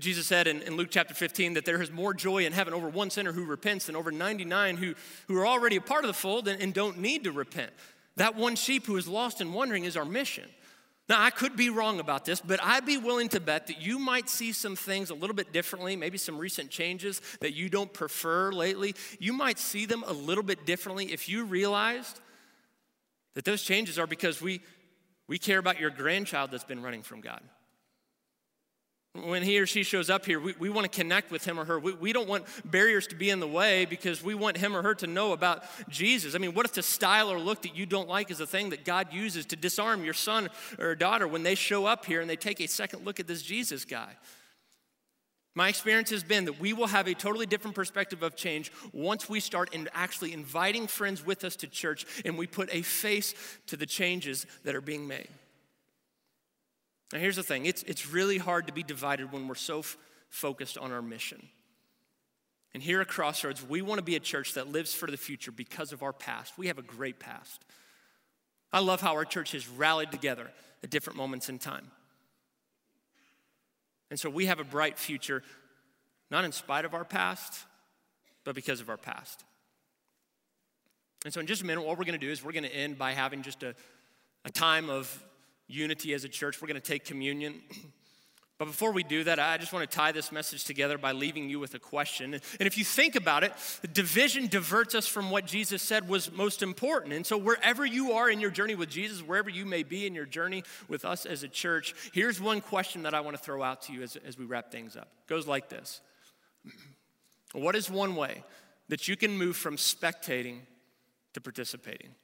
Jesus 0.00 0.26
said 0.26 0.46
in, 0.46 0.60
in 0.62 0.76
Luke 0.76 0.88
chapter 0.90 1.14
15 1.14 1.54
that 1.54 1.64
there 1.64 1.80
is 1.80 1.90
more 1.90 2.12
joy 2.12 2.44
in 2.44 2.52
heaven 2.52 2.74
over 2.74 2.88
one 2.88 3.08
sinner 3.08 3.32
who 3.32 3.46
repents 3.46 3.86
than 3.86 3.96
over 3.96 4.10
99 4.10 4.76
who, 4.76 4.94
who 5.26 5.38
are 5.38 5.46
already 5.46 5.76
a 5.76 5.80
part 5.80 6.04
of 6.04 6.08
the 6.08 6.14
fold 6.14 6.48
and, 6.48 6.60
and 6.60 6.74
don't 6.74 6.98
need 6.98 7.24
to 7.24 7.32
repent. 7.32 7.72
That 8.16 8.36
one 8.36 8.56
sheep 8.56 8.86
who 8.86 8.96
is 8.96 9.08
lost 9.08 9.40
and 9.40 9.54
wandering 9.54 9.84
is 9.84 9.96
our 9.96 10.04
mission. 10.04 10.48
Now, 11.08 11.22
I 11.22 11.30
could 11.30 11.56
be 11.56 11.70
wrong 11.70 12.00
about 12.00 12.24
this, 12.24 12.40
but 12.40 12.58
I'd 12.62 12.84
be 12.84 12.96
willing 12.96 13.28
to 13.28 13.40
bet 13.40 13.68
that 13.68 13.80
you 13.80 13.98
might 13.98 14.28
see 14.28 14.52
some 14.52 14.74
things 14.74 15.10
a 15.10 15.14
little 15.14 15.36
bit 15.36 15.52
differently, 15.52 15.94
maybe 15.94 16.18
some 16.18 16.36
recent 16.36 16.68
changes 16.68 17.22
that 17.40 17.54
you 17.54 17.68
don't 17.68 17.92
prefer 17.92 18.50
lately. 18.50 18.94
You 19.20 19.32
might 19.32 19.60
see 19.60 19.86
them 19.86 20.02
a 20.06 20.12
little 20.12 20.42
bit 20.42 20.66
differently 20.66 21.12
if 21.12 21.28
you 21.28 21.44
realized 21.44 22.20
that 23.34 23.44
those 23.44 23.62
changes 23.62 24.00
are 24.00 24.06
because 24.08 24.42
we, 24.42 24.60
we 25.28 25.38
care 25.38 25.58
about 25.58 25.78
your 25.78 25.90
grandchild 25.90 26.50
that's 26.50 26.64
been 26.64 26.82
running 26.82 27.02
from 27.02 27.20
God. 27.20 27.40
When 29.24 29.42
he 29.42 29.58
or 29.58 29.66
she 29.66 29.82
shows 29.82 30.10
up 30.10 30.26
here, 30.26 30.38
we, 30.38 30.54
we 30.58 30.68
want 30.68 30.90
to 30.90 30.96
connect 30.96 31.30
with 31.30 31.44
him 31.44 31.58
or 31.58 31.64
her. 31.64 31.78
We, 31.78 31.92
we 31.92 32.12
don't 32.12 32.28
want 32.28 32.44
barriers 32.64 33.06
to 33.08 33.16
be 33.16 33.30
in 33.30 33.40
the 33.40 33.46
way 33.46 33.84
because 33.84 34.22
we 34.22 34.34
want 34.34 34.56
him 34.56 34.76
or 34.76 34.82
her 34.82 34.94
to 34.96 35.06
know 35.06 35.32
about 35.32 35.64
Jesus. 35.88 36.34
I 36.34 36.38
mean, 36.38 36.54
what 36.54 36.66
if 36.66 36.72
the 36.72 36.82
style 36.82 37.30
or 37.30 37.38
look 37.38 37.62
that 37.62 37.76
you 37.76 37.86
don't 37.86 38.08
like 38.08 38.30
is 38.30 38.40
a 38.40 38.46
thing 38.46 38.70
that 38.70 38.84
God 38.84 39.12
uses 39.12 39.46
to 39.46 39.56
disarm 39.56 40.04
your 40.04 40.14
son 40.14 40.48
or 40.78 40.94
daughter 40.94 41.26
when 41.28 41.42
they 41.42 41.54
show 41.54 41.86
up 41.86 42.04
here 42.04 42.20
and 42.20 42.28
they 42.28 42.36
take 42.36 42.60
a 42.60 42.66
second 42.66 43.04
look 43.04 43.20
at 43.20 43.26
this 43.26 43.42
Jesus 43.42 43.84
guy? 43.84 44.10
My 45.56 45.70
experience 45.70 46.10
has 46.10 46.22
been 46.22 46.44
that 46.44 46.60
we 46.60 46.74
will 46.74 46.86
have 46.86 47.08
a 47.08 47.14
totally 47.14 47.46
different 47.46 47.74
perspective 47.74 48.22
of 48.22 48.36
change 48.36 48.70
once 48.92 49.26
we 49.26 49.40
start 49.40 49.74
in 49.74 49.88
actually 49.94 50.34
inviting 50.34 50.86
friends 50.86 51.24
with 51.24 51.44
us 51.44 51.56
to 51.56 51.66
church 51.66 52.04
and 52.26 52.36
we 52.36 52.46
put 52.46 52.68
a 52.74 52.82
face 52.82 53.34
to 53.68 53.76
the 53.76 53.86
changes 53.86 54.46
that 54.64 54.74
are 54.74 54.82
being 54.82 55.08
made. 55.08 55.28
Now, 57.12 57.18
here's 57.18 57.36
the 57.36 57.42
thing 57.42 57.66
it's, 57.66 57.82
it's 57.84 58.08
really 58.08 58.38
hard 58.38 58.66
to 58.66 58.72
be 58.72 58.82
divided 58.82 59.32
when 59.32 59.48
we're 59.48 59.54
so 59.54 59.80
f- 59.80 59.96
focused 60.28 60.76
on 60.78 60.92
our 60.92 61.02
mission. 61.02 61.48
And 62.74 62.82
here 62.82 63.00
at 63.00 63.08
Crossroads, 63.08 63.66
we 63.66 63.80
want 63.80 63.98
to 63.98 64.04
be 64.04 64.16
a 64.16 64.20
church 64.20 64.54
that 64.54 64.68
lives 64.68 64.92
for 64.92 65.10
the 65.10 65.16
future 65.16 65.50
because 65.50 65.92
of 65.92 66.02
our 66.02 66.12
past. 66.12 66.58
We 66.58 66.66
have 66.66 66.78
a 66.78 66.82
great 66.82 67.18
past. 67.18 67.64
I 68.72 68.80
love 68.80 69.00
how 69.00 69.14
our 69.14 69.24
church 69.24 69.52
has 69.52 69.66
rallied 69.68 70.12
together 70.12 70.50
at 70.82 70.90
different 70.90 71.16
moments 71.16 71.48
in 71.48 71.58
time. 71.58 71.90
And 74.10 74.20
so 74.20 74.28
we 74.28 74.46
have 74.46 74.60
a 74.60 74.64
bright 74.64 74.98
future, 74.98 75.42
not 76.30 76.44
in 76.44 76.52
spite 76.52 76.84
of 76.84 76.92
our 76.92 77.04
past, 77.04 77.64
but 78.44 78.54
because 78.54 78.80
of 78.80 78.90
our 78.90 78.96
past. 78.96 79.44
And 81.24 81.32
so, 81.32 81.40
in 81.40 81.46
just 81.46 81.62
a 81.62 81.66
minute, 81.66 81.84
what 81.84 81.98
we're 81.98 82.04
going 82.04 82.20
to 82.20 82.24
do 82.24 82.30
is 82.30 82.44
we're 82.44 82.52
going 82.52 82.64
to 82.64 82.74
end 82.74 82.98
by 82.98 83.12
having 83.12 83.42
just 83.42 83.62
a, 83.62 83.74
a 84.44 84.50
time 84.50 84.90
of 84.90 85.24
unity 85.68 86.14
as 86.14 86.24
a 86.24 86.28
church. 86.28 86.60
We're 86.60 86.68
going 86.68 86.80
to 86.80 86.86
take 86.86 87.04
communion. 87.04 87.62
But 88.58 88.66
before 88.66 88.92
we 88.92 89.02
do 89.02 89.22
that, 89.24 89.38
I 89.38 89.58
just 89.58 89.74
want 89.74 89.88
to 89.88 89.96
tie 89.96 90.12
this 90.12 90.32
message 90.32 90.64
together 90.64 90.96
by 90.96 91.12
leaving 91.12 91.50
you 91.50 91.60
with 91.60 91.74
a 91.74 91.78
question. 91.78 92.32
And 92.32 92.66
if 92.66 92.78
you 92.78 92.84
think 92.84 93.14
about 93.14 93.44
it, 93.44 93.52
division 93.92 94.46
diverts 94.46 94.94
us 94.94 95.06
from 95.06 95.30
what 95.30 95.44
Jesus 95.44 95.82
said 95.82 96.08
was 96.08 96.32
most 96.32 96.62
important. 96.62 97.12
And 97.12 97.26
so, 97.26 97.36
wherever 97.36 97.84
you 97.84 98.12
are 98.12 98.30
in 98.30 98.40
your 98.40 98.50
journey 98.50 98.74
with 98.74 98.88
Jesus, 98.88 99.20
wherever 99.20 99.50
you 99.50 99.66
may 99.66 99.82
be 99.82 100.06
in 100.06 100.14
your 100.14 100.24
journey 100.24 100.64
with 100.88 101.04
us 101.04 101.26
as 101.26 101.42
a 101.42 101.48
church, 101.48 101.94
here's 102.14 102.40
one 102.40 102.62
question 102.62 103.02
that 103.02 103.12
I 103.12 103.20
want 103.20 103.36
to 103.36 103.42
throw 103.42 103.62
out 103.62 103.82
to 103.82 103.92
you 103.92 104.02
as, 104.02 104.16
as 104.16 104.38
we 104.38 104.46
wrap 104.46 104.72
things 104.72 104.96
up. 104.96 105.08
It 105.26 105.28
goes 105.28 105.46
like 105.46 105.68
this 105.68 106.00
What 107.52 107.76
is 107.76 107.90
one 107.90 108.16
way 108.16 108.42
that 108.88 109.06
you 109.06 109.16
can 109.16 109.36
move 109.36 109.56
from 109.56 109.76
spectating 109.76 110.60
to 111.34 111.42
participating? 111.42 112.14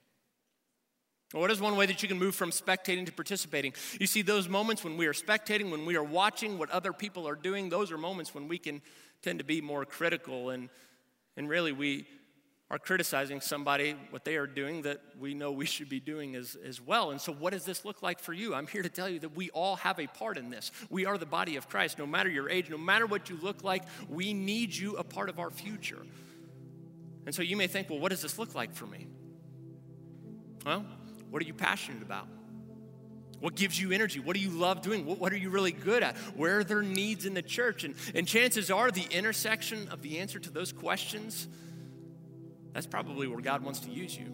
What 1.33 1.51
is 1.51 1.61
one 1.61 1.77
way 1.77 1.87
that 1.87 2.03
you 2.03 2.09
can 2.09 2.18
move 2.18 2.35
from 2.35 2.51
spectating 2.51 3.07
to 3.07 3.12
participating? 3.12 3.73
You 3.99 4.07
see, 4.07 4.23
those 4.23 4.49
moments 4.49 4.85
when 4.85 4.97
we 4.97 5.07
are 5.07 5.14
spectating, 5.14 5.71
when 5.71 5.87
we 5.87 5.97
are 5.97 6.05
watching 6.05 6.59
what 6.59 6.71
other 6.71 6.92
people 6.92 7.27
are 7.27 7.35
doing, 7.35 7.71
those 7.71 7.90
are 7.90 7.99
moments 7.99 8.35
when 8.35 8.49
we 8.49 8.59
can 8.59 8.83
tend 9.23 9.38
to 9.38 9.45
be 9.45 9.61
more 9.61 9.85
critical 9.85 10.51
and, 10.51 10.68
and 11.37 11.49
really 11.49 11.73
we 11.73 12.07
are 12.73 12.79
criticizing 12.79 13.42
somebody, 13.42 13.95
what 14.09 14.25
they 14.25 14.37
are 14.37 14.47
doing 14.47 14.81
that 14.83 14.99
we 15.21 15.35
know 15.35 15.53
we 15.53 15.66
should 15.66 15.90
be 15.90 16.01
doing 16.01 16.35
as, 16.35 16.57
as 16.66 16.81
well. 16.81 17.11
And 17.11 17.21
so, 17.21 17.31
what 17.31 17.53
does 17.53 17.66
this 17.66 17.85
look 17.85 18.03
like 18.03 18.18
for 18.18 18.33
you? 18.33 18.55
I'm 18.55 18.66
here 18.66 18.81
to 18.81 18.88
tell 18.88 19.11
you 19.11 19.21
that 19.21 19.37
we 19.37 19.51
all 19.51 19.77
have 19.77 20.01
a 20.01 20.07
part 20.07 20.38
in 20.38 20.49
this. 20.49 20.73
We 20.88 21.05
are 21.05 21.18
the 21.18 21.27
body 21.27 21.57
of 21.57 21.68
Christ. 21.68 21.99
No 21.99 22.07
matter 22.07 22.31
your 22.31 22.49
age, 22.49 22.71
no 22.71 22.79
matter 22.79 23.05
what 23.05 23.29
you 23.29 23.38
look 23.42 23.62
like, 23.62 23.83
we 24.09 24.33
need 24.33 24.75
you 24.75 24.97
a 24.97 25.05
part 25.05 25.29
of 25.29 25.38
our 25.38 25.51
future. 25.51 26.01
And 27.27 27.35
so, 27.35 27.42
you 27.42 27.59
may 27.59 27.66
think, 27.66 27.90
well, 27.90 27.99
what 27.99 28.09
does 28.09 28.23
this 28.23 28.38
look 28.38 28.55
like 28.55 28.75
for 28.75 28.87
me? 28.87 29.07
Well, 30.64 30.87
what 31.33 31.42
are 31.42 31.47
you 31.47 31.55
passionate 31.55 32.03
about? 32.03 32.29
What 33.40 33.57
gives 33.57 33.81
you 33.81 33.90
energy? 33.90 34.21
What 34.21 34.37
do 34.37 34.42
you 34.42 34.51
love 34.51 34.83
doing? 34.83 35.07
What, 35.07 35.18
what, 35.18 35.33
are 35.33 35.37
you 35.38 35.49
really 35.49 35.73
good 35.73 36.03
at? 36.03 36.14
Where 36.37 36.59
are 36.59 36.64
there 36.64 36.83
needs 36.83 37.25
in 37.25 37.33
the 37.33 37.40
church? 37.40 37.85
And, 37.85 37.95
and 38.14 38.29
chances 38.29 38.71
are 38.71 38.90
the 38.90 39.07
intersection 39.11 39.88
of 39.88 40.03
the 40.03 40.18
answer 40.18 40.38
to 40.38 40.51
those 40.51 40.73
questions, 40.75 41.49
that's 42.75 42.87
probably 42.87 43.27
where 43.29 43.40
God 43.40 43.64
wants 43.64 43.81
to 43.81 43.90
use 43.90 44.14
you. 44.14 44.27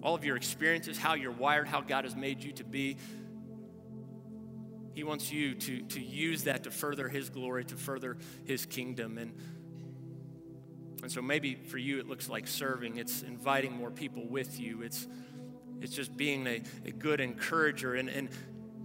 All 0.00 0.14
of 0.14 0.24
your 0.24 0.36
experiences, 0.36 0.96
how 0.96 1.14
you're 1.14 1.32
wired, 1.32 1.66
how 1.66 1.80
God 1.80 2.04
has 2.04 2.14
made 2.14 2.44
you 2.44 2.52
to 2.52 2.64
be. 2.64 2.96
He 4.94 5.02
wants 5.02 5.32
you 5.32 5.56
to, 5.56 5.82
to 5.82 6.00
use 6.00 6.44
that 6.44 6.64
to 6.64 6.70
further 6.70 7.08
His 7.08 7.30
glory, 7.30 7.64
to 7.64 7.74
further 7.74 8.16
His 8.44 8.64
kingdom. 8.64 9.18
And, 9.18 9.34
and 11.02 11.10
so 11.10 11.20
maybe 11.20 11.56
for 11.56 11.78
you 11.78 11.98
it 11.98 12.08
looks 12.08 12.28
like 12.28 12.46
serving, 12.46 12.96
it's 12.96 13.22
inviting 13.22 13.72
more 13.72 13.90
people 13.90 14.24
with 14.26 14.60
you, 14.60 14.82
it's 14.82 15.08
it's 15.84 15.94
just 15.94 16.16
being 16.16 16.46
a, 16.46 16.62
a 16.84 16.90
good 16.90 17.20
encourager 17.20 17.94
and, 17.94 18.08
and 18.08 18.28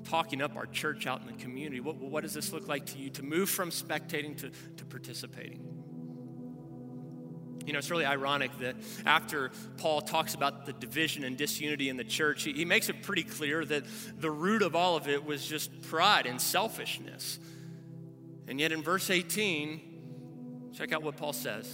talking 0.03 0.41
up 0.41 0.55
our 0.55 0.65
church 0.65 1.07
out 1.07 1.21
in 1.21 1.27
the 1.27 1.33
community. 1.33 1.79
What, 1.79 1.95
what 1.97 2.23
does 2.23 2.33
this 2.33 2.51
look 2.51 2.67
like 2.67 2.85
to 2.87 2.97
you 2.97 3.09
to 3.11 3.23
move 3.23 3.49
from 3.49 3.69
spectating 3.69 4.37
to, 4.37 4.51
to 4.77 4.85
participating? 4.85 5.65
You 7.65 7.73
know, 7.73 7.79
it's 7.79 7.91
really 7.91 8.05
ironic 8.05 8.57
that 8.59 8.75
after 9.05 9.51
Paul 9.77 10.01
talks 10.01 10.33
about 10.33 10.65
the 10.65 10.73
division 10.73 11.23
and 11.23 11.37
disunity 11.37 11.89
in 11.89 11.97
the 11.97 12.03
church, 12.03 12.43
he, 12.43 12.53
he 12.53 12.65
makes 12.65 12.89
it 12.89 13.03
pretty 13.03 13.23
clear 13.23 13.63
that 13.65 13.83
the 14.17 14.31
root 14.31 14.61
of 14.61 14.75
all 14.75 14.95
of 14.95 15.07
it 15.07 15.23
was 15.23 15.45
just 15.45 15.83
pride 15.83 16.25
and 16.25 16.41
selfishness. 16.41 17.37
And 18.47 18.59
yet 18.59 18.71
in 18.71 18.81
verse 18.81 19.09
18, 19.09 20.71
check 20.73 20.91
out 20.91 21.03
what 21.03 21.17
Paul 21.17 21.33
says. 21.33 21.71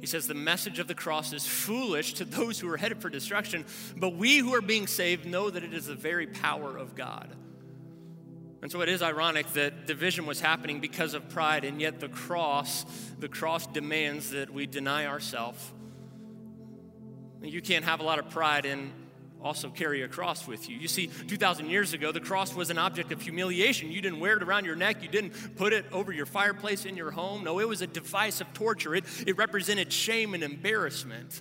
He 0.00 0.06
says, 0.06 0.26
The 0.26 0.34
message 0.34 0.78
of 0.78 0.88
the 0.88 0.94
cross 0.94 1.32
is 1.32 1.46
foolish 1.46 2.14
to 2.14 2.24
those 2.24 2.58
who 2.58 2.70
are 2.70 2.76
headed 2.76 3.00
for 3.00 3.08
destruction, 3.08 3.64
but 3.96 4.16
we 4.16 4.38
who 4.38 4.54
are 4.54 4.60
being 4.60 4.86
saved 4.86 5.26
know 5.26 5.50
that 5.50 5.64
it 5.64 5.72
is 5.72 5.86
the 5.86 5.94
very 5.94 6.26
power 6.26 6.76
of 6.76 6.94
God. 6.94 7.34
And 8.62 8.72
so 8.72 8.80
it 8.80 8.88
is 8.88 9.02
ironic 9.02 9.52
that 9.52 9.86
division 9.86 10.26
was 10.26 10.40
happening 10.40 10.80
because 10.80 11.14
of 11.14 11.28
pride, 11.28 11.64
and 11.64 11.80
yet 11.80 12.00
the 12.00 12.08
cross, 12.08 12.84
the 13.18 13.28
cross 13.28 13.66
demands 13.66 14.30
that 14.30 14.52
we 14.52 14.66
deny 14.66 15.06
ourselves, 15.06 15.72
You 17.42 17.62
can't 17.62 17.84
have 17.84 18.00
a 18.00 18.02
lot 18.02 18.18
of 18.18 18.30
pride 18.30 18.66
and 18.66 18.92
also 19.46 19.70
carry 19.70 20.02
a 20.02 20.08
cross 20.08 20.46
with 20.46 20.68
you. 20.68 20.76
You 20.76 20.88
see, 20.88 21.06
2,000 21.06 21.70
years 21.70 21.92
ago, 21.92 22.12
the 22.12 22.20
cross 22.20 22.54
was 22.54 22.68
an 22.70 22.78
object 22.78 23.12
of 23.12 23.22
humiliation. 23.22 23.90
You 23.90 24.02
didn't 24.02 24.20
wear 24.20 24.36
it 24.36 24.42
around 24.42 24.64
your 24.64 24.76
neck, 24.76 25.02
you 25.02 25.08
didn't 25.08 25.56
put 25.56 25.72
it 25.72 25.86
over 25.92 26.12
your 26.12 26.26
fireplace 26.26 26.84
in 26.84 26.96
your 26.96 27.12
home. 27.12 27.44
No, 27.44 27.60
it 27.60 27.68
was 27.68 27.80
a 27.80 27.86
device 27.86 28.40
of 28.40 28.52
torture, 28.52 28.94
it, 28.94 29.04
it 29.26 29.36
represented 29.36 29.92
shame 29.92 30.34
and 30.34 30.42
embarrassment. 30.42 31.40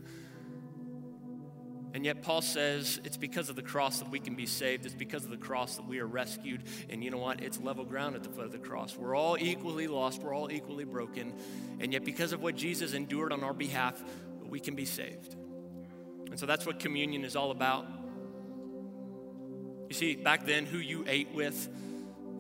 And 1.96 2.04
yet, 2.04 2.22
Paul 2.22 2.42
says 2.42 3.00
it's 3.06 3.16
because 3.16 3.50
of 3.50 3.56
the 3.56 3.62
cross 3.62 4.00
that 4.00 4.12
we 4.12 4.20
can 4.20 4.36
be 4.36 4.46
saved. 4.46 4.86
It's 4.86 4.94
because 4.94 5.24
of 5.24 5.30
the 5.30 5.38
cross 5.38 5.78
that 5.78 5.88
we 5.88 6.00
are 6.00 6.06
rescued. 6.06 6.64
And 6.90 7.02
you 7.02 7.10
know 7.10 7.20
what? 7.20 7.42
It's 7.42 7.58
level 7.58 7.86
ground 7.86 8.18
at 8.18 8.24
the 8.24 8.28
foot 8.28 8.44
of 8.44 8.52
the 8.52 8.58
cross. 8.58 8.98
We're 8.98 9.16
all 9.16 9.38
equally 9.40 9.88
lost, 9.88 10.22
we're 10.22 10.36
all 10.36 10.52
equally 10.52 10.84
broken. 10.84 11.34
And 11.80 11.94
yet, 11.94 12.04
because 12.04 12.34
of 12.34 12.42
what 12.42 12.58
Jesus 12.58 12.94
endured 12.94 13.32
on 13.32 13.46
our 13.46 13.54
behalf, 13.54 14.04
we 14.50 14.60
can 14.60 14.76
be 14.76 14.84
saved. 14.84 15.38
And 16.30 16.40
so 16.40 16.46
that's 16.46 16.66
what 16.66 16.80
communion 16.80 17.24
is 17.24 17.36
all 17.36 17.52
about. 17.52 17.86
You 19.90 19.94
see, 19.94 20.16
back 20.16 20.46
then, 20.46 20.66
who 20.66 20.78
you 20.78 21.04
ate 21.08 21.34
with 21.34 21.70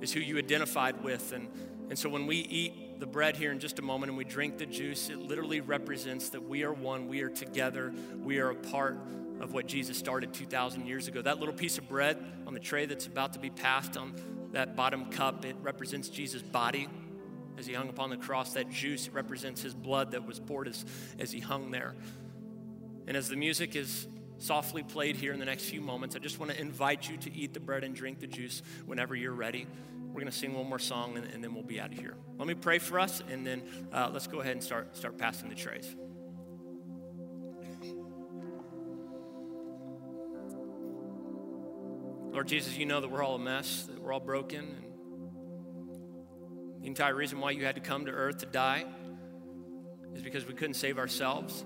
is 0.01 0.11
who 0.11 0.19
you 0.19 0.37
identified 0.37 1.03
with. 1.03 1.31
And, 1.31 1.47
and 1.89 1.97
so 1.97 2.09
when 2.09 2.27
we 2.27 2.37
eat 2.37 2.99
the 2.99 3.05
bread 3.05 3.35
here 3.35 3.51
in 3.51 3.59
just 3.59 3.79
a 3.79 3.81
moment 3.81 4.09
and 4.09 4.17
we 4.17 4.23
drink 4.23 4.57
the 4.57 4.65
juice, 4.65 5.09
it 5.09 5.19
literally 5.19 5.61
represents 5.61 6.29
that 6.29 6.41
we 6.41 6.63
are 6.63 6.73
one, 6.73 7.07
we 7.07 7.21
are 7.21 7.29
together, 7.29 7.93
we 8.21 8.39
are 8.39 8.49
a 8.49 8.55
part 8.55 8.97
of 9.39 9.53
what 9.53 9.67
Jesus 9.67 9.97
started 9.97 10.33
2,000 10.33 10.87
years 10.87 11.07
ago. 11.07 11.21
That 11.21 11.39
little 11.39 11.53
piece 11.53 11.77
of 11.77 11.87
bread 11.89 12.17
on 12.47 12.53
the 12.53 12.59
tray 12.59 12.85
that's 12.85 13.05
about 13.05 13.33
to 13.33 13.39
be 13.39 13.49
passed 13.49 13.97
on 13.97 14.15
that 14.51 14.75
bottom 14.75 15.05
cup, 15.07 15.43
it 15.45 15.55
represents 15.61 16.07
Jesus' 16.07 16.41
body 16.41 16.87
as 17.57 17.67
he 17.67 17.73
hung 17.73 17.89
upon 17.89 18.09
the 18.09 18.17
cross. 18.17 18.53
That 18.53 18.69
juice 18.69 19.09
represents 19.09 19.61
his 19.61 19.73
blood 19.73 20.11
that 20.11 20.25
was 20.25 20.39
poured 20.39 20.69
as, 20.69 20.85
as 21.19 21.31
he 21.31 21.39
hung 21.39 21.71
there. 21.71 21.95
And 23.07 23.15
as 23.15 23.29
the 23.29 23.35
music 23.35 23.75
is 23.75 24.07
softly 24.37 24.83
played 24.83 25.15
here 25.15 25.33
in 25.33 25.39
the 25.39 25.45
next 25.45 25.65
few 25.65 25.81
moments, 25.81 26.15
I 26.15 26.19
just 26.19 26.39
want 26.39 26.51
to 26.51 26.59
invite 26.59 27.09
you 27.09 27.17
to 27.17 27.33
eat 27.33 27.53
the 27.53 27.59
bread 27.59 27.83
and 27.83 27.95
drink 27.95 28.19
the 28.19 28.27
juice 28.27 28.61
whenever 28.85 29.15
you're 29.15 29.33
ready. 29.33 29.67
We're 30.07 30.21
going 30.21 30.31
to 30.31 30.37
sing 30.37 30.53
one 30.53 30.67
more 30.67 30.79
song 30.79 31.17
and, 31.17 31.25
and 31.33 31.43
then 31.43 31.53
we'll 31.53 31.63
be 31.63 31.79
out 31.79 31.91
of 31.91 31.99
here. 31.99 32.15
Let 32.37 32.47
me 32.47 32.53
pray 32.53 32.79
for 32.79 32.99
us 32.99 33.21
and 33.29 33.45
then 33.45 33.63
uh, 33.91 34.09
let's 34.13 34.27
go 34.27 34.39
ahead 34.39 34.53
and 34.53 34.63
start, 34.63 34.95
start 34.95 35.17
passing 35.17 35.49
the 35.49 35.55
trays. 35.55 35.93
Lord 42.31 42.47
Jesus, 42.47 42.77
you 42.77 42.85
know 42.85 42.99
that 42.99 43.09
we're 43.09 43.23
all 43.23 43.35
a 43.35 43.39
mess, 43.39 43.83
that 43.83 44.01
we're 44.01 44.11
all 44.11 44.19
broken. 44.19 44.59
And 44.59 44.85
the 46.81 46.87
entire 46.87 47.15
reason 47.15 47.39
why 47.39 47.51
you 47.51 47.65
had 47.65 47.75
to 47.75 47.81
come 47.81 48.05
to 48.05 48.11
earth 48.11 48.39
to 48.39 48.45
die 48.45 48.85
is 50.13 50.21
because 50.21 50.45
we 50.45 50.53
couldn't 50.53 50.73
save 50.73 50.97
ourselves. 50.97 51.63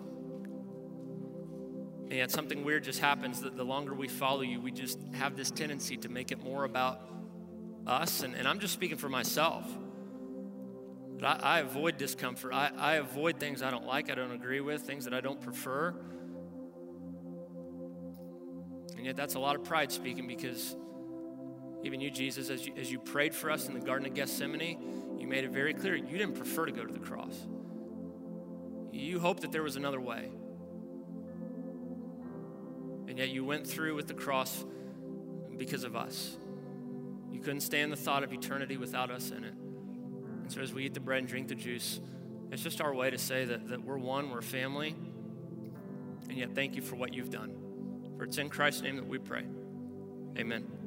And 2.10 2.18
yet 2.18 2.32
something 2.32 2.66
weird 2.66 2.84
just 2.84 3.00
happens 3.00 3.42
that 3.42 3.56
the 3.56 3.64
longer 3.64 3.94
we 3.94 4.08
follow 4.08 4.42
you, 4.42 4.60
we 4.60 4.72
just 4.72 5.00
have 5.14 5.38
this 5.38 5.52
tendency 5.52 5.96
to 5.98 6.10
make 6.10 6.32
it 6.32 6.44
more 6.44 6.64
about 6.64 7.02
us. 7.86 8.24
And, 8.24 8.34
and 8.34 8.48
I'm 8.48 8.60
just 8.60 8.74
speaking 8.74 8.98
for 8.98 9.10
myself. 9.10 9.64
But 11.20 11.44
I, 11.44 11.58
I 11.58 11.60
avoid 11.60 11.98
discomfort. 11.98 12.52
I, 12.52 12.72
I 12.76 12.94
avoid 12.96 13.40
things 13.40 13.62
I 13.62 13.70
don't 13.70 13.86
like, 13.86 14.10
I 14.10 14.16
don't 14.16 14.32
agree 14.32 14.60
with, 14.60 14.82
things 14.82 15.06
that 15.06 15.14
I 15.14 15.22
don't 15.22 15.40
prefer. 15.40 15.94
And 18.98 19.06
yet, 19.06 19.16
that's 19.16 19.36
a 19.36 19.40
lot 19.40 19.56
of 19.56 19.64
pride 19.64 19.92
speaking 19.92 20.28
because 20.28 20.76
even 21.84 22.02
you, 22.02 22.10
Jesus, 22.10 22.50
as 22.50 22.66
you, 22.66 22.74
as 22.76 22.92
you 22.92 23.00
prayed 23.00 23.36
for 23.36 23.52
us 23.52 23.68
in 23.68 23.76
the 23.76 23.80
Garden 23.80 24.08
of 24.08 24.16
Gethsemane, 24.16 25.18
you 25.20 25.28
made 25.28 25.44
it 25.44 25.52
very 25.52 25.76
clear 25.76 25.96
you 25.96 26.18
didn't 26.18 26.36
prefer 26.36 26.66
to 26.66 26.72
go 26.72 26.84
to 26.84 26.92
the 26.92 27.00
cross. 27.00 27.48
You 28.92 29.20
hoped 29.20 29.44
that 29.44 29.52
there 29.52 29.64
was 29.64 29.76
another 29.76 30.02
way. 30.02 30.32
And 33.10 33.18
yet, 33.18 33.30
you 33.30 33.44
went 33.44 33.66
through 33.66 33.96
with 33.96 34.08
the 34.08 34.14
cross 34.14 34.64
because 35.58 35.84
of 35.84 35.96
us. 35.96 36.38
You 37.32 37.40
couldn't 37.40 37.62
stand 37.62 37.92
the 37.92 37.98
thought 37.98 38.24
of 38.24 38.32
eternity 38.32 38.78
without 38.78 39.10
us 39.10 39.32
in 39.32 39.44
it. 39.44 39.54
And 40.44 40.52
so, 40.52 40.62
as 40.62 40.74
we 40.74 40.86
eat 40.86 40.94
the 40.94 41.00
bread 41.00 41.20
and 41.20 41.28
drink 41.28 41.48
the 41.48 41.56
juice, 41.56 42.00
it's 42.52 42.62
just 42.62 42.82
our 42.82 42.94
way 42.94 43.10
to 43.10 43.18
say 43.18 43.46
that, 43.46 43.68
that 43.70 43.84
we're 43.84 43.98
one, 43.98 44.30
we're 44.30 44.44
family. 44.44 44.96
And 46.30 46.38
yet, 46.38 46.54
thank 46.54 46.76
you 46.76 46.84
for 46.84 46.96
what 46.96 47.16
you've 47.16 47.32
done. 47.32 47.56
For 48.16 48.26
it's 48.26 48.38
in 48.38 48.48
Christ's 48.48 48.84
name 48.84 48.96
that 48.98 49.08
we 49.08 49.18
pray. 49.18 49.44
Amen. 50.38 50.79